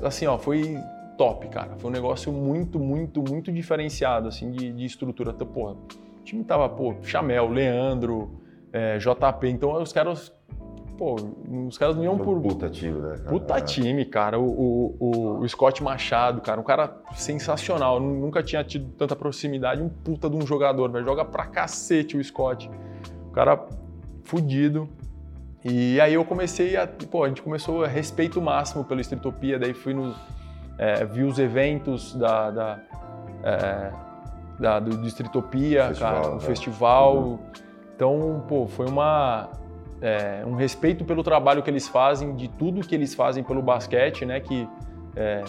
assim, 0.01 0.27
ó, 0.27 0.37
foi 0.37 0.77
top, 1.19 1.49
cara. 1.49 1.75
Foi 1.77 1.91
um 1.91 1.93
negócio 1.93 2.31
muito, 2.31 2.79
muito, 2.79 3.21
muito 3.21 3.51
diferenciado, 3.51 4.29
assim, 4.29 4.49
de, 4.51 4.71
de 4.71 4.85
estrutura. 4.85 5.31
Então, 5.31 5.45
porra, 5.45 5.73
o 5.73 6.23
time 6.23 6.45
tava, 6.45 6.69
pô, 6.69 6.95
Chamel, 7.03 7.49
Leandro, 7.49 8.39
é, 8.71 8.97
JP, 8.97 9.49
então 9.49 9.73
os 9.81 9.91
caras, 9.91 10.31
pô, 10.97 11.17
os 11.67 11.77
caras 11.77 11.97
não 11.97 12.05
iam 12.05 12.17
por... 12.17 12.39
Puta 12.39 12.69
time, 12.69 13.01
né? 13.01 13.17
Cara? 13.17 13.29
Puta 13.29 13.59
time, 13.59 14.05
cara. 14.05 14.39
O, 14.39 14.95
o, 14.97 15.39
o, 15.41 15.49
Scott 15.49 15.83
Machado, 15.83 16.39
cara, 16.39 16.61
um 16.61 16.63
cara 16.63 16.97
sensacional. 17.13 17.99
nunca 17.99 18.41
tinha 18.41 18.63
tido 18.63 18.89
tanta 18.93 19.13
proximidade, 19.13 19.81
um 19.81 19.89
puta 19.89 20.29
de 20.29 20.37
um 20.37 20.47
jogador, 20.47 20.89
velho. 20.89 21.03
Joga 21.03 21.25
pra 21.25 21.47
cacete 21.47 22.15
o 22.15 22.23
Scott. 22.23 22.71
O 23.27 23.31
cara 23.31 23.67
fudido. 24.23 24.87
E 25.65 25.99
aí 25.99 26.13
eu 26.13 26.23
comecei 26.23 26.77
a, 26.77 26.87
pô, 26.87 27.25
a 27.25 27.27
gente 27.27 27.41
começou 27.41 27.83
a 27.83 27.87
respeito 27.89 28.41
máximo 28.41 28.85
pela 28.85 29.01
Streetopia, 29.01 29.59
daí 29.59 29.73
fui 29.73 29.93
no, 29.93 30.15
é, 30.79 31.05
vi 31.05 31.23
os 31.23 31.37
eventos 31.37 32.15
da, 32.15 32.49
da, 32.49 32.79
é, 33.43 33.91
da 34.57 34.79
do 34.79 34.97
festival, 34.97 35.93
cara, 35.93 36.29
o 36.29 36.33
né? 36.35 36.39
festival. 36.39 37.17
Uhum. 37.17 37.39
Então, 37.95 38.45
pô, 38.47 38.65
foi 38.65 38.87
uma, 38.87 39.49
é, 40.01 40.41
um 40.47 40.55
respeito 40.55 41.03
pelo 41.03 41.21
trabalho 41.21 41.61
que 41.61 41.69
eles 41.69 41.87
fazem, 41.87 42.33
de 42.33 42.47
tudo 42.47 42.79
que 42.79 42.95
eles 42.95 43.13
fazem 43.13 43.43
pelo 43.43 43.61
basquete, 43.61 44.25
né, 44.25 44.39
que 44.39 44.67
é, 45.15 45.43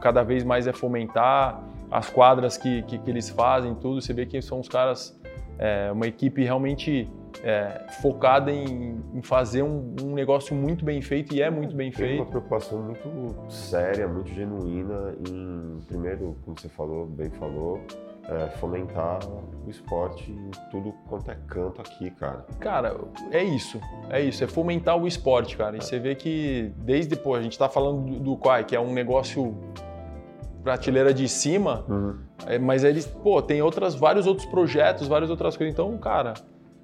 cada 0.00 0.22
vez 0.22 0.44
mais 0.44 0.66
é 0.66 0.72
fomentar 0.74 1.62
as 1.90 2.10
quadras 2.10 2.58
que, 2.58 2.82
que, 2.82 2.98
que 2.98 3.10
eles 3.10 3.30
fazem, 3.30 3.74
tudo. 3.74 4.02
Você 4.02 4.12
vê 4.12 4.26
que 4.26 4.42
são 4.42 4.60
os 4.60 4.68
caras, 4.68 5.18
é, 5.58 5.90
uma 5.90 6.06
equipe 6.06 6.44
realmente 6.44 7.10
é, 7.42 7.86
focada 8.00 8.50
em, 8.50 9.00
em 9.14 9.22
fazer 9.22 9.62
um, 9.62 9.94
um, 10.02 10.14
negócio 10.14 10.54
muito 10.54 10.84
bem 10.84 11.00
feito 11.00 11.34
e 11.34 11.42
é 11.42 11.50
muito 11.50 11.74
bem 11.74 11.90
Tem 11.90 12.06
feito. 12.06 12.22
uma 12.22 12.26
preocupação 12.26 12.82
muito 12.82 13.50
séria, 13.50 14.08
muito 14.08 14.30
genuína 14.32 15.14
em, 15.28 15.80
primeiro, 15.86 16.36
como 16.44 16.58
você 16.58 16.68
falou, 16.68 17.06
bem 17.06 17.30
falou, 17.30 17.80
é, 18.28 18.48
fomentar 18.58 19.20
o 19.28 19.70
esporte 19.70 20.30
em 20.32 20.50
tudo 20.70 20.92
quanto 21.08 21.30
é 21.30 21.36
canto 21.46 21.80
aqui, 21.80 22.10
cara. 22.10 22.44
Cara, 22.58 22.96
é 23.30 23.42
isso. 23.42 23.80
É 24.10 24.20
isso. 24.20 24.42
É 24.42 24.46
fomentar 24.46 24.96
o 24.96 25.06
esporte, 25.06 25.56
cara. 25.56 25.76
E 25.76 25.78
é. 25.78 25.82
você 25.82 25.98
vê 25.98 26.14
que 26.14 26.72
desde 26.78 27.14
depois, 27.14 27.40
a 27.40 27.42
gente 27.42 27.52
está 27.52 27.68
falando 27.68 28.04
do, 28.04 28.18
do 28.18 28.36
Quai, 28.36 28.64
que 28.64 28.74
é 28.74 28.80
um 28.80 28.92
negócio 28.92 29.56
prateleira 30.64 31.14
de 31.14 31.28
cima, 31.28 31.84
uhum. 31.88 32.18
é, 32.44 32.58
mas 32.58 32.82
eles, 32.82 33.06
pô, 33.06 33.40
tem 33.40 33.62
outras, 33.62 33.94
vários 33.94 34.26
outros 34.26 34.48
projetos, 34.48 35.06
várias 35.06 35.30
outras 35.30 35.56
coisas. 35.56 35.72
Então, 35.72 35.96
cara, 35.96 36.34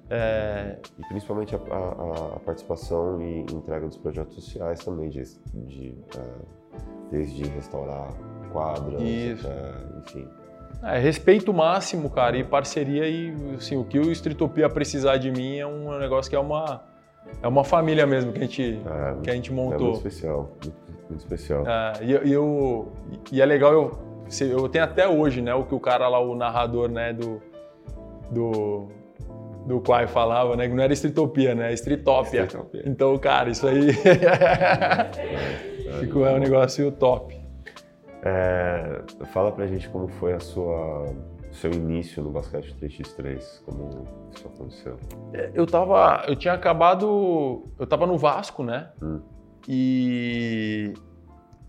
é... 0.09 0.77
E 0.97 1.07
principalmente 1.07 1.55
a, 1.55 1.57
a, 1.57 2.35
a, 2.35 2.39
participação 2.39 3.21
e 3.21 3.41
entrega 3.41 3.87
dos 3.87 3.97
projetos 3.97 4.35
sociais 4.35 4.83
também, 4.83 5.09
de, 5.09 5.23
de 5.53 5.97
uh, 6.15 6.45
desde 7.09 7.43
restaurar 7.47 8.09
quadras, 8.51 9.01
Isso. 9.01 9.47
Até, 9.47 9.99
enfim. 9.99 10.27
É, 10.83 10.99
respeito 10.99 11.53
máximo, 11.53 12.09
cara, 12.09 12.37
e 12.37 12.43
parceria 12.43 13.07
e 13.07 13.33
assim, 13.55 13.77
o 13.77 13.85
que 13.85 13.97
o 13.97 14.11
Streetopia 14.11 14.69
precisar 14.69 15.17
de 15.17 15.31
mim 15.31 15.57
é 15.57 15.65
um 15.65 15.97
negócio 15.97 16.29
que 16.29 16.35
é 16.35 16.39
uma 16.39 16.83
é 17.41 17.47
uma 17.47 17.63
família 17.63 18.05
mesmo 18.05 18.33
que 18.33 18.39
a 18.39 18.41
gente 18.41 18.81
é, 18.85 19.21
que 19.21 19.29
a 19.29 19.33
gente 19.33 19.51
montou. 19.53 19.75
É 19.75 19.79
muito 19.79 19.95
especial, 19.97 20.51
muito, 20.61 20.77
muito 21.09 21.19
especial. 21.19 21.63
É, 21.65 21.93
e, 22.03 22.27
e, 22.27 22.33
eu, 22.33 22.91
e 23.31 23.41
é 23.41 23.45
legal 23.45 23.71
eu 23.71 24.13
eu 24.41 24.67
tenho 24.67 24.83
até 24.83 25.07
hoje, 25.07 25.41
né, 25.41 25.53
o 25.53 25.63
que 25.63 25.75
o 25.75 25.79
cara 25.79 26.07
lá 26.07 26.19
o 26.19 26.35
narrador, 26.35 26.89
né, 26.89 27.13
do 27.13 27.41
do 28.29 28.89
do 29.65 29.81
Quai 29.81 30.07
falava, 30.07 30.55
né? 30.55 30.67
Que 30.67 30.73
não 30.73 30.83
era 30.83 30.93
Streetopia, 30.93 31.55
né? 31.55 31.73
Streetopia. 31.73 32.45
Streetopia. 32.45 32.83
Então, 32.85 33.17
cara, 33.17 33.49
isso 33.49 33.67
aí 33.67 33.93
ficou 35.99 36.27
é 36.27 36.33
um 36.33 36.39
negócio 36.39 36.91
top. 36.91 37.41
É, 38.23 39.01
fala 39.33 39.51
pra 39.51 39.67
gente 39.67 39.89
como 39.89 40.07
foi 40.07 40.33
a 40.33 40.39
sua 40.39 41.05
seu 41.51 41.71
início 41.71 42.23
no 42.23 42.31
basquete 42.31 42.75
3x3, 42.81 43.63
como 43.63 44.07
isso 44.33 44.47
aconteceu? 44.47 44.97
É, 45.33 45.51
eu 45.53 45.67
tava, 45.67 46.23
eu 46.27 46.35
tinha 46.35 46.53
acabado, 46.53 47.67
eu 47.77 47.85
tava 47.85 48.07
no 48.07 48.17
Vasco, 48.17 48.63
né? 48.63 48.89
Hum. 49.01 49.21
E 49.67 50.93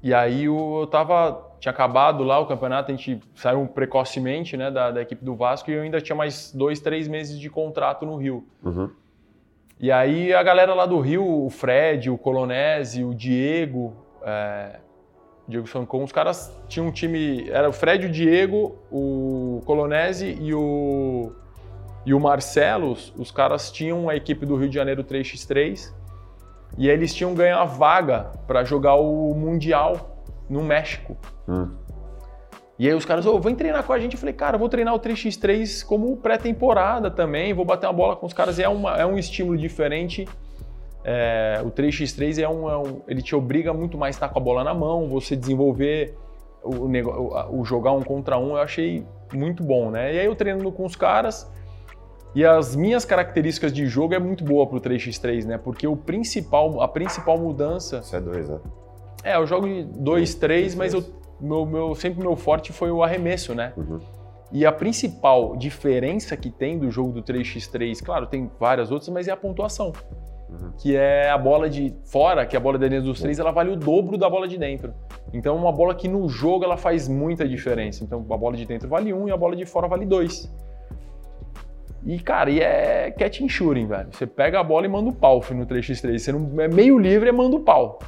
e 0.03 0.13
aí 0.13 0.45
eu 0.45 0.87
tava 0.91 1.54
tinha 1.65 1.73
acabado 1.73 2.23
lá 2.23 2.39
o 2.39 2.45
campeonato, 2.45 2.93
a 2.93 2.95
gente 2.95 3.19
saiu 3.35 3.67
precocemente 3.67 4.55
né, 4.55 4.71
da, 4.71 4.91
da, 4.91 5.01
equipe 5.01 5.25
do 5.25 5.35
Vasco 5.35 5.71
e 5.71 5.73
eu 5.73 5.81
ainda 5.81 5.99
tinha 5.99 6.15
mais 6.15 6.53
dois, 6.53 6.79
três 6.79 7.09
meses 7.09 7.41
de 7.41 7.49
contrato 7.49 8.05
no 8.05 8.17
Rio. 8.17 8.47
Uhum. 8.63 8.91
E 9.81 9.91
aí 9.91 10.35
a 10.35 10.43
galera 10.43 10.75
lá 10.75 10.85
do 10.85 11.01
Rio, 11.01 11.27
o 11.27 11.49
Fred, 11.49 12.11
o 12.11 12.19
Colonese, 12.19 13.03
o 13.03 13.15
Diego, 13.15 13.97
é, 14.23 14.79
Diego 15.49 15.67
Sancon, 15.67 16.05
os 16.05 16.13
caras 16.13 16.55
tinham 16.69 16.89
um 16.89 16.93
time, 16.93 17.49
era 17.49 17.67
o 17.67 17.73
Fred, 17.73 18.09
o 18.09 18.11
Diego, 18.11 18.77
o 18.93 19.63
Colonese 19.65 20.37
e 20.39 20.53
o, 20.53 21.33
e 22.05 22.13
o 22.13 22.21
Marcelo, 22.21 22.93
os 23.17 23.31
caras 23.31 23.73
tinham 23.73 24.11
a 24.11 24.15
equipe 24.15 24.45
do 24.45 24.55
Rio 24.55 24.69
de 24.69 24.75
Janeiro 24.75 25.03
3x3 25.03 25.95
e 26.77 26.91
eles 26.91 27.15
tinham 27.15 27.33
ganho 27.33 27.57
a 27.57 27.65
vaga 27.65 28.33
para 28.47 28.65
jogar 28.65 28.97
o 28.97 29.33
Mundial 29.33 30.14
no 30.49 30.63
México. 30.63 31.17
Hum. 31.49 31.71
E 32.79 32.89
aí 32.89 32.95
os 32.95 33.05
caras, 33.05 33.25
oh, 33.25 33.39
vem 33.39 33.55
treinar 33.55 33.85
com 33.85 33.93
a 33.93 33.99
gente. 33.99 34.15
Eu 34.15 34.19
falei, 34.19 34.35
cara, 34.35 34.59
vou 34.59 34.69
treinar 34.69 34.95
o 34.95 34.99
3x3 34.99 35.85
como 35.85 36.17
pré-temporada 36.17 37.11
também, 37.11 37.55
vou 37.55 37.65
bater 37.65 37.87
uma 37.87 37.93
bola 37.93 38.17
com 38.17 38.27
os 38.27 38.33
caras. 38.33 38.59
É, 38.59 38.69
uma, 38.69 38.97
é 38.97 39.07
um 39.07 39.17
estímulo 39.17 39.57
diferente. 39.57 40.27
É, 41.05 41.61
o 41.65 41.71
3x3 41.71 42.43
é 42.43 42.49
um, 42.49 42.69
é 42.69 42.79
um, 42.79 43.03
ele 43.07 43.23
te 43.23 43.37
obriga 43.37 43.73
muito 43.73 43.97
mais 43.97 44.17
a 44.17 44.17
estar 44.17 44.29
com 44.31 44.39
a 44.39 44.43
bola 44.43 44.65
na 44.65 44.73
mão, 44.73 45.07
você 45.07 45.37
desenvolver 45.37 46.17
o, 46.63 46.87
o, 46.87 47.61
o, 47.61 47.65
jogar 47.65 47.93
um 47.93 48.03
contra 48.03 48.39
um, 48.39 48.57
eu 48.57 48.63
achei 48.63 49.07
muito 49.33 49.63
bom, 49.63 49.91
né? 49.91 50.15
E 50.15 50.19
aí 50.19 50.25
eu 50.25 50.35
treinando 50.35 50.73
com 50.73 50.87
os 50.87 50.97
caras, 50.97 51.51
e 52.35 52.43
as 52.45 52.75
minhas 52.75 53.05
características 53.05 53.71
de 53.71 53.87
jogo 53.87 54.15
é 54.15 54.19
muito 54.19 54.43
boa 54.43 54.67
pro 54.67 54.81
3x3, 54.81 55.45
né? 55.45 55.59
Porque 55.59 55.87
o 55.87 55.95
principal, 55.95 56.81
a 56.81 56.89
principal 56.89 57.39
mudança... 57.39 57.99
Isso 57.99 58.17
é 58.17 58.21
dois, 58.21 58.49
né? 58.49 58.59
É, 59.25 59.37
eu 59.37 59.47
jogo 59.47 59.67
de 59.67 59.85
2, 59.85 60.35
3, 60.35 60.75
mas 60.75 60.93
eu, 60.93 61.03
meu, 61.41 61.65
meu, 61.65 61.95
sempre 61.95 62.21
meu 62.21 62.37
forte 62.37 62.73
foi 62.73 62.91
o 62.91 63.03
arremesso, 63.03 63.55
né? 63.55 63.73
Uhum. 63.77 63.99
E 64.53 64.65
a 64.65 64.71
principal 64.71 65.57
diferença 65.57 66.37
que 66.37 66.51
tem 66.51 66.79
do 66.79 66.91
jogo 66.91 67.11
do 67.11 67.23
3x3, 67.23 68.05
claro, 68.05 68.27
tem 68.27 68.51
várias 68.61 68.93
outras, 68.93 69.09
mas 69.09 69.27
é 69.27 69.33
a 69.33 69.37
pontuação. 69.37 69.93
uhum. 70.51 70.73
que 70.79 70.95
é 70.95 71.31
a 71.31 71.39
bola 71.39 71.69
de 71.69 71.95
fora, 72.05 72.47
que 72.47 72.55
é 72.55 72.59
a 72.59 72.61
bola 72.61 72.79
de 72.79 72.89
dentro 72.89 73.07
dos 73.07 73.21
três, 73.21 73.39
ela 73.39 73.51
vale 73.51 73.71
o 73.71 73.77
dobro 73.77 74.17
da 74.17 74.29
bola 74.29 74.47
de 74.47 74.59
dentro. 74.59 74.93
Então 75.33 75.57
uma 75.57 75.73
bola 75.73 75.95
que 75.95 76.07
no 76.07 76.29
jogo 76.29 76.65
ela 76.65 76.77
faz 76.77 77.09
muita 77.09 77.49
diferença. 77.49 78.05
Então 78.05 78.25
a 78.31 78.37
bola 78.37 78.57
de 78.57 78.65
dentro 78.65 78.89
vale 78.89 79.13
um 79.13 79.29
e 79.29 79.33
a 79.33 79.37
bola 79.37 79.57
de 79.57 79.65
fora 79.65 79.89
vale 79.89 80.07
dois. 80.07 80.51
E, 82.07 82.19
cara, 82.19 82.51
e 82.51 82.61
é 82.61 83.11
catch 83.11 83.41
and 83.41 83.49
shooting, 83.49 83.87
velho. 83.87 84.09
Você 84.13 84.27
pega 84.27 84.61
a 84.61 84.63
bola 84.63 84.85
e 84.85 84.89
manda 84.89 85.09
o 85.09 85.13
pau 85.13 85.43
no 85.53 85.67
3x3. 85.67 86.19
Você 86.19 86.33
não 86.33 86.61
é 86.61 86.69
meio 86.69 86.99
livre, 86.99 87.31
é 87.31 87.33
manda 87.33 87.57
o 87.57 87.61
pau. 87.61 87.99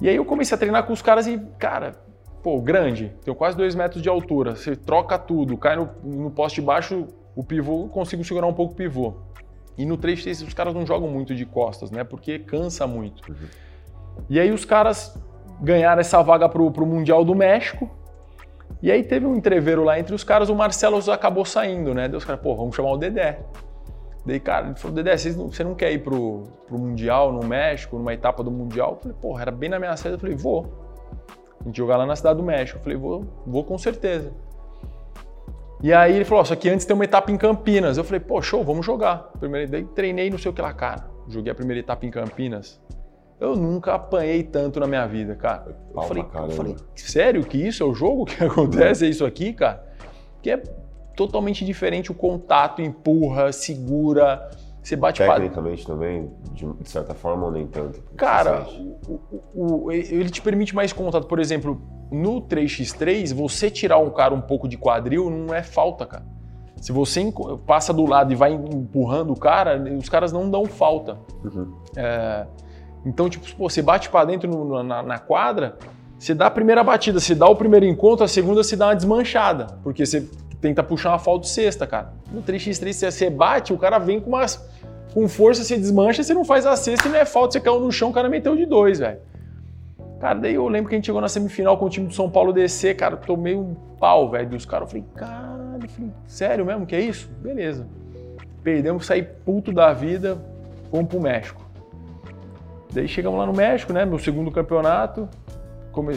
E 0.00 0.08
aí 0.08 0.16
eu 0.16 0.24
comecei 0.24 0.54
a 0.54 0.58
treinar 0.58 0.84
com 0.84 0.92
os 0.92 1.00
caras 1.02 1.26
e, 1.26 1.38
cara, 1.58 1.94
pô, 2.42 2.60
grande, 2.60 3.12
tenho 3.24 3.34
quase 3.34 3.56
dois 3.56 3.74
metros 3.74 4.02
de 4.02 4.08
altura. 4.08 4.54
Você 4.54 4.76
troca 4.76 5.18
tudo, 5.18 5.56
cai 5.56 5.76
no, 5.76 5.88
no 6.04 6.30
poste 6.30 6.60
baixo, 6.60 7.06
o 7.34 7.42
pivô, 7.42 7.84
eu 7.84 7.88
consigo 7.88 8.22
segurar 8.24 8.46
um 8.46 8.54
pouco 8.54 8.72
o 8.72 8.76
pivô. 8.76 9.14
E 9.76 9.84
no 9.84 9.98
3x3 9.98 10.46
os 10.46 10.54
caras 10.54 10.74
não 10.74 10.86
jogam 10.86 11.08
muito 11.08 11.34
de 11.34 11.44
costas, 11.44 11.90
né? 11.90 12.02
Porque 12.02 12.38
cansa 12.38 12.86
muito. 12.86 13.30
Uhum. 13.30 13.46
E 14.28 14.40
aí 14.40 14.50
os 14.50 14.64
caras 14.64 15.18
ganharam 15.60 16.00
essa 16.00 16.22
vaga 16.22 16.48
pro, 16.48 16.70
pro 16.70 16.86
Mundial 16.86 17.24
do 17.24 17.34
México. 17.34 17.90
E 18.82 18.90
aí 18.90 19.02
teve 19.02 19.26
um 19.26 19.36
entreveiro 19.36 19.84
lá 19.84 19.98
entre 19.98 20.14
os 20.14 20.24
caras, 20.24 20.48
o 20.48 20.54
Marcelo 20.54 20.98
acabou 21.10 21.44
saindo, 21.44 21.94
né? 21.94 22.08
Daí 22.08 22.16
os 22.16 22.24
caras, 22.24 22.40
pô, 22.40 22.54
vamos 22.54 22.74
chamar 22.74 22.92
o 22.92 22.96
Dedé. 22.96 23.40
Daí, 24.26 24.40
cara, 24.40 24.66
ele 24.66 24.74
falou, 24.74 24.96
Dedé, 24.96 25.16
você 25.16 25.62
não, 25.62 25.74
quer 25.76 25.92
ir 25.92 26.00
pro, 26.00 26.42
pro 26.66 26.76
Mundial 26.76 27.32
no 27.32 27.46
México, 27.46 27.96
numa 27.96 28.12
etapa 28.12 28.42
do 28.42 28.50
Mundial? 28.50 28.94
Eu 28.94 28.96
falei, 28.96 29.16
porra, 29.22 29.42
era 29.42 29.50
bem 29.52 29.70
na 29.70 29.78
minha 29.78 29.96
sede. 29.96 30.16
Eu 30.16 30.18
falei, 30.18 30.34
vou. 30.34 30.66
A 31.60 31.64
gente 31.64 31.76
jogar 31.76 31.96
lá 31.96 32.04
na 32.04 32.16
cidade 32.16 32.36
do 32.36 32.42
México. 32.42 32.80
Eu 32.80 32.82
falei, 32.82 32.98
vou, 32.98 33.24
vou 33.46 33.62
com 33.62 33.78
certeza. 33.78 34.32
E 35.80 35.92
aí 35.92 36.16
ele 36.16 36.24
falou, 36.24 36.44
só 36.44 36.56
que 36.56 36.68
antes 36.68 36.84
tem 36.84 36.94
uma 36.94 37.04
etapa 37.04 37.30
em 37.30 37.36
Campinas. 37.36 37.96
Eu 37.96 38.02
falei, 38.02 38.18
pô, 38.18 38.42
show, 38.42 38.64
vamos 38.64 38.84
jogar. 38.84 39.30
Primeiro, 39.38 39.70
daí 39.70 39.84
treinei 39.84 40.28
não 40.28 40.38
sei 40.38 40.50
o 40.50 40.54
que 40.54 40.60
lá, 40.60 40.72
cara. 40.72 41.08
Joguei 41.28 41.52
a 41.52 41.54
primeira 41.54 41.78
etapa 41.78 42.04
em 42.04 42.10
Campinas. 42.10 42.82
Eu 43.38 43.54
nunca 43.54 43.94
apanhei 43.94 44.42
tanto 44.42 44.80
na 44.80 44.88
minha 44.88 45.06
vida, 45.06 45.36
cara. 45.36 45.76
Eu 45.94 46.02
falei, 46.02 46.24
eu 46.34 46.50
falei, 46.50 46.76
sério 46.96 47.44
que 47.44 47.58
isso 47.58 47.80
é 47.80 47.86
o 47.86 47.94
jogo 47.94 48.24
que 48.24 48.42
acontece? 48.44 49.06
É 49.06 49.08
isso 49.08 49.24
aqui, 49.24 49.52
cara? 49.52 49.86
Que 50.42 50.50
é 50.50 50.62
totalmente 51.16 51.64
diferente 51.64 52.12
o 52.12 52.14
contato, 52.14 52.82
empurra, 52.82 53.50
segura, 53.50 54.48
você 54.86 54.94
bate 54.94 55.20
Tecnicamente 55.20 55.84
pra... 55.84 55.94
também, 55.94 56.30
de, 56.52 56.88
certa 56.88 57.12
forma 57.12 57.46
ou 57.46 57.50
nem 57.50 57.66
tanto? 57.66 58.00
Cara, 58.16 58.68
o, 59.08 59.20
o, 59.52 59.84
o, 59.86 59.92
ele 59.92 60.30
te 60.30 60.40
permite 60.40 60.76
mais 60.76 60.92
contato. 60.92 61.26
Por 61.26 61.40
exemplo, 61.40 61.82
no 62.08 62.40
3x3, 62.40 63.34
você 63.34 63.68
tirar 63.68 63.98
um 63.98 64.10
cara 64.10 64.32
um 64.32 64.40
pouco 64.40 64.68
de 64.68 64.78
quadril 64.78 65.28
não 65.28 65.52
é 65.52 65.60
falta, 65.60 66.06
cara. 66.06 66.24
Se 66.80 66.92
você 66.92 67.20
passa 67.66 67.92
do 67.92 68.06
lado 68.06 68.32
e 68.32 68.36
vai 68.36 68.52
empurrando 68.52 69.32
o 69.32 69.36
cara, 69.36 69.82
os 69.98 70.08
caras 70.08 70.30
não 70.30 70.48
dão 70.48 70.66
falta. 70.66 71.18
Uhum. 71.42 71.74
É, 71.96 72.46
então, 73.04 73.28
tipo, 73.28 73.44
pô, 73.56 73.68
você 73.68 73.82
bate 73.82 74.08
para 74.08 74.24
dentro 74.24 74.48
no, 74.48 74.84
na, 74.84 75.02
na, 75.02 75.18
quadra, 75.18 75.76
você 76.16 76.32
dá 76.32 76.46
a 76.46 76.50
primeira 76.50 76.84
batida, 76.84 77.18
você 77.18 77.34
dá 77.34 77.48
o 77.48 77.56
primeiro 77.56 77.86
encontro, 77.86 78.24
a 78.24 78.28
segunda 78.28 78.62
você 78.62 78.76
dá 78.76 78.86
uma 78.86 78.94
desmanchada, 78.94 79.66
porque 79.82 80.06
você 80.06 80.28
tenta 80.60 80.82
puxar 80.82 81.10
uma 81.10 81.18
falta 81.18 81.42
de 81.42 81.50
sexta, 81.50 81.86
cara. 81.86 82.12
No 82.32 82.42
3x3 82.42 83.10
você 83.10 83.30
bate, 83.30 83.72
o 83.72 83.78
cara 83.78 83.98
vem 83.98 84.20
com 84.20 84.30
umas 84.30 84.64
com 85.12 85.26
força, 85.28 85.64
você 85.64 85.78
desmancha, 85.78 86.22
você 86.22 86.34
não 86.34 86.44
faz 86.44 86.66
a 86.66 86.76
cesta 86.76 87.08
e 87.08 87.10
não 87.10 87.18
é 87.18 87.24
falta, 87.24 87.52
você 87.52 87.60
caiu 87.60 87.80
no 87.80 87.90
chão, 87.90 88.10
o 88.10 88.12
cara 88.12 88.28
meteu 88.28 88.54
de 88.54 88.66
dois, 88.66 88.98
velho. 88.98 89.18
Cara, 90.20 90.38
daí 90.38 90.54
eu 90.54 90.68
lembro 90.68 90.90
que 90.90 90.94
a 90.94 90.98
gente 90.98 91.06
chegou 91.06 91.22
na 91.22 91.28
semifinal 91.28 91.78
com 91.78 91.86
o 91.86 91.88
time 91.88 92.06
do 92.06 92.12
São 92.12 92.30
Paulo 92.30 92.52
DC, 92.52 92.94
cara, 92.94 93.16
tomei 93.16 93.54
um 93.54 93.74
pau, 93.98 94.30
velho, 94.30 94.48
dos 94.50 94.66
caras. 94.66 94.86
Eu 94.86 94.88
falei, 94.88 95.04
caralho, 95.14 95.88
falei, 95.88 96.10
sério 96.26 96.66
mesmo 96.66 96.86
que 96.86 96.94
é 96.94 97.00
isso? 97.00 97.30
Beleza. 97.40 97.86
Perdemos, 98.62 99.06
saí 99.06 99.22
puto 99.22 99.72
da 99.72 99.92
vida, 99.92 100.36
fomos 100.90 101.06
pro 101.06 101.20
México. 101.20 101.64
Daí 102.92 103.08
chegamos 103.08 103.38
lá 103.38 103.46
no 103.46 103.52
México, 103.52 103.92
né? 103.92 104.04
Meu 104.04 104.18
segundo 104.18 104.50
campeonato. 104.50 105.28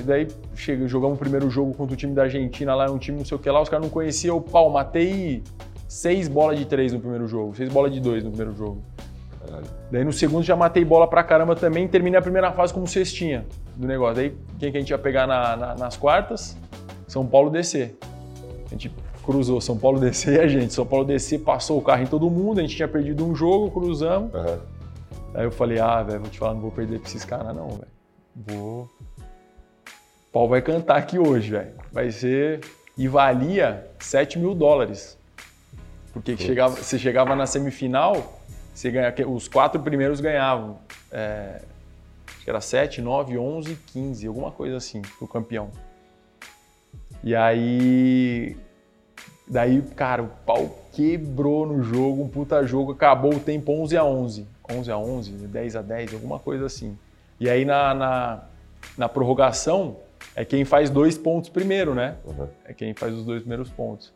Daí 0.06 0.28
chega, 0.56 0.88
jogamos 0.88 1.16
o 1.16 1.20
primeiro 1.20 1.50
jogo 1.50 1.74
contra 1.74 1.94
o 1.94 1.98
time 1.98 2.14
da 2.14 2.24
Argentina 2.24 2.76
lá, 2.76 2.90
um 2.92 2.98
time 2.98 3.18
não 3.18 3.26
sei 3.26 3.36
o 3.38 3.40
que 3.40 3.50
lá, 3.50 3.62
os 3.62 3.70
caras 3.70 3.86
não 3.86 3.92
conheciam. 3.92 4.38
o 4.38 4.42
pau, 4.42 4.70
matei 4.70 5.44
seis 5.88 6.28
bolas 6.28 6.58
de 6.58 6.66
três 6.66 6.94
no 6.94 7.00
primeiro 7.00 7.28
jogo, 7.28 7.56
seis 7.56 7.72
bolas 7.72 7.92
de 7.92 8.00
dois 8.00 8.24
no 8.24 8.30
primeiro 8.30 8.56
jogo. 8.56 8.82
Caralho. 9.46 9.66
Daí 9.92 10.04
no 10.04 10.14
segundo 10.14 10.44
já 10.44 10.56
matei 10.56 10.86
bola 10.86 11.08
pra 11.08 11.24
caramba 11.24 11.56
também, 11.56 11.88
terminei 11.88 12.20
a 12.20 12.22
primeira 12.22 12.52
fase 12.52 12.74
como 12.74 12.88
cestinha 12.88 13.46
do 13.76 13.88
negócio. 13.88 14.16
Daí 14.16 14.36
quem 14.60 14.72
que 14.72 14.78
a 14.78 14.80
gente 14.80 14.90
ia 14.90 14.98
pegar 14.98 15.26
na, 15.26 15.56
na, 15.56 15.76
nas 15.76 15.98
quartas? 15.98 16.58
São 17.08 17.26
Paulo 17.26 17.50
DC. 17.50 17.96
A 18.68 18.70
gente 18.70 18.92
cruzou 19.26 19.60
São 19.62 19.78
Paulo 19.78 20.00
DC 20.00 20.32
e 20.32 20.40
a 20.40 20.48
gente. 20.48 20.74
São 20.74 20.86
Paulo 20.86 21.06
DC 21.06 21.40
passou 21.40 21.78
o 21.78 21.82
carro 21.82 22.04
em 22.04 22.08
todo 22.08 22.30
mundo, 22.30 22.60
a 22.60 22.62
gente 22.62 22.76
tinha 22.76 22.88
perdido 22.88 23.26
um 23.26 23.36
jogo, 23.36 23.72
cruzamos. 23.72 24.34
Uhum. 24.34 24.58
Aí 25.34 25.44
eu 25.44 25.52
falei, 25.52 25.80
ah, 25.80 26.02
velho, 26.02 26.22
vou 26.22 26.30
te 26.30 26.40
falar, 26.40 26.54
não 26.54 26.62
vou 26.62 26.72
perder 26.72 27.00
pra 27.00 27.08
esses 27.08 27.24
caras 27.24 27.56
não, 27.56 27.68
velho. 27.70 27.88
Vou... 28.36 28.90
O 30.30 30.32
pau 30.32 30.48
vai 30.48 30.62
cantar 30.62 30.98
aqui 30.98 31.18
hoje, 31.18 31.50
velho. 31.50 31.72
Vai 31.92 32.12
ser... 32.12 32.62
E 32.96 33.08
valia 33.08 33.88
7 34.00 34.38
mil 34.38 34.54
dólares. 34.54 35.18
Porque 36.14 36.36
chegava, 36.36 36.76
você 36.76 37.00
chegava 37.00 37.34
na 37.34 37.48
semifinal, 37.48 38.42
você 38.74 38.92
ganha, 38.92 39.14
os 39.26 39.48
quatro 39.48 39.82
primeiros 39.82 40.20
ganhavam. 40.20 40.78
É, 41.10 41.62
acho 42.28 42.44
que 42.44 42.50
era 42.50 42.60
7, 42.60 43.02
9, 43.02 43.38
11, 43.38 43.76
15, 43.88 44.28
alguma 44.28 44.52
coisa 44.52 44.78
assim, 44.78 45.02
o 45.20 45.28
campeão. 45.28 45.72
E 47.24 47.36
aí... 47.36 48.58
Daí, 49.48 49.82
cara, 49.96 50.22
o 50.22 50.28
pau 50.46 50.78
quebrou 50.92 51.66
no 51.66 51.82
jogo, 51.82 52.22
um 52.22 52.28
puta 52.28 52.68
jogo, 52.68 52.92
acabou 52.92 53.34
o 53.34 53.40
tempo 53.40 53.72
11 53.72 53.98
a 53.98 54.04
11. 54.04 54.48
11 54.70 54.92
a 54.92 54.98
11, 54.98 55.32
10 55.32 55.76
a 55.78 55.82
10, 55.82 56.14
alguma 56.14 56.38
coisa 56.38 56.66
assim. 56.66 56.96
E 57.40 57.50
aí 57.50 57.66
na, 57.66 57.94
na, 57.96 58.44
na 58.98 59.10
prorrogação 59.10 59.98
é 60.36 60.46
quem 60.46 60.66
faz 60.66 60.90
dois 60.90 61.18
pontos 61.18 61.50
primeiro, 61.50 61.94
né? 61.94 62.16
Uhum. 62.26 62.48
É 62.66 62.74
quem 62.74 62.94
faz 62.94 63.14
os 63.14 63.26
dois 63.26 63.42
primeiros 63.42 63.70
pontos. 63.70 64.12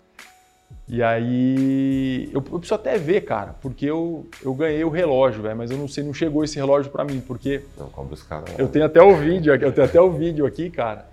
E 0.88 1.04
aí 1.04 2.30
eu, 2.34 2.44
eu 2.52 2.60
preciso 2.60 2.76
até 2.76 2.98
ver, 2.98 3.22
cara, 3.22 3.56
porque 3.62 3.86
eu, 3.86 4.26
eu 4.42 4.54
ganhei 4.54 4.84
o 4.84 4.90
relógio, 4.90 5.42
velho, 5.42 5.56
mas 5.56 5.72
eu 5.72 5.78
não 5.78 5.88
sei, 5.88 6.04
não 6.04 6.14
chegou 6.14 6.44
esse 6.44 6.56
relógio 6.56 6.92
para 6.92 7.04
mim, 7.04 7.22
porque 7.22 7.64
não 7.78 7.90
cobra 7.90 8.14
os 8.14 8.24
caras. 8.24 8.50
Eu 8.58 8.68
tenho 8.68 8.86
até 8.86 9.02
o 9.02 9.16
vídeo 9.16 9.54
aqui, 9.54 9.66
eu 9.66 9.72
tenho 9.72 9.88
até 9.88 10.02
o 10.02 10.12
vídeo 10.12 10.46
aqui, 10.46 10.70
cara. 10.70 11.06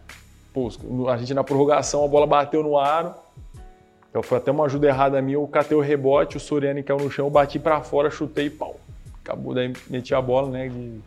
Pô, 0.52 0.68
a 1.08 1.16
gente 1.16 1.32
na 1.34 1.44
prorrogação, 1.44 2.04
a 2.04 2.08
bola 2.08 2.26
bateu 2.26 2.62
no 2.62 2.78
aro. 2.78 3.14
Então 4.08 4.22
foi 4.22 4.38
até 4.38 4.50
uma 4.50 4.64
ajuda 4.64 4.88
errada 4.88 5.22
minha, 5.22 5.36
eu 5.36 5.46
catei 5.46 5.76
o 5.76 5.80
rebote, 5.80 6.36
o 6.36 6.40
Soriano 6.40 6.82
caiu 6.82 6.98
no 6.98 7.10
chão, 7.10 7.26
eu 7.26 7.30
bati 7.30 7.60
para 7.60 7.80
fora, 7.80 8.10
chutei 8.10 8.46
e 8.46 8.50
pau 8.50 8.76
acabou, 9.30 9.54
daí 9.54 9.72
meti 9.88 10.14
a 10.14 10.20
bola, 10.20 10.50
né, 10.50 10.68
de 10.68 11.00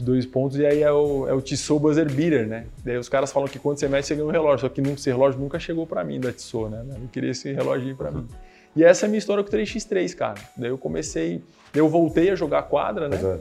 dois 0.00 0.26
pontos, 0.26 0.58
e 0.58 0.66
aí 0.66 0.82
é 0.82 0.92
o, 0.92 1.28
é 1.28 1.32
o 1.32 1.40
Tissot 1.40 1.80
buzzer 1.80 2.10
beater, 2.10 2.46
né? 2.46 2.66
Daí 2.84 2.96
os 2.96 3.08
caras 3.08 3.32
falam 3.32 3.48
que 3.48 3.58
quando 3.58 3.78
você 3.78 3.88
mete, 3.88 4.06
você 4.06 4.14
ganha 4.14 4.26
um 4.26 4.30
relógio, 4.30 4.60
só 4.60 4.68
que 4.68 4.80
esse 4.80 5.10
relógio 5.10 5.40
nunca 5.40 5.58
chegou 5.58 5.86
para 5.86 6.02
mim 6.04 6.20
da 6.20 6.32
Tissot, 6.32 6.70
né? 6.70 6.84
Eu 6.88 7.08
queria 7.08 7.30
esse 7.30 7.52
relógio 7.52 7.94
para 7.96 8.10
mim. 8.10 8.26
E 8.74 8.84
essa 8.84 9.04
é 9.04 9.06
a 9.06 9.08
minha 9.08 9.18
história 9.18 9.42
com 9.42 9.50
o 9.50 9.52
3x3, 9.52 10.14
cara. 10.14 10.40
Daí 10.56 10.70
eu 10.70 10.78
comecei, 10.78 11.42
eu 11.74 11.88
voltei 11.88 12.30
a 12.30 12.34
jogar 12.34 12.62
quadra, 12.64 13.08
né? 13.08 13.16
É. 13.16 13.38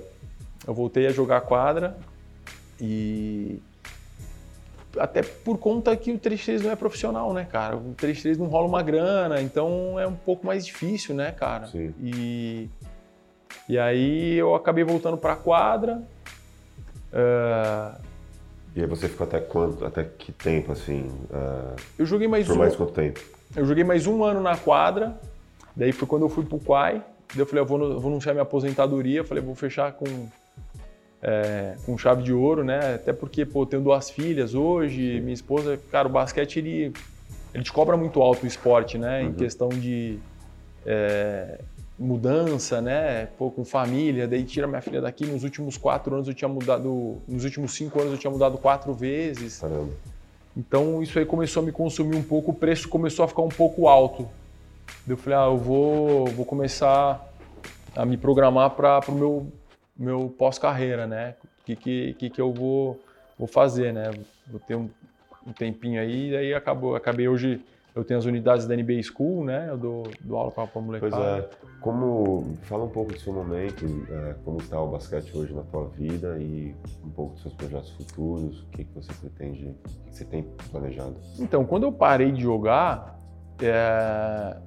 Eu 0.68 0.74
voltei 0.74 1.08
a 1.08 1.12
jogar 1.12 1.42
quadra 1.42 1.98
e 2.82 3.62
até 4.98 5.22
por 5.22 5.58
conta 5.58 5.96
que 5.96 6.12
o 6.12 6.20
3x3 6.20 6.62
não 6.64 6.72
é 6.72 6.76
profissional, 6.76 7.34
né, 7.34 7.48
cara? 7.50 7.78
O 7.78 7.94
3x3 7.96 8.38
não 8.38 8.48
rola 8.48 8.68
uma 8.68 8.82
grana, 8.82 9.42
então 9.42 10.00
é 10.00 10.08
um 10.08 10.16
pouco 10.16 10.46
mais 10.46 10.66
difícil, 10.66 11.16
né, 11.16 11.32
cara? 11.32 11.68
Sim. 11.68 11.94
E 12.02 12.70
e 13.70 13.78
aí 13.78 14.36
eu 14.36 14.56
acabei 14.56 14.84
voltando 14.84 15.16
para 15.16 15.34
a 15.34 15.36
quadra. 15.36 16.02
Uh... 17.14 18.00
E 18.76 18.82
aí 18.82 18.88
você 18.88 19.10
ficou 19.10 19.26
até 19.26 19.40
quanto, 19.40 19.84
até 19.86 20.04
que 20.04 20.32
tempo 20.32 20.72
assim? 20.72 21.10
Uh... 21.30 21.76
Eu 21.98 22.06
joguei 22.06 22.28
mais 22.28 22.48
Por 22.48 22.56
um. 22.56 22.60
mais 22.60 22.76
quanto 22.76 22.94
tempo? 22.94 23.20
Eu 23.56 23.66
joguei 23.66 23.84
mais 23.84 24.06
um 24.06 24.24
ano 24.24 24.42
na 24.42 24.56
quadra. 24.56 25.20
Daí 25.76 25.92
foi 25.92 26.08
quando 26.08 26.24
eu 26.24 26.30
fui 26.30 26.46
pro 26.46 26.60
Quai. 26.60 27.04
Daí 27.34 27.42
eu 27.42 27.46
falei, 27.46 27.64
eu 27.64 27.66
vou, 27.66 27.82
eu 27.82 28.00
vou 28.00 28.12
anunciar 28.12 28.34
minha 28.34 28.44
aposentadoria. 28.44 29.20
Eu 29.20 29.26
falei, 29.26 29.44
vou 29.44 29.56
fechar 29.56 29.92
com 29.94 30.06
é, 31.22 31.76
com 31.86 31.98
chave 31.98 32.24
de 32.24 32.34
ouro, 32.34 32.64
né? 32.64 32.96
Até 32.96 33.14
porque, 33.14 33.46
pô, 33.46 33.66
tenho 33.66 33.82
duas 33.82 34.10
filhas 34.10 34.54
hoje, 34.54 35.20
minha 35.22 35.34
esposa, 35.34 35.80
cara, 35.92 36.08
o 36.08 36.12
basquete 36.12 36.58
ele, 36.60 36.94
ele 37.54 37.64
te 37.64 37.72
cobra 37.72 37.98
muito 37.98 38.22
alto 38.22 38.44
o 38.44 38.48
esporte, 38.48 38.98
né? 38.98 39.22
Uhum. 39.22 39.30
Em 39.30 39.34
questão 39.34 39.70
de 39.70 40.20
é, 40.86 41.60
mudança, 42.00 42.82
né? 42.82 43.26
Pô, 43.38 43.52
com 43.52 43.66
família, 43.66 44.28
daí 44.28 44.44
tira 44.44 44.66
minha 44.66 44.82
filha 44.82 45.02
daqui. 45.02 45.26
Nos 45.26 45.44
últimos 45.44 45.78
quatro 45.78 46.16
anos 46.16 46.28
eu 46.28 46.34
tinha 46.34 46.48
mudado, 46.48 47.18
nos 47.28 47.44
últimos 47.44 47.74
cinco 47.74 48.00
anos 48.00 48.14
eu 48.14 48.18
tinha 48.18 48.32
mudado 48.32 48.58
quatro 48.58 48.94
vezes. 48.94 49.60
Caramba. 49.60 49.92
Então 50.56 51.04
isso 51.04 51.20
aí 51.20 51.26
começou 51.26 51.62
a 51.62 51.66
me 51.66 51.72
consumir 51.72 52.16
um 52.16 52.24
pouco, 52.24 52.52
o 52.52 52.54
preço 52.54 52.88
começou 52.88 53.26
a 53.26 53.28
ficar 53.28 53.42
um 53.42 53.50
pouco 53.50 53.88
alto. 53.88 54.28
Eu 55.08 55.18
falei, 55.18 55.38
ah, 55.38 55.46
eu 55.46 55.58
vou, 55.58 56.26
vou 56.28 56.46
começar 56.46 57.28
a 57.96 58.06
me 58.06 58.18
programar 58.18 58.72
para 58.72 59.02
o 59.08 59.12
meu, 59.12 59.52
meu 59.98 60.34
pós-carreira, 60.38 61.06
né? 61.06 61.36
O 61.62 61.66
que, 61.66 61.76
que, 61.76 62.14
que, 62.14 62.30
que 62.30 62.42
eu 62.42 62.54
vou, 62.54 63.00
vou 63.38 63.48
fazer, 63.48 63.94
né? 63.94 64.12
Vou 64.48 64.60
ter 64.60 64.76
um, 64.76 64.90
um 65.46 65.52
tempinho 65.52 66.02
aí, 66.02 66.30
e 66.30 66.38
aí 66.38 66.54
acabou, 66.54 66.96
acabei 66.96 67.28
hoje 67.28 67.62
eu 67.96 68.04
tenho 68.04 68.20
as 68.20 68.26
unidades 68.26 68.66
da 68.68 68.76
NBA 68.76 69.02
School, 69.04 69.44
né? 69.44 69.68
Eu 69.70 69.78
dou, 69.78 70.04
dou 70.22 70.38
aula 70.38 70.52
para 70.52 70.70
a 70.74 70.82
molecada. 70.82 71.16
Pois 71.16 71.64
é. 71.64 71.70
Como, 71.82 72.58
fala 72.64 72.84
um 72.84 72.90
pouco 72.90 73.14
do 73.14 73.20
seu 73.20 73.34
momento, 73.34 73.86
é, 74.10 74.36
como 74.44 74.60
está 74.60 74.80
o 74.82 74.88
basquete 74.90 75.36
hoje 75.36 75.54
na 75.54 75.64
tua 75.64 75.88
vida 75.88 76.38
e 76.40 76.76
um 77.04 77.10
pouco 77.10 77.34
dos 77.34 77.42
seus 77.42 77.54
projetos 77.54 77.90
futuros, 77.92 78.62
o 78.64 78.66
que, 78.68 78.84
que 78.84 78.94
você 78.94 79.12
pretende, 79.14 79.66
o 79.66 80.10
que 80.10 80.16
você 80.16 80.26
tem 80.26 80.44
planejado? 80.72 81.16
Então, 81.40 81.66
quando 81.66 81.84
eu 81.84 81.92
parei 81.92 82.32
de 82.32 82.42
jogar, 82.42 83.18
é, 83.62 84.58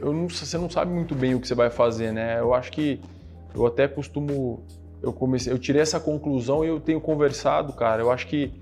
eu 0.00 0.12
não, 0.12 0.28
você 0.28 0.56
não 0.56 0.70
sabe 0.70 0.90
muito 0.90 1.14
bem 1.14 1.34
o 1.34 1.40
que 1.40 1.46
você 1.46 1.54
vai 1.54 1.70
fazer, 1.70 2.12
né? 2.12 2.40
Eu 2.40 2.54
acho 2.54 2.72
que 2.72 3.00
eu 3.54 3.66
até 3.66 3.86
costumo, 3.86 4.64
eu 5.02 5.12
comecei, 5.12 5.52
eu 5.52 5.58
tirei 5.58 5.82
essa 5.82 6.00
conclusão 6.00 6.64
e 6.64 6.68
eu 6.68 6.80
tenho 6.80 7.00
conversado, 7.00 7.72
cara. 7.72 8.02
Eu 8.02 8.10
acho 8.10 8.26
que 8.26 8.52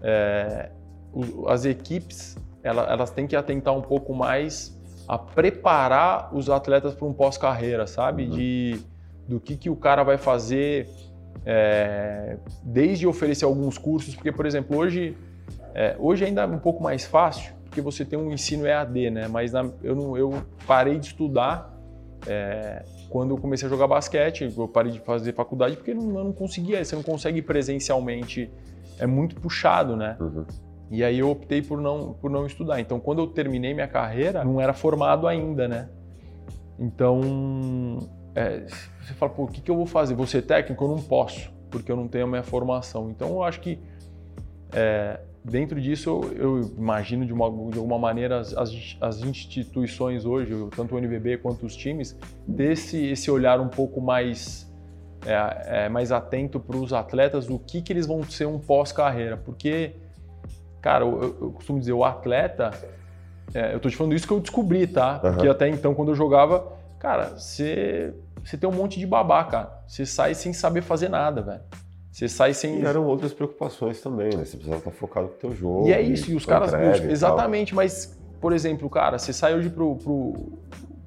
é, 0.00 0.70
as 1.48 1.64
equipes 1.64 2.36
elas 2.62 3.10
têm 3.10 3.26
que 3.26 3.34
atentar 3.34 3.74
um 3.74 3.82
pouco 3.82 4.14
mais 4.14 4.80
a 5.08 5.18
preparar 5.18 6.34
os 6.34 6.48
atletas 6.48 6.94
para 6.94 7.06
um 7.06 7.12
pós-carreira, 7.12 7.86
sabe? 7.86 8.24
Uhum. 8.24 8.30
De 8.30 8.80
do 9.28 9.40
que, 9.40 9.56
que 9.56 9.70
o 9.70 9.76
cara 9.76 10.02
vai 10.02 10.18
fazer, 10.18 10.88
é, 11.46 12.36
desde 12.62 13.06
oferecer 13.06 13.44
alguns 13.44 13.78
cursos, 13.78 14.14
porque, 14.14 14.32
por 14.32 14.46
exemplo, 14.46 14.76
hoje, 14.76 15.16
é, 15.74 15.96
hoje 15.98 16.24
ainda 16.24 16.42
é 16.42 16.46
um 16.46 16.58
pouco 16.58 16.82
mais 16.82 17.04
fácil, 17.04 17.52
porque 17.64 17.80
você 17.80 18.04
tem 18.04 18.18
um 18.18 18.32
ensino 18.32 18.66
EAD, 18.66 19.10
né? 19.10 19.28
Mas 19.28 19.52
na, 19.52 19.68
eu, 19.82 19.94
não, 19.94 20.16
eu 20.16 20.42
parei 20.66 20.98
de 20.98 21.06
estudar 21.06 21.72
é, 22.26 22.84
quando 23.08 23.30
eu 23.30 23.38
comecei 23.38 23.66
a 23.66 23.70
jogar 23.70 23.86
basquete, 23.86 24.52
eu 24.56 24.68
parei 24.68 24.92
de 24.92 25.00
fazer 25.00 25.32
faculdade 25.32 25.76
porque 25.76 25.94
não, 25.94 26.18
eu 26.18 26.24
não 26.24 26.32
conseguia, 26.32 26.84
você 26.84 26.94
não 26.94 27.02
consegue 27.02 27.42
presencialmente, 27.42 28.50
é 28.98 29.06
muito 29.06 29.36
puxado, 29.36 29.96
né? 29.96 30.16
Uhum. 30.20 30.44
E 30.92 31.02
aí 31.02 31.20
eu 31.20 31.30
optei 31.30 31.62
por 31.62 31.80
não, 31.80 32.12
por 32.12 32.30
não 32.30 32.44
estudar. 32.44 32.78
Então, 32.78 33.00
quando 33.00 33.20
eu 33.20 33.26
terminei 33.26 33.72
minha 33.72 33.88
carreira, 33.88 34.44
não 34.44 34.60
era 34.60 34.74
formado 34.74 35.26
ainda, 35.26 35.66
né? 35.66 35.88
Então, 36.78 37.98
é, 38.34 38.66
você 39.00 39.14
fala, 39.14 39.32
pô, 39.32 39.44
o 39.44 39.48
que, 39.48 39.62
que 39.62 39.70
eu 39.70 39.74
vou 39.74 39.86
fazer? 39.86 40.14
Vou 40.14 40.26
ser 40.26 40.42
técnico? 40.42 40.84
Eu 40.84 40.88
não 40.88 41.02
posso, 41.02 41.50
porque 41.70 41.90
eu 41.90 41.96
não 41.96 42.06
tenho 42.06 42.24
a 42.24 42.28
minha 42.28 42.42
formação. 42.42 43.08
Então, 43.08 43.30
eu 43.30 43.42
acho 43.42 43.60
que 43.60 43.78
é, 44.70 45.18
dentro 45.42 45.80
disso, 45.80 46.10
eu, 46.10 46.60
eu 46.60 46.60
imagino 46.76 47.24
de, 47.24 47.32
uma, 47.32 47.48
de 47.70 47.78
alguma 47.78 47.98
maneira 47.98 48.40
as, 48.40 48.54
as, 49.00 49.22
instituições 49.22 50.26
hoje, 50.26 50.52
tanto 50.76 50.94
o 50.94 51.00
NVB 51.00 51.38
quanto 51.38 51.64
os 51.64 51.74
times, 51.74 52.14
ter 52.54 52.72
esse, 52.72 53.30
olhar 53.30 53.58
um 53.60 53.68
pouco 53.68 53.98
mais, 53.98 54.70
é, 55.24 55.84
é, 55.84 55.88
mais 55.88 56.12
atento 56.12 56.60
para 56.60 56.76
os 56.76 56.92
atletas, 56.92 57.48
o 57.48 57.58
que, 57.58 57.80
que 57.80 57.94
eles 57.94 58.06
vão 58.06 58.22
ser 58.22 58.46
um 58.46 58.58
pós-carreira. 58.58 59.38
Porque 59.38 59.94
Cara, 60.82 61.04
eu, 61.04 61.36
eu 61.40 61.50
costumo 61.52 61.78
dizer, 61.78 61.92
o 61.92 62.04
atleta, 62.04 62.72
é, 63.54 63.72
eu 63.72 63.78
tô 63.80 63.88
te 63.88 63.96
falando 63.96 64.14
isso 64.14 64.26
que 64.26 64.32
eu 64.32 64.40
descobri, 64.40 64.86
tá? 64.86 65.20
Uhum. 65.22 65.32
Porque 65.32 65.48
até 65.48 65.68
então, 65.68 65.94
quando 65.94 66.08
eu 66.08 66.14
jogava, 66.16 66.72
cara, 66.98 67.38
você, 67.38 68.12
você 68.44 68.56
tem 68.56 68.68
um 68.68 68.72
monte 68.72 68.98
de 68.98 69.06
babá, 69.06 69.44
cara. 69.44 69.82
Você 69.86 70.04
sai 70.04 70.34
sem 70.34 70.52
saber 70.52 70.82
fazer 70.82 71.08
nada, 71.08 71.40
velho. 71.40 71.60
Você 72.10 72.28
sai 72.28 72.52
sem. 72.52 72.80
E 72.80 72.84
eram 72.84 73.06
outras 73.06 73.32
preocupações 73.32 74.00
também, 74.00 74.36
né? 74.36 74.44
Você 74.44 74.56
precisava 74.56 74.78
estar 74.78 74.90
focado 74.90 75.28
no 75.28 75.32
teu 75.34 75.54
jogo. 75.54 75.88
E 75.88 75.92
é 75.92 76.02
isso, 76.02 76.30
e 76.30 76.34
os 76.34 76.44
caras. 76.44 76.72
exatamente, 77.04 77.74
mas, 77.74 78.18
por 78.40 78.52
exemplo, 78.52 78.90
cara, 78.90 79.18
você 79.18 79.32
sai 79.32 79.54
hoje 79.54 79.70
pro, 79.70 79.96
pro, 79.96 80.34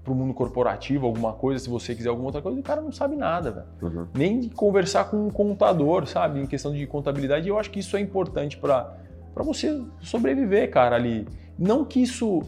pro 0.04 0.16
mundo 0.16 0.34
corporativo, 0.34 1.06
alguma 1.06 1.34
coisa, 1.34 1.64
se 1.64 1.70
você 1.70 1.94
quiser 1.94 2.10
alguma 2.10 2.30
outra 2.30 2.42
coisa, 2.42 2.60
o 2.60 2.64
cara 2.64 2.82
não 2.82 2.92
sabe 2.92 3.16
nada, 3.16 3.52
velho. 3.52 3.66
Uhum. 3.82 4.08
Nem 4.16 4.40
de 4.40 4.50
conversar 4.50 5.06
com 5.06 5.28
um 5.28 5.30
contador, 5.30 6.08
sabe? 6.08 6.40
Em 6.40 6.48
questão 6.48 6.74
de 6.74 6.88
contabilidade. 6.88 7.50
Eu 7.50 7.60
acho 7.60 7.70
que 7.70 7.80
isso 7.80 7.98
é 7.98 8.00
importante 8.00 8.58
para 8.58 8.96
para 9.36 9.44
você 9.44 9.84
sobreviver, 10.00 10.72
cara, 10.72 10.96
ali. 10.96 11.28
Não 11.60 11.84
que 11.84 12.02
isso 12.02 12.42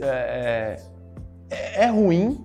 é, 0.00 0.78
é, 1.50 1.84
é, 1.84 1.86
ruim, 1.86 2.44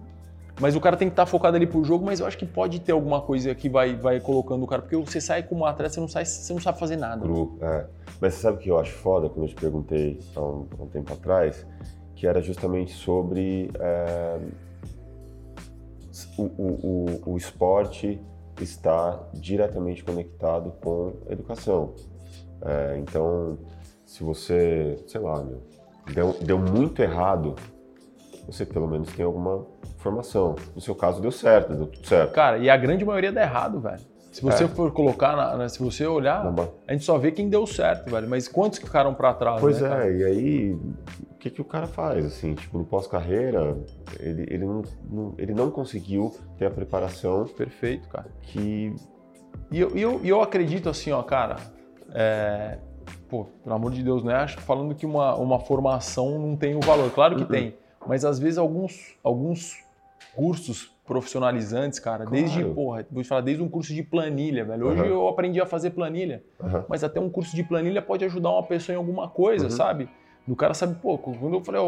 mas 0.60 0.76
o 0.76 0.82
cara 0.82 0.98
tem 0.98 1.08
que 1.08 1.14
estar 1.14 1.26
tá 1.26 1.32
focado 1.32 1.56
ali 1.56 1.68
pro 1.68 1.84
jogo, 1.84 2.04
mas 2.04 2.20
eu 2.20 2.26
acho 2.26 2.38
que 2.38 2.46
pode 2.46 2.82
ter 2.82 2.92
alguma 2.92 3.22
coisa 3.22 3.54
que 3.54 3.70
vai, 3.70 3.96
vai 3.96 4.20
colocando 4.20 4.64
o 4.64 4.68
cara, 4.68 4.82
porque 4.82 4.98
você 4.98 5.22
sai 5.22 5.44
como 5.44 5.64
atleta, 5.64 5.94
você 5.94 6.00
não, 6.00 6.08
sai, 6.08 6.26
você 6.26 6.52
não 6.52 6.60
sabe 6.60 6.80
fazer 6.80 6.98
nada. 6.98 7.24
é. 7.62 7.86
Mas 8.20 8.34
você 8.34 8.42
sabe 8.42 8.58
o 8.58 8.60
que 8.60 8.70
eu 8.72 8.80
acho 8.80 8.94
foda, 8.94 9.30
quando 9.30 9.44
eu 9.44 9.50
te 9.50 9.56
perguntei 9.56 10.20
há 10.36 10.42
um, 10.42 10.66
há 10.80 10.84
um 10.84 10.88
tempo 10.88 11.14
atrás, 11.14 11.64
que 12.16 12.26
era 12.26 12.42
justamente 12.42 12.94
sobre 12.94 13.70
é, 13.80 14.40
o, 16.36 16.44
o, 16.44 17.22
o, 17.28 17.34
o 17.34 17.38
esporte 17.38 18.20
estar 18.60 19.30
diretamente 19.36 20.04
conectado 20.04 20.72
com 20.82 21.14
a 21.30 21.34
educação. 21.34 21.94
É, 22.62 22.97
então, 22.97 23.58
se 24.05 24.24
você, 24.24 25.03
sei 25.08 25.22
lá, 25.22 25.43
meu, 25.43 25.62
deu, 26.14 26.36
deu 26.41 26.58
muito 26.58 27.01
errado, 27.01 27.55
você 28.45 28.66
pelo 28.66 28.88
menos 28.88 29.12
tem 29.14 29.26
alguma 29.26 29.66
formação. 29.97 30.55
No 30.74 30.82
seu 30.82 30.95
caso, 30.95 31.22
deu 31.22 31.32
certo, 31.32 31.74
deu 31.74 31.88
tudo 31.88 32.08
certo. 32.08 32.34
Cara, 32.34 32.58
e 32.58 32.70
a 32.70 32.78
grande 32.78 33.03
maioria 33.03 33.32
dá 33.32 33.41
errado, 33.41 33.80
velho. 33.80 34.01
Se 34.32 34.43
você 34.43 34.66
é. 34.66 34.68
for 34.68 34.91
colocar, 34.91 35.36
na, 35.36 35.58
na, 35.58 35.70
se 35.70 35.80
você 35.80 36.05
olhar, 36.05 36.53
a 36.88 36.91
gente 36.91 37.03
só 37.03 37.18
vê 37.18 37.32
quem 37.32 37.49
deu 37.49 37.66
certo, 37.66 38.12
velho. 38.12 38.30
Mas 38.30 38.47
quantos 38.47 38.78
ficaram 38.78 39.14
para 39.14 39.34
trás? 39.34 39.60
Pois 39.60 39.82
né, 39.82 39.88
é, 39.88 39.91
cara? 39.91 40.12
e 40.12 40.24
aí, 40.24 40.74
o 40.74 41.36
que, 41.39 41.49
que 41.49 41.60
o 41.60 41.66
cara 41.66 41.88
faz? 41.88 42.24
Assim, 42.24 42.53
tipo, 42.53 42.78
no 42.78 42.86
pós-carreira, 42.86 43.76
ele, 44.20 44.45
ele, 44.47 44.66
não, 44.66 44.84
não, 45.10 45.36
ele 45.38 45.53
não 45.53 45.72
conseguiu 45.72 46.36
ter 46.58 46.68
a 46.68 46.70
preparação. 46.70 47.45
Perfeito, 47.45 48.08
cara. 48.10 48.28
Que. 48.43 48.95
E 49.72 49.80
eu, 49.80 49.97
eu, 49.97 50.22
eu 50.24 50.41
acredito 50.41 50.88
assim, 50.88 51.12
ó, 51.12 51.24
cara, 51.24 51.55
é, 52.20 52.80
pô, 53.30 53.45
pelo 53.63 53.76
amor 53.76 53.91
de 53.91 54.03
Deus, 54.03 54.24
né? 54.24 54.47
Falando 54.47 54.95
que 54.95 55.05
uma, 55.05 55.36
uma 55.36 55.59
formação 55.59 56.39
não 56.39 56.55
tem 56.55 56.76
o 56.76 56.80
valor. 56.80 57.11
Claro 57.11 57.36
que 57.36 57.43
uhum. 57.43 57.47
tem, 57.47 57.76
mas 58.07 58.26
às 58.26 58.39
vezes 58.39 58.57
alguns, 58.57 59.15
alguns 59.24 59.78
cursos 60.36 60.91
profissionalizantes, 61.05 61.99
cara, 61.99 62.26
claro. 62.26 62.32
desde, 62.32 62.65
porra, 62.65 63.05
vou 63.11 63.22
te 63.22 63.30
falar, 63.30 63.41
desde 63.41 63.61
um 63.61 63.70
curso 63.70 63.93
de 63.93 64.01
planilha, 64.01 64.65
velho. 64.65 64.88
Hoje 64.88 65.01
uhum. 65.01 65.07
eu 65.07 65.28
aprendi 65.28 65.61
a 65.61 65.65
fazer 65.65 65.91
planilha, 65.91 66.43
uhum. 66.59 66.84
mas 66.89 67.03
até 67.03 67.20
um 67.20 67.30
curso 67.30 67.55
de 67.55 67.63
planilha 67.63 68.01
pode 68.01 68.26
ajudar 68.26 68.49
uma 68.49 68.63
pessoa 68.63 68.95
em 68.95 68.97
alguma 68.97 69.30
coisa, 69.30 69.65
uhum. 69.65 69.72
sabe? 69.72 70.09
O 70.47 70.55
cara 70.55 70.74
sabe, 70.74 70.95
pô, 70.95 71.18
quando 71.18 71.53
eu 71.53 71.63
falei, 71.63 71.82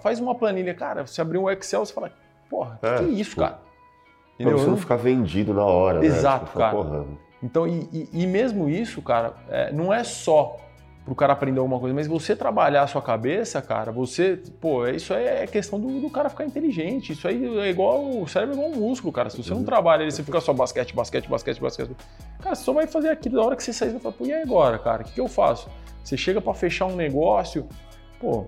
faz 0.00 0.18
uma 0.18 0.34
planilha, 0.34 0.72
cara, 0.72 1.06
você 1.06 1.20
abrir 1.20 1.36
um 1.36 1.50
Excel, 1.50 1.84
você 1.84 1.92
fala, 1.92 2.10
porra, 2.48 2.78
é, 2.80 2.96
que, 2.96 3.04
que 3.04 3.10
é 3.10 3.12
isso, 3.14 3.36
cara? 3.36 3.58
Entendeu? 4.34 4.54
Pra 4.54 4.64
você 4.64 4.70
não 4.70 4.76
ficar 4.76 4.96
vendido 4.96 5.52
na 5.52 5.64
hora, 5.64 6.00
né? 6.00 6.06
Exato, 6.06 6.46
né? 6.58 6.64
cara. 6.64 7.04
Então, 7.44 7.66
e, 7.66 7.86
e, 7.92 8.22
e, 8.22 8.26
mesmo 8.26 8.70
isso, 8.70 9.02
cara, 9.02 9.34
é, 9.50 9.70
não 9.70 9.92
é 9.92 10.02
só 10.02 10.56
para 11.04 11.12
o 11.12 11.14
cara 11.14 11.34
aprender 11.34 11.58
alguma 11.58 11.78
coisa, 11.78 11.94
mas 11.94 12.06
você 12.06 12.34
trabalhar 12.34 12.82
a 12.82 12.86
sua 12.86 13.02
cabeça, 13.02 13.60
cara, 13.60 13.92
você, 13.92 14.40
pô, 14.58 14.86
isso 14.88 15.12
aí 15.12 15.26
é 15.26 15.46
questão 15.46 15.78
do, 15.78 16.00
do 16.00 16.08
cara 16.08 16.30
ficar 16.30 16.46
inteligente. 16.46 17.12
Isso 17.12 17.28
aí 17.28 17.58
é 17.58 17.68
igual, 17.68 18.22
o 18.22 18.26
cérebro 18.26 18.54
é 18.54 18.58
igual 18.58 18.72
um 18.72 18.88
músculo, 18.88 19.12
cara. 19.12 19.28
Se 19.28 19.36
você 19.36 19.50
não 19.50 19.58
uhum. 19.58 19.64
trabalha 19.64 20.00
ele, 20.00 20.10
você 20.10 20.22
fica 20.22 20.40
só 20.40 20.54
basquete, 20.54 20.94
basquete, 20.94 21.28
basquete, 21.28 21.60
basquete, 21.60 21.90
cara, 22.40 22.54
você 22.54 22.64
só 22.64 22.72
vai 22.72 22.86
fazer 22.86 23.10
aquilo 23.10 23.36
da 23.36 23.42
hora 23.42 23.56
que 23.56 23.62
você 23.62 23.74
sair, 23.74 23.90
você 23.90 24.00
fala, 24.00 24.14
pô, 24.14 24.24
e 24.24 24.32
agora, 24.32 24.78
cara, 24.78 25.02
o 25.02 25.04
que, 25.04 25.12
que 25.12 25.20
eu 25.20 25.28
faço? 25.28 25.68
Você 26.02 26.16
chega 26.16 26.40
para 26.40 26.54
fechar 26.54 26.86
um 26.86 26.96
negócio, 26.96 27.68
pô, 28.18 28.46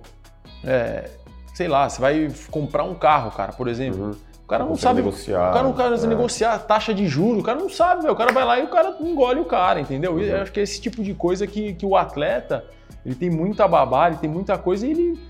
é, 0.64 1.10
sei 1.52 1.68
lá, 1.68 1.86
você 1.90 2.00
vai 2.00 2.32
comprar 2.50 2.84
um 2.84 2.94
carro, 2.94 3.30
cara, 3.30 3.52
por 3.52 3.68
exemplo. 3.68 4.02
Uhum. 4.06 4.25
O 4.46 4.48
cara 4.48 4.62
não, 4.62 4.70
não 4.70 4.76
sabe 4.76 5.02
negociar. 5.02 5.50
O 5.50 5.52
cara 5.74 5.90
não 5.90 5.96
sabe 5.96 6.12
é. 6.12 6.16
negociar 6.16 6.58
taxa 6.60 6.94
de 6.94 7.08
juros, 7.08 7.40
o 7.40 7.42
cara 7.42 7.58
não 7.58 7.68
sabe, 7.68 8.02
véio. 8.02 8.14
o 8.14 8.16
cara 8.16 8.32
vai 8.32 8.44
lá 8.44 8.60
e 8.60 8.62
o 8.62 8.68
cara 8.68 8.96
engole 9.00 9.40
o 9.40 9.44
cara, 9.44 9.80
entendeu? 9.80 10.12
Uhum. 10.12 10.20
Eu 10.20 10.42
acho 10.42 10.52
que 10.52 10.60
é 10.60 10.62
esse 10.62 10.80
tipo 10.80 11.02
de 11.02 11.12
coisa 11.14 11.48
que, 11.48 11.74
que 11.74 11.84
o 11.84 11.96
atleta 11.96 12.64
ele 13.04 13.16
tem 13.16 13.28
muita 13.28 13.66
babá, 13.66 14.06
ele 14.06 14.18
tem 14.18 14.30
muita 14.30 14.56
coisa 14.56 14.86
e 14.86 14.90
ele. 14.92 15.20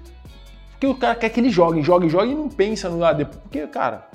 Porque 0.72 0.86
o 0.86 0.94
cara 0.94 1.14
quer 1.14 1.30
que 1.30 1.40
ele 1.40 1.48
jogue, 1.48 1.82
jogue, 1.82 2.10
jogue 2.10 2.32
e 2.32 2.34
não 2.34 2.50
pensa 2.50 2.90
no 2.90 2.98
lado. 2.98 3.24
Porque, 3.24 3.66
cara, 3.68 4.06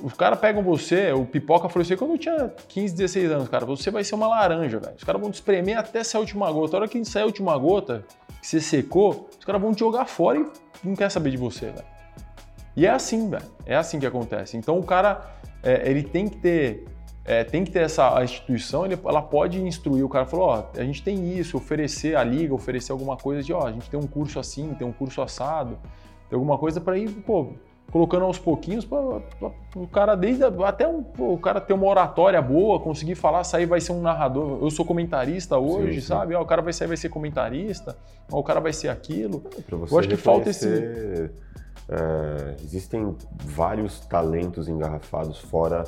os 0.00 0.12
caras 0.12 0.38
pegam 0.38 0.62
você, 0.62 1.10
o 1.10 1.26
Pipoca 1.26 1.68
falou 1.68 1.82
assim, 1.82 1.96
quando 1.96 2.12
eu 2.12 2.18
tinha 2.18 2.52
15, 2.68 2.94
16 2.94 3.32
anos, 3.32 3.48
cara, 3.48 3.66
você 3.66 3.90
vai 3.90 4.04
ser 4.04 4.14
uma 4.14 4.28
laranja, 4.28 4.78
velho. 4.78 4.94
Os 4.96 5.02
caras 5.02 5.20
vão 5.20 5.32
te 5.32 5.34
espremer 5.34 5.76
até 5.76 6.04
sair 6.04 6.18
a 6.18 6.20
última 6.20 6.52
gota. 6.52 6.76
A 6.76 6.80
hora 6.80 6.88
que 6.88 7.04
sair 7.04 7.22
a 7.22 7.26
última 7.26 7.58
gota, 7.58 8.04
que 8.40 8.46
você 8.46 8.60
secou, 8.60 9.28
os 9.36 9.44
caras 9.44 9.60
vão 9.60 9.74
te 9.74 9.80
jogar 9.80 10.04
fora 10.04 10.38
e 10.38 10.46
não 10.84 10.94
quer 10.94 11.10
saber 11.10 11.30
de 11.30 11.36
você, 11.36 11.66
velho. 11.66 11.93
E 12.76 12.86
é 12.86 12.90
assim, 12.90 13.28
velho. 13.28 13.44
É 13.66 13.76
assim 13.76 13.98
que 13.98 14.06
acontece. 14.06 14.56
Então 14.56 14.78
o 14.78 14.82
cara, 14.82 15.22
é, 15.62 15.88
ele 15.88 16.02
tem 16.02 16.28
que 16.28 16.36
ter, 16.38 16.84
é, 17.24 17.44
tem 17.44 17.64
que 17.64 17.70
ter 17.70 17.80
essa 17.80 18.22
instituição, 18.22 18.84
ele, 18.84 18.98
ela 19.04 19.22
pode 19.22 19.60
instruir 19.60 20.04
o 20.04 20.08
cara, 20.08 20.26
falou, 20.26 20.46
ó, 20.46 20.64
a 20.76 20.84
gente 20.84 21.02
tem 21.02 21.38
isso, 21.38 21.56
oferecer 21.56 22.16
a 22.16 22.24
liga, 22.24 22.52
oferecer 22.52 22.92
alguma 22.92 23.16
coisa 23.16 23.42
de, 23.42 23.52
ó, 23.52 23.66
a 23.66 23.72
gente 23.72 23.88
tem 23.88 23.98
um 23.98 24.06
curso 24.06 24.38
assim, 24.38 24.74
tem 24.74 24.86
um 24.86 24.92
curso 24.92 25.22
assado, 25.22 25.78
tem 26.28 26.36
alguma 26.36 26.58
coisa 26.58 26.80
para 26.80 26.98
ir, 26.98 27.08
pô, 27.10 27.52
colocando 27.90 28.24
aos 28.24 28.38
pouquinhos 28.38 28.84
para 28.84 29.22
o 29.76 29.86
cara 29.86 30.16
desde 30.16 30.42
até 30.42 30.86
um, 30.86 31.00
pô, 31.00 31.34
o 31.34 31.38
cara 31.38 31.60
ter 31.60 31.72
uma 31.72 31.86
oratória 31.86 32.42
boa, 32.42 32.80
conseguir 32.80 33.14
falar, 33.14 33.44
sair 33.44 33.66
vai 33.66 33.80
ser 33.80 33.92
um 33.92 34.00
narrador. 34.00 34.58
Eu 34.60 34.70
sou 34.70 34.84
comentarista 34.84 35.56
hoje, 35.58 35.94
sim, 35.94 36.00
sim. 36.00 36.06
sabe? 36.08 36.34
Ó, 36.34 36.42
o 36.42 36.44
cara 36.44 36.60
vai 36.60 36.72
sair 36.72 36.88
vai 36.88 36.96
ser 36.96 37.08
comentarista, 37.08 37.96
ó, 38.32 38.40
o 38.40 38.42
cara 38.42 38.58
vai 38.58 38.72
ser 38.72 38.88
aquilo. 38.88 39.44
É, 39.56 39.72
Eu 39.72 39.98
acho 39.98 40.08
que 40.08 40.16
falta 40.16 40.50
esse 40.50 41.30
é, 41.88 42.56
existem 42.62 43.16
vários 43.44 44.00
talentos 44.00 44.68
engarrafados 44.68 45.38
fora 45.38 45.84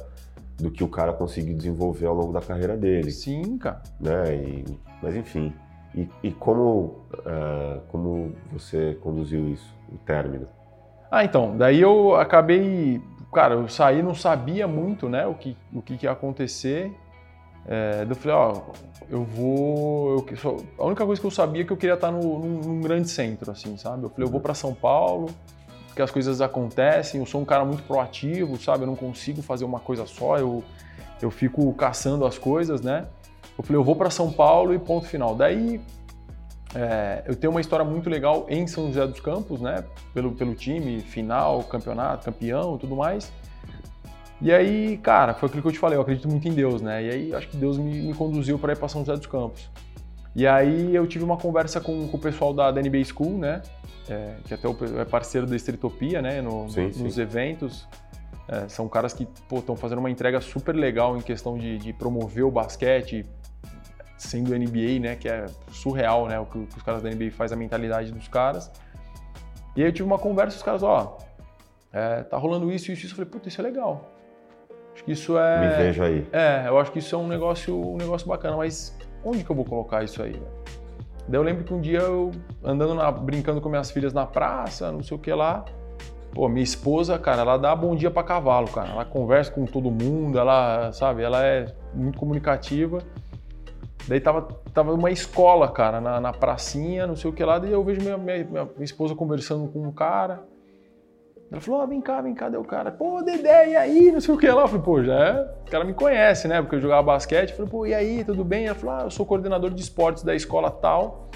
do 0.57 0.70
que 0.70 0.82
o 0.82 0.88
cara 0.88 1.12
conseguiu 1.12 1.57
desenvolver 1.57 2.07
ao 2.07 2.14
longo 2.14 2.32
da 2.32 2.40
carreira 2.40 2.76
dele. 2.76 3.11
Sim, 3.11 3.59
cara. 3.59 3.82
Né? 4.01 4.34
E, 4.36 4.64
mas 5.03 5.14
enfim, 5.14 5.53
E, 5.94 6.07
e 6.22 6.30
como, 6.30 7.07
uh, 7.24 7.80
como 7.88 8.34
você 8.53 8.99
conduziu 9.01 9.49
isso, 9.49 9.74
o 9.90 9.97
término? 9.97 10.47
Ah, 11.11 11.24
então, 11.24 11.57
daí 11.57 11.80
eu 11.80 12.14
acabei, 12.16 13.01
cara, 13.32 13.55
eu 13.55 13.66
saí, 13.68 14.03
não 14.03 14.14
sabia 14.14 14.68
muito, 14.68 15.09
né, 15.09 15.26
o 15.26 15.34
que, 15.34 15.57
o 15.72 15.80
que, 15.80 15.97
que 15.97 16.05
ia 16.05 16.12
acontecer. 16.12 16.92
É, 17.66 18.07
eu 18.09 18.14
falei, 18.14 18.36
ó, 18.36 18.62
eu 19.09 19.24
vou. 19.24 20.26
Eu, 20.28 20.36
só, 20.36 20.57
a 20.78 20.84
única 20.84 21.05
coisa 21.07 21.20
que 21.20 21.26
eu 21.26 21.30
sabia 21.30 21.62
é 21.62 21.64
que 21.64 21.72
eu 21.72 21.76
queria 21.76 21.94
estar 21.94 22.12
no, 22.12 22.38
num, 22.38 22.61
num 22.61 22.80
grande 22.80 23.09
centro, 23.09 23.51
assim, 23.51 23.76
sabe? 23.78 24.05
Eu 24.05 24.11
falei, 24.11 24.26
eu 24.26 24.30
vou 24.30 24.40
para 24.40 24.53
São 24.53 24.74
Paulo, 24.74 25.30
porque 25.97 26.03
as 26.03 26.11
coisas 26.11 26.42
acontecem, 26.42 27.20
eu 27.20 27.24
sou 27.24 27.40
um 27.40 27.44
cara 27.47 27.64
muito 27.64 27.82
proativo, 27.84 28.61
sabe? 28.61 28.82
Eu 28.82 28.86
não 28.86 28.94
consigo 28.94 29.40
fazer 29.40 29.64
uma 29.64 29.80
coisa 29.80 30.05
só, 30.05 30.36
eu, 30.36 30.62
eu 31.22 31.30
fico 31.30 31.72
caçando 31.72 32.26
as 32.26 32.36
coisas, 32.36 32.82
né? 32.82 33.07
Eu 33.57 33.64
falei, 33.64 33.80
eu 33.80 33.84
vou 33.84 33.97
para 33.97 34.11
São 34.11 34.30
Paulo 34.30 34.74
e 34.74 34.78
ponto 34.78 35.07
final. 35.07 35.34
Daí 35.34 35.80
é, 36.74 37.24
eu 37.26 37.34
tenho 37.34 37.51
uma 37.51 37.62
história 37.62 37.82
muito 37.82 38.11
legal 38.11 38.44
em 38.51 38.66
São 38.66 38.88
José 38.88 39.07
dos 39.07 39.20
Campos, 39.20 39.59
né? 39.62 39.84
Pelo, 40.12 40.32
pelo 40.32 40.55
time, 40.55 41.01
final, 41.01 41.62
campeonato, 41.62 42.26
campeão 42.26 42.76
e 42.76 42.78
tudo 42.78 42.94
mais. 42.94 43.32
E 44.42 44.53
aí, 44.53 44.99
cara, 44.99 45.32
foi 45.32 45.47
aquilo 45.49 45.62
que 45.62 45.68
eu 45.68 45.72
te 45.72 45.78
falei, 45.78 45.97
eu 45.97 46.03
acredito 46.03 46.28
muito 46.28 46.47
em 46.47 46.53
Deus, 46.53 46.82
né? 46.82 47.03
E 47.05 47.11
aí 47.11 47.34
acho 47.34 47.49
que 47.49 47.57
Deus 47.57 47.78
me, 47.78 48.03
me 48.03 48.12
conduziu 48.12 48.59
para 48.59 48.74
ir 48.74 48.76
para 48.76 48.86
São 48.86 49.01
José 49.01 49.16
dos 49.16 49.26
Campos. 49.26 49.70
E 50.37 50.47
aí 50.47 50.95
eu 50.95 51.07
tive 51.07 51.24
uma 51.24 51.39
conversa 51.39 51.80
com, 51.80 52.07
com 52.09 52.16
o 52.18 52.20
pessoal 52.20 52.53
da, 52.53 52.70
da 52.70 52.82
NBA 52.82 53.03
School, 53.05 53.39
né? 53.39 53.62
É, 54.07 54.34
que 54.45 54.53
até 54.53 54.68
é 55.01 55.05
parceiro 55.07 55.47
da 55.47 55.57
Estritopia, 55.57 56.20
né? 56.20 56.43
No, 56.43 56.68
sim, 56.68 56.91
nos 57.03 57.14
sim. 57.14 57.22
eventos. 57.22 57.89
É, 58.47 58.68
são 58.68 58.87
caras 58.87 59.14
que 59.14 59.26
estão 59.51 59.74
fazendo 59.74 59.99
uma 59.99 60.11
entrega 60.11 60.39
super 60.43 60.76
legal 60.76 61.16
em 61.16 61.22
questão 61.22 61.57
de, 61.57 61.78
de, 61.78 61.91
promover 61.95 62.45
o 62.45 62.51
basquete, 62.51 63.24
sendo 64.18 64.55
NBA, 64.55 65.01
né? 65.01 65.16
Que 65.16 65.26
é 65.26 65.47
surreal, 65.72 66.28
né? 66.28 66.39
O 66.39 66.45
que, 66.45 66.59
o 66.59 66.66
que 66.66 66.76
os 66.76 66.82
caras 66.82 67.03
da 67.03 67.09
NBA 67.09 67.30
faz 67.30 67.51
a 67.51 67.57
mentalidade 67.57 68.12
dos 68.12 68.28
caras. 68.28 68.70
E 69.74 69.80
aí 69.80 69.89
eu 69.89 69.93
tive 69.93 70.07
uma 70.07 70.18
conversa, 70.18 70.59
os 70.59 70.62
caras, 70.62 70.82
ó, 70.82 71.16
é, 71.91 72.24
tá 72.24 72.37
rolando 72.37 72.70
isso, 72.70 72.93
isso, 72.93 73.07
isso. 73.07 73.14
Eu 73.14 73.16
falei, 73.16 73.30
puta, 73.30 73.49
isso 73.49 73.59
é 73.59 73.64
legal. 73.64 74.12
Acho 74.93 75.03
que 75.03 75.12
isso 75.12 75.39
é. 75.39 75.61
Me 75.61 75.76
vejo 75.84 76.03
aí. 76.03 76.26
É, 76.30 76.64
eu 76.68 76.78
acho 76.78 76.93
que 76.93 76.99
isso 76.99 77.14
é 77.14 77.18
um 77.18 77.26
negócio, 77.26 77.74
um 77.74 77.97
negócio 77.97 78.28
bacana, 78.28 78.55
mas 78.55 78.95
onde 79.27 79.45
que 79.45 79.51
eu 79.51 79.57
vou 79.57 79.64
colocar 79.64 80.05
isso 80.05 80.22
aí? 80.22 80.41
Daí 81.29 81.41
eu 81.41 81.43
lembro 81.43 81.64
que 81.64 81.74
um 81.74 81.81
dia 81.81 81.99
eu 81.99 82.31
andando 82.62 82.95
na, 82.95 83.11
brincando 83.11 83.61
com 83.61 83.68
minhas 83.68 83.91
filhas 83.91 84.12
na 84.12 84.24
praça, 84.24 84.93
não 84.93 85.03
sei 85.03 85.16
o 85.16 85.20
que 85.20 85.33
lá. 85.33 85.64
Pô, 86.33 86.49
minha 86.49 86.62
esposa, 86.62 87.18
cara, 87.18 87.43
ela 87.43 87.57
dá 87.57 87.74
bom 87.74 87.97
dia 87.97 88.11
para 88.11 88.22
cavalo, 88.22 88.68
cara. 88.68 88.91
Ela 88.91 89.05
conversa 89.05 89.51
com 89.51 89.64
todo 89.64 89.91
mundo, 89.91 90.39
ela, 90.39 90.93
sabe, 90.93 91.22
ela 91.22 91.45
é 91.45 91.74
muito 91.95 92.18
comunicativa. 92.18 92.99
Daí 94.07 94.20
tava, 94.20 94.43
tava 94.72 94.93
uma 94.93 95.11
escola, 95.11 95.68
cara, 95.68 96.01
na, 96.01 96.20
na 96.20 96.33
pracinha, 96.33 97.07
não 97.07 97.16
sei 97.16 97.31
o 97.31 97.33
que 97.33 97.45
lá, 97.45 97.59
daí 97.59 97.72
eu 97.72 97.83
vejo 97.83 98.01
minha, 98.01 98.16
minha, 98.16 98.45
minha 98.45 98.70
esposa 98.81 99.14
conversando 99.14 99.66
com 99.68 99.81
um 99.81 99.91
cara. 99.91 100.45
Ela 101.51 101.61
falou, 101.61 101.80
ah, 101.80 101.86
vem 101.86 102.01
cá, 102.01 102.20
vem 102.20 102.34
cá, 102.34 102.49
deu 102.49 102.61
o 102.61 102.64
cara, 102.64 102.90
pô, 102.90 103.22
Dedé, 103.22 103.70
e 103.70 103.76
aí, 103.76 104.11
não 104.11 104.20
sei 104.20 104.34
o 104.34 104.38
que 104.38 104.49
lá. 104.49 104.62
Eu 104.62 104.68
falei, 104.68 104.82
pô, 104.82 105.03
já 105.03 105.14
é, 105.14 105.55
o 105.66 105.70
cara 105.70 105.84
me 105.84 105.94
conhece, 105.94 106.49
né, 106.49 106.61
porque 106.61 106.76
eu 106.76 106.80
jogava 106.80 107.03
basquete. 107.05 107.51
Eu 107.51 107.57
falei, 107.57 107.70
pô, 107.70 107.86
e 107.86 107.94
aí, 107.94 108.24
tudo 108.24 108.44
bem? 108.44 108.66
Ela 108.66 108.74
falou, 108.74 108.97
ah, 108.97 109.03
eu 109.05 109.11
sou 109.11 109.24
coordenador 109.24 109.70
de 109.70 109.80
esportes 109.80 110.24
da 110.24 110.34
escola 110.34 110.70
tal, 110.70 111.30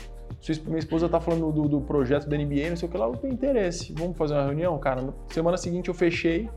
minha 0.66 0.78
esposa 0.78 1.08
tá 1.08 1.20
falando 1.20 1.52
do, 1.52 1.68
do 1.68 1.80
projeto 1.82 2.28
da 2.28 2.36
NBA, 2.36 2.70
não 2.70 2.76
sei 2.76 2.88
o 2.88 2.90
que 2.90 2.96
lá, 2.96 3.06
eu 3.06 3.16
tenho 3.16 3.32
interesse, 3.32 3.92
vamos 3.92 4.16
fazer 4.16 4.34
uma 4.34 4.44
reunião? 4.44 4.78
Cara, 4.78 5.02
na 5.02 5.12
semana 5.28 5.56
seguinte 5.56 5.88
eu 5.88 5.94
fechei 5.94 6.48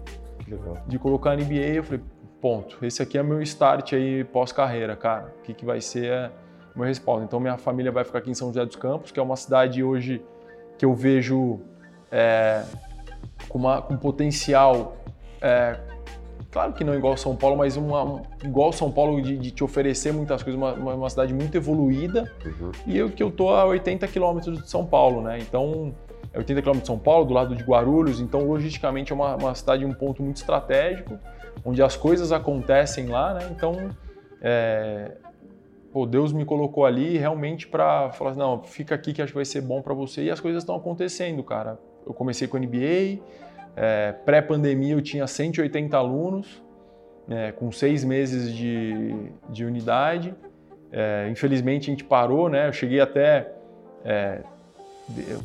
de 0.88 0.98
colocar 1.00 1.32
a 1.32 1.36
NBA, 1.36 1.76
eu 1.76 1.84
falei, 1.84 2.02
ponto, 2.42 2.84
esse 2.84 3.02
aqui 3.02 3.18
é 3.18 3.24
meu 3.24 3.42
start 3.42 3.94
aí 3.94 4.24
pós-carreira, 4.24 4.96
cara, 4.96 5.34
o 5.40 5.42
que, 5.42 5.54
que 5.54 5.66
vai 5.66 5.82
ser 5.82 6.32
o 6.74 6.80
meu 6.80 6.88
respaldo. 6.88 7.24
Então 7.24 7.40
minha 7.40 7.58
família 7.58 7.92
vai 7.92 8.04
ficar 8.04 8.20
aqui 8.20 8.32
em 8.32 8.34
São 8.34 8.48
José 8.48 8.66
dos 8.66 8.76
Campos, 8.76 9.12
que 9.12 9.20
é 9.20 9.24
uma 9.24 9.36
cidade 9.36 9.84
hoje 9.84 10.24
que 10.78 10.86
eu 10.86 10.94
vejo... 10.94 11.60
É, 12.12 12.64
com, 13.48 13.58
uma, 13.58 13.82
com 13.82 13.98
potencial, 13.98 14.98
é, 15.42 15.78
claro 16.52 16.74
que 16.74 16.84
não 16.84 16.96
igual 16.96 17.18
São 17.18 17.36
Paulo, 17.36 17.58
mas 17.58 17.76
uma, 17.78 18.22
igual 18.44 18.72
São 18.72 18.92
Paulo 18.92 19.22
de, 19.22 19.38
de 19.38 19.52
te 19.52 19.64
oferecer 19.64 20.14
muitas 20.14 20.44
coisas, 20.44 20.60
uma, 20.60 20.74
uma 20.74 21.10
cidade 21.10 21.34
muito 21.34 21.56
evoluída, 21.56 22.32
uhum. 22.46 22.72
e 22.86 22.98
eu 22.98 23.10
que 23.10 23.22
eu 23.22 23.32
tô 23.32 23.50
a 23.50 23.66
80 23.66 24.08
quilômetros 24.08 24.62
de 24.62 24.70
São 24.70 24.86
Paulo, 24.86 25.22
né? 25.22 25.40
Então, 25.40 25.94
é 26.32 26.38
80 26.38 26.62
quilômetros 26.62 26.84
de 26.84 26.88
São 26.88 27.00
Paulo, 27.00 27.26
do 27.26 27.34
lado 27.34 27.56
de 27.56 27.64
Guarulhos, 27.64 28.20
então 28.20 28.46
logisticamente 28.46 29.12
é 29.12 29.16
uma, 29.16 29.36
uma 29.36 29.56
cidade, 29.56 29.86
um 29.86 29.94
ponto 29.94 30.22
muito 30.22 30.38
estratégico, 30.38 31.18
onde 31.66 31.82
as 31.82 31.96
coisas 31.96 32.32
acontecem 32.32 33.08
lá, 33.08 33.34
né? 33.34 33.50
Então, 33.52 33.90
é, 34.42 35.12
pô, 35.92 36.06
Deus 36.06 36.32
me 36.34 36.46
colocou 36.46 36.86
ali 36.86 37.18
realmente 37.18 37.68
para 37.68 38.12
falar, 38.12 38.36
não, 38.36 38.64
fica 38.64 38.96
aqui 38.96 39.14
que 39.14 39.22
acho 39.22 39.32
que 39.32 39.38
vai 39.38 39.46
ser 39.46 39.62
bom 39.62 39.82
para 39.82 39.94
você, 39.94 40.24
e 40.24 40.32
as 40.32 40.40
coisas 40.40 40.64
estão 40.64 40.76
acontecendo, 40.76 41.44
cara 41.44 41.78
eu 42.06 42.14
comecei 42.14 42.48
com 42.48 42.58
NBA, 42.58 43.20
é, 43.76 44.12
pré-pandemia 44.26 44.94
eu 44.94 45.02
tinha 45.02 45.26
180 45.26 45.98
alunos, 45.98 46.64
é, 47.30 47.52
com 47.52 47.72
seis 47.72 48.04
meses 48.04 48.54
de, 48.54 49.32
de 49.50 49.66
unidade. 49.66 50.34
É, 50.92 51.28
infelizmente 51.32 51.90
a 51.90 51.94
gente 51.94 52.04
parou, 52.04 52.50
né? 52.50 52.68
Eu 52.68 52.74
cheguei 52.74 53.00
até 53.00 53.52
é, 54.06 54.42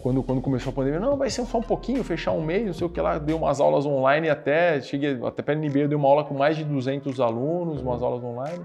quando, 0.01 0.23
quando 0.23 0.41
começou 0.41 0.71
a 0.71 0.75
pandemia, 0.75 1.01
não, 1.01 1.17
vai 1.17 1.31
ser 1.31 1.45
só 1.45 1.59
um 1.59 1.63
pouquinho, 1.63 2.05
fechar 2.05 2.33
um 2.33 2.43
mês, 2.43 2.67
não 2.67 2.73
sei 2.73 2.87
o 2.87 2.91
que 2.91 3.01
lá, 3.01 3.19
dei 3.19 3.35
umas 3.35 3.61
aulas 3.61 3.85
online 3.85 4.29
até, 4.29 4.81
cheguei 4.81 5.19
até 5.25 5.43
para 5.43 5.55
a 5.55 5.57
NBA, 5.57 5.81
eu 5.81 5.89
dei 5.89 5.97
uma 5.97 6.09
aula 6.09 6.25
com 6.25 6.35
mais 6.35 6.57
de 6.57 6.65
200 6.65 7.21
alunos, 7.21 7.81
umas 7.81 8.03
aulas 8.03 8.23
online. 8.23 8.65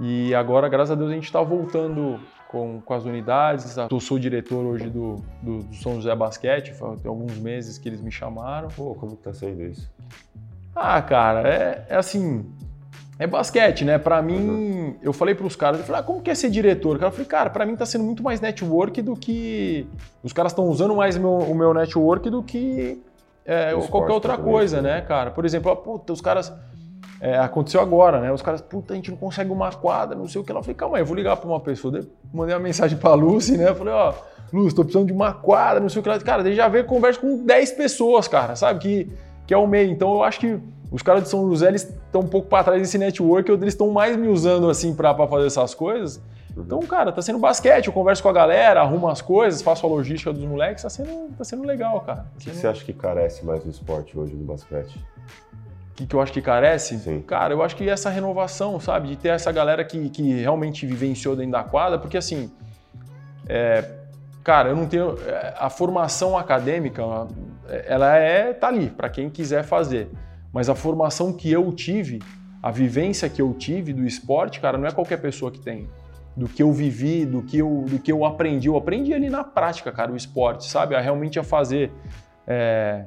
E 0.00 0.34
agora, 0.34 0.68
graças 0.68 0.90
a 0.90 0.94
Deus, 0.94 1.10
a 1.10 1.14
gente 1.14 1.24
está 1.24 1.42
voltando 1.42 2.18
com, 2.48 2.80
com 2.80 2.94
as 2.94 3.04
unidades. 3.04 3.76
Eu 3.90 4.00
sou 4.00 4.18
diretor 4.18 4.64
hoje 4.64 4.90
do, 4.90 5.16
do, 5.42 5.58
do 5.58 5.74
São 5.76 5.96
José 5.96 6.14
Basquete, 6.14 6.72
tem 7.02 7.08
alguns 7.08 7.36
meses 7.38 7.78
que 7.78 7.88
eles 7.88 8.00
me 8.00 8.10
chamaram. 8.10 8.68
Pô, 8.68 8.94
como 8.94 9.16
que 9.16 9.22
tá 9.22 9.32
saindo 9.32 9.62
isso? 9.62 9.90
Ah, 10.74 11.00
cara, 11.02 11.48
é, 11.48 11.86
é 11.90 11.96
assim, 11.96 12.46
é 13.18 13.26
basquete, 13.26 13.84
né? 13.84 13.98
Para 13.98 14.20
mim, 14.20 14.48
uhum. 14.48 14.96
eu 15.02 15.12
falei 15.12 15.34
para 15.34 15.46
os 15.46 15.54
caras, 15.54 15.80
eu 15.80 15.86
falei, 15.86 16.00
ah, 16.00 16.04
como 16.04 16.20
que 16.20 16.30
é 16.30 16.34
ser 16.34 16.50
diretor? 16.50 17.00
Eu 17.00 17.10
falei, 17.10 17.26
cara, 17.26 17.50
para 17.50 17.64
mim 17.64 17.76
tá 17.76 17.86
sendo 17.86 18.04
muito 18.04 18.22
mais 18.22 18.40
network 18.40 19.00
do 19.00 19.14
que 19.14 19.86
os 20.22 20.32
caras 20.32 20.52
estão 20.52 20.66
usando 20.66 20.94
mais 20.96 21.16
meu, 21.16 21.38
o 21.38 21.54
meu 21.54 21.72
network 21.72 22.28
do 22.28 22.42
que 22.42 23.00
é, 23.44 23.72
qualquer 23.90 24.12
outra 24.12 24.36
coisa, 24.36 24.80
né, 24.80 25.00
cara? 25.02 25.30
Por 25.30 25.44
exemplo, 25.44 25.70
ó, 25.70 25.76
puta, 25.76 26.12
os 26.12 26.20
caras 26.20 26.52
é, 27.22 27.38
aconteceu 27.38 27.80
agora, 27.80 28.20
né? 28.20 28.32
Os 28.32 28.42
caras, 28.42 28.60
puta, 28.60 28.94
a 28.94 28.96
gente 28.96 29.08
não 29.12 29.16
consegue 29.16 29.48
uma 29.52 29.70
quadra, 29.70 30.18
não 30.18 30.26
sei 30.26 30.40
o 30.40 30.44
que. 30.44 30.50
Ela 30.50 30.60
falei, 30.60 30.74
calma 30.74 30.96
aí, 30.96 31.02
eu 31.02 31.06
vou 31.06 31.14
ligar 31.14 31.36
para 31.36 31.48
uma 31.48 31.60
pessoa. 31.60 32.04
Mandei 32.34 32.52
uma 32.52 32.60
mensagem 32.60 32.98
para 32.98 33.10
a 33.10 33.14
Lucy, 33.14 33.56
né? 33.56 33.68
Eu 33.68 33.76
falei, 33.76 33.94
ó, 33.94 34.12
Lucy, 34.52 34.74
tô 34.74 34.82
precisando 34.82 35.06
de 35.06 35.12
uma 35.12 35.32
quadra, 35.32 35.78
não 35.78 35.88
sei 35.88 36.00
o 36.00 36.02
que. 36.02 36.08
Ela, 36.08 36.18
cara, 36.18 36.42
daí 36.42 36.56
já 36.56 36.66
vê 36.66 36.82
conversa 36.82 37.20
com 37.20 37.46
10 37.46 37.70
pessoas, 37.72 38.26
cara, 38.26 38.56
sabe? 38.56 38.80
Que, 38.80 39.12
que 39.46 39.54
é 39.54 39.56
o 39.56 39.68
meio. 39.68 39.88
Então 39.88 40.12
eu 40.14 40.24
acho 40.24 40.40
que 40.40 40.58
os 40.90 41.00
caras 41.00 41.22
de 41.22 41.28
São 41.28 41.48
José, 41.48 41.68
eles 41.68 41.84
estão 41.84 42.22
um 42.22 42.26
pouco 42.26 42.48
para 42.48 42.64
trás 42.64 42.82
desse 42.82 42.98
network, 42.98 43.48
eles 43.52 43.68
estão 43.68 43.88
mais 43.92 44.16
me 44.16 44.26
usando 44.26 44.68
assim 44.68 44.92
para 44.92 45.14
fazer 45.14 45.46
essas 45.46 45.76
coisas. 45.76 46.20
Então, 46.56 46.80
cara, 46.80 47.12
tá 47.12 47.22
sendo 47.22 47.38
basquete, 47.38 47.86
eu 47.86 47.92
converso 47.92 48.20
com 48.20 48.30
a 48.30 48.32
galera, 48.32 48.80
arrumo 48.80 49.08
as 49.08 49.22
coisas, 49.22 49.62
faço 49.62 49.86
a 49.86 49.88
logística 49.88 50.32
dos 50.32 50.44
moleques, 50.44 50.82
tá 50.82 50.90
sendo, 50.90 51.30
tá 51.38 51.44
sendo 51.44 51.62
legal, 51.62 52.00
cara. 52.00 52.18
Tá 52.18 52.26
o 52.34 52.38
que 52.40 52.50
você 52.50 52.66
acha 52.66 52.84
que 52.84 52.92
carece 52.92 53.44
mais 53.44 53.62
do 53.62 53.70
esporte 53.70 54.18
hoje 54.18 54.34
no 54.34 54.44
basquete? 54.44 54.98
Que, 55.94 56.06
que 56.06 56.14
eu 56.14 56.20
acho 56.20 56.32
que 56.32 56.42
carece? 56.42 56.98
Sim. 56.98 57.20
Cara, 57.20 57.52
eu 57.52 57.62
acho 57.62 57.76
que 57.76 57.88
essa 57.88 58.10
renovação, 58.10 58.78
sabe? 58.80 59.08
De 59.08 59.16
ter 59.16 59.28
essa 59.28 59.52
galera 59.52 59.84
que, 59.84 60.08
que 60.10 60.40
realmente 60.40 60.86
vivenciou 60.86 61.36
dentro 61.36 61.52
da 61.52 61.62
quadra, 61.62 61.98
porque 61.98 62.16
assim, 62.16 62.50
é, 63.48 63.84
cara, 64.42 64.70
eu 64.70 64.76
não 64.76 64.86
tenho. 64.86 65.18
É, 65.26 65.54
a 65.58 65.68
formação 65.68 66.36
acadêmica, 66.36 67.02
ela 67.86 68.16
é 68.16 68.52
tá 68.52 68.68
ali 68.68 68.90
para 68.90 69.08
quem 69.08 69.28
quiser 69.28 69.64
fazer. 69.64 70.10
Mas 70.52 70.68
a 70.68 70.74
formação 70.74 71.32
que 71.32 71.50
eu 71.50 71.72
tive, 71.72 72.20
a 72.62 72.70
vivência 72.70 73.28
que 73.28 73.40
eu 73.40 73.52
tive 73.54 73.92
do 73.92 74.06
esporte, 74.06 74.60
cara, 74.60 74.76
não 74.76 74.86
é 74.86 74.90
qualquer 74.90 75.18
pessoa 75.18 75.50
que 75.50 75.60
tem. 75.60 75.88
Do 76.36 76.48
que 76.48 76.62
eu 76.62 76.72
vivi, 76.72 77.26
do 77.26 77.42
que 77.42 77.58
eu, 77.58 77.84
do 77.88 77.98
que 77.98 78.10
eu 78.10 78.24
aprendi. 78.24 78.68
Eu 78.68 78.76
aprendi 78.76 79.12
ali 79.12 79.28
na 79.28 79.44
prática, 79.44 79.92
cara, 79.92 80.12
o 80.12 80.16
esporte, 80.16 80.66
sabe? 80.66 80.94
A 80.94 81.00
realmente 81.00 81.38
a 81.38 81.44
fazer. 81.44 81.90
É, 82.46 83.06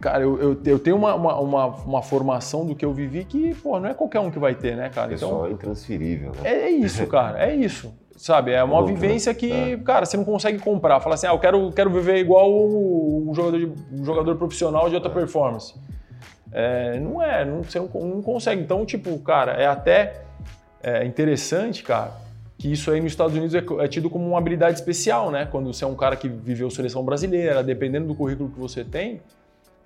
Cara, 0.00 0.22
eu, 0.22 0.40
eu, 0.40 0.60
eu 0.64 0.78
tenho 0.78 0.96
uma, 0.96 1.14
uma, 1.14 1.40
uma, 1.40 1.66
uma, 1.66 2.02
formação 2.02 2.64
do 2.64 2.74
que 2.74 2.84
eu 2.84 2.92
vivi 2.92 3.24
que, 3.24 3.52
pô, 3.56 3.80
não 3.80 3.88
é 3.88 3.94
qualquer 3.94 4.20
um 4.20 4.30
que 4.30 4.38
vai 4.38 4.54
ter, 4.54 4.76
né, 4.76 4.88
cara? 4.88 5.12
É 5.12 5.16
então, 5.16 5.28
só 5.28 5.48
intransferível, 5.48 6.30
né? 6.36 6.42
É, 6.44 6.54
é 6.66 6.70
isso, 6.70 7.04
cara, 7.08 7.44
é 7.44 7.54
isso. 7.54 7.92
Sabe, 8.16 8.52
é 8.52 8.62
uma 8.64 8.84
vivência 8.84 9.32
que, 9.32 9.52
é. 9.52 9.76
cara, 9.76 10.04
você 10.04 10.16
não 10.16 10.24
consegue 10.24 10.58
comprar. 10.58 10.98
Fala 11.00 11.14
assim, 11.14 11.26
ah, 11.26 11.32
eu 11.32 11.38
quero, 11.38 11.70
quero 11.70 11.88
viver 11.90 12.16
igual 12.16 12.52
um 12.52 13.32
jogador, 13.32 13.58
de, 13.58 13.72
um 13.92 14.04
jogador 14.04 14.36
profissional 14.36 14.88
de 14.88 14.96
alta 14.96 15.08
é. 15.08 15.12
performance. 15.12 15.74
É, 16.50 16.98
não 16.98 17.22
é, 17.22 17.44
não, 17.44 17.62
você 17.62 17.78
não, 17.78 17.88
não, 17.88 18.22
consegue. 18.22 18.60
Então, 18.62 18.84
tipo, 18.84 19.16
cara, 19.18 19.52
é 19.52 19.66
até 19.66 20.22
é 20.82 21.04
interessante, 21.04 21.82
cara, 21.82 22.12
que 22.56 22.72
isso 22.72 22.90
aí 22.90 23.00
nos 23.00 23.12
Estados 23.12 23.36
Unidos 23.36 23.54
é, 23.54 23.62
é 23.84 23.88
tido 23.88 24.08
como 24.08 24.26
uma 24.26 24.38
habilidade 24.38 24.78
especial, 24.78 25.30
né? 25.30 25.46
Quando 25.50 25.72
você 25.72 25.84
é 25.84 25.86
um 25.86 25.94
cara 25.94 26.16
que 26.16 26.28
viveu 26.28 26.70
seleção 26.70 27.04
brasileira, 27.04 27.62
dependendo 27.62 28.06
do 28.06 28.14
currículo 28.14 28.48
que 28.48 28.58
você 28.58 28.84
tem, 28.84 29.20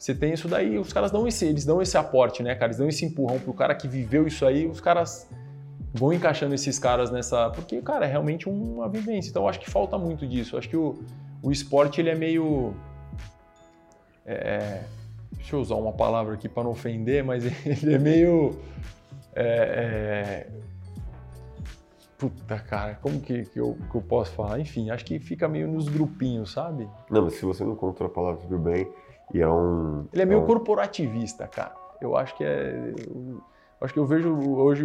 você 0.03 0.16
tem 0.16 0.32
isso 0.32 0.48
daí, 0.48 0.80
os 0.80 0.92
caras 0.92 1.12
dão 1.12 1.28
esse, 1.28 1.46
eles 1.46 1.64
dão 1.64 1.80
esse 1.80 1.96
aporte, 1.96 2.42
né, 2.42 2.57
cara? 2.57 2.66
Eles 2.66 2.78
dão 2.78 2.88
esse 2.88 3.05
empurrão 3.05 3.38
pro 3.38 3.55
cara 3.55 3.72
que 3.72 3.86
viveu 3.86 4.26
isso 4.26 4.44
aí, 4.44 4.66
os 4.66 4.80
caras 4.80 5.30
vão 5.94 6.12
encaixando 6.12 6.53
esses 6.53 6.76
caras 6.76 7.09
nessa. 7.09 7.50
Porque, 7.50 7.80
cara, 7.80 8.05
é 8.05 8.09
realmente 8.09 8.48
uma 8.48 8.88
vivência. 8.88 9.30
Então, 9.30 9.44
eu 9.44 9.48
acho 9.48 9.61
que 9.61 9.70
falta 9.70 9.96
muito 9.96 10.26
disso. 10.26 10.57
Eu 10.57 10.59
acho 10.59 10.68
que 10.68 10.76
o, 10.76 10.98
o 11.40 11.53
esporte, 11.53 12.00
ele 12.00 12.11
é 12.11 12.16
meio. 12.16 12.74
É, 14.26 14.82
deixa 15.36 15.55
eu 15.55 15.61
usar 15.61 15.76
uma 15.76 15.92
palavra 15.92 16.34
aqui 16.34 16.48
para 16.48 16.64
não 16.64 16.72
ofender, 16.72 17.22
mas 17.22 17.44
ele 17.64 17.94
é 17.94 17.98
meio. 17.98 18.59
É, 19.36 19.46
é, 19.46 20.46
puta, 22.18 22.59
cara, 22.59 22.96
como 22.96 23.20
que, 23.20 23.44
que, 23.44 23.61
eu, 23.61 23.78
que 23.88 23.94
eu 23.94 24.03
posso 24.03 24.32
falar? 24.32 24.59
Enfim, 24.59 24.90
acho 24.90 25.05
que 25.05 25.20
fica 25.20 25.46
meio 25.46 25.68
nos 25.68 25.88
grupinhos, 25.88 26.50
sabe? 26.50 26.88
Não, 27.09 27.22
mas 27.22 27.34
se 27.34 27.44
você 27.44 27.62
não 27.62 27.74
encontrou 27.74 28.09
a 28.09 28.12
palavra 28.12 28.40
tudo 28.40 28.59
bem, 28.59 28.90
e 29.33 29.41
é 29.41 29.49
um. 29.49 30.07
Ele 30.12 30.22
é 30.22 30.24
meio 30.26 30.41
é 30.41 30.43
um... 30.43 30.47
corporativista, 30.47 31.47
cara. 31.47 31.74
Eu 32.01 32.16
acho 32.16 32.37
que 32.37 32.45
é. 32.45 32.93
Eu, 33.09 33.85
acho 33.85 33.95
que 33.95 33.99
eu 33.99 34.07
vejo 34.07 34.33
hoje, 34.33 34.85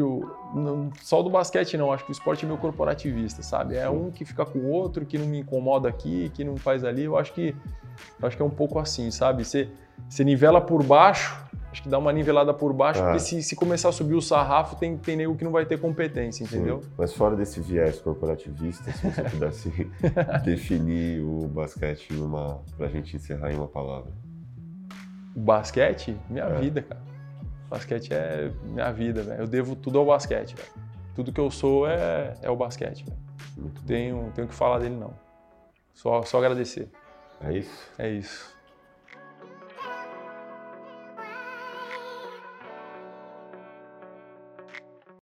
não, 0.55 0.89
só 1.01 1.21
do 1.21 1.29
basquete 1.29 1.77
não, 1.77 1.91
acho 1.91 2.03
que 2.03 2.11
o 2.11 2.13
esporte 2.13 2.45
é 2.45 2.47
meio 2.47 2.59
corporativista, 2.59 3.43
sabe? 3.43 3.75
É 3.75 3.87
Sim. 3.87 3.89
um 3.89 4.11
que 4.11 4.25
fica 4.25 4.43
com 4.43 4.57
o 4.57 4.69
outro, 4.71 5.05
que 5.05 5.19
não 5.19 5.27
me 5.27 5.39
incomoda 5.39 5.87
aqui, 5.87 6.31
que 6.33 6.43
não 6.43 6.57
faz 6.57 6.83
ali. 6.83 7.03
Eu 7.03 7.15
acho 7.15 7.31
que, 7.33 7.55
eu 8.19 8.27
acho 8.27 8.35
que 8.35 8.41
é 8.41 8.45
um 8.45 8.49
pouco 8.49 8.79
assim, 8.79 9.11
sabe? 9.11 9.45
Você, 9.45 9.69
você 10.09 10.23
nivela 10.23 10.59
por 10.59 10.83
baixo, 10.83 11.39
acho 11.71 11.83
que 11.83 11.89
dá 11.89 11.99
uma 11.99 12.11
nivelada 12.11 12.53
por 12.55 12.73
baixo, 12.73 13.03
porque 13.03 13.19
se, 13.19 13.43
se, 13.43 13.55
começar 13.55 13.89
a 13.89 13.91
subir 13.91 14.15
o 14.15 14.21
sarrafo, 14.21 14.75
tem, 14.77 14.97
tem 14.97 15.15
nego 15.15 15.35
que 15.35 15.43
não 15.43 15.51
vai 15.51 15.65
ter 15.65 15.79
competência, 15.79 16.43
entendeu? 16.43 16.81
Sim. 16.81 16.89
Mas 16.97 17.13
fora 17.13 17.35
desse 17.35 17.59
viés 17.59 17.99
corporativista, 17.99 18.91
se 18.91 19.11
você 19.11 19.23
pudesse 19.23 19.91
definir 20.43 21.21
o 21.21 21.47
basquete 21.47 22.13
em 22.13 22.19
uma, 22.19 22.63
pra 22.75 22.87
gente 22.87 23.15
encerrar 23.15 23.51
em 23.51 23.55
uma 23.55 23.67
palavra. 23.67 24.11
O 25.37 25.39
basquete? 25.39 26.17
Minha 26.27 26.45
é. 26.45 26.59
vida, 26.59 26.81
cara. 26.81 26.99
Basquete 27.69 28.11
é 28.11 28.51
minha 28.63 28.91
vida, 28.91 29.21
velho. 29.21 29.41
Eu 29.41 29.47
devo 29.47 29.75
tudo 29.75 29.99
ao 29.99 30.05
basquete, 30.07 30.55
velho. 30.55 30.69
Tudo 31.15 31.31
que 31.31 31.39
eu 31.39 31.51
sou 31.51 31.87
é, 31.87 32.35
é 32.41 32.49
o 32.49 32.55
basquete, 32.55 33.05
velho. 33.05 33.71
Tenho, 33.85 34.31
tenho 34.33 34.47
que 34.47 34.53
falar 34.55 34.79
dele, 34.79 34.95
não. 34.95 35.13
Só, 35.93 36.23
só 36.23 36.39
agradecer. 36.39 36.89
É 37.39 37.53
isso? 37.53 37.91
É 37.99 38.09
isso. 38.09 38.56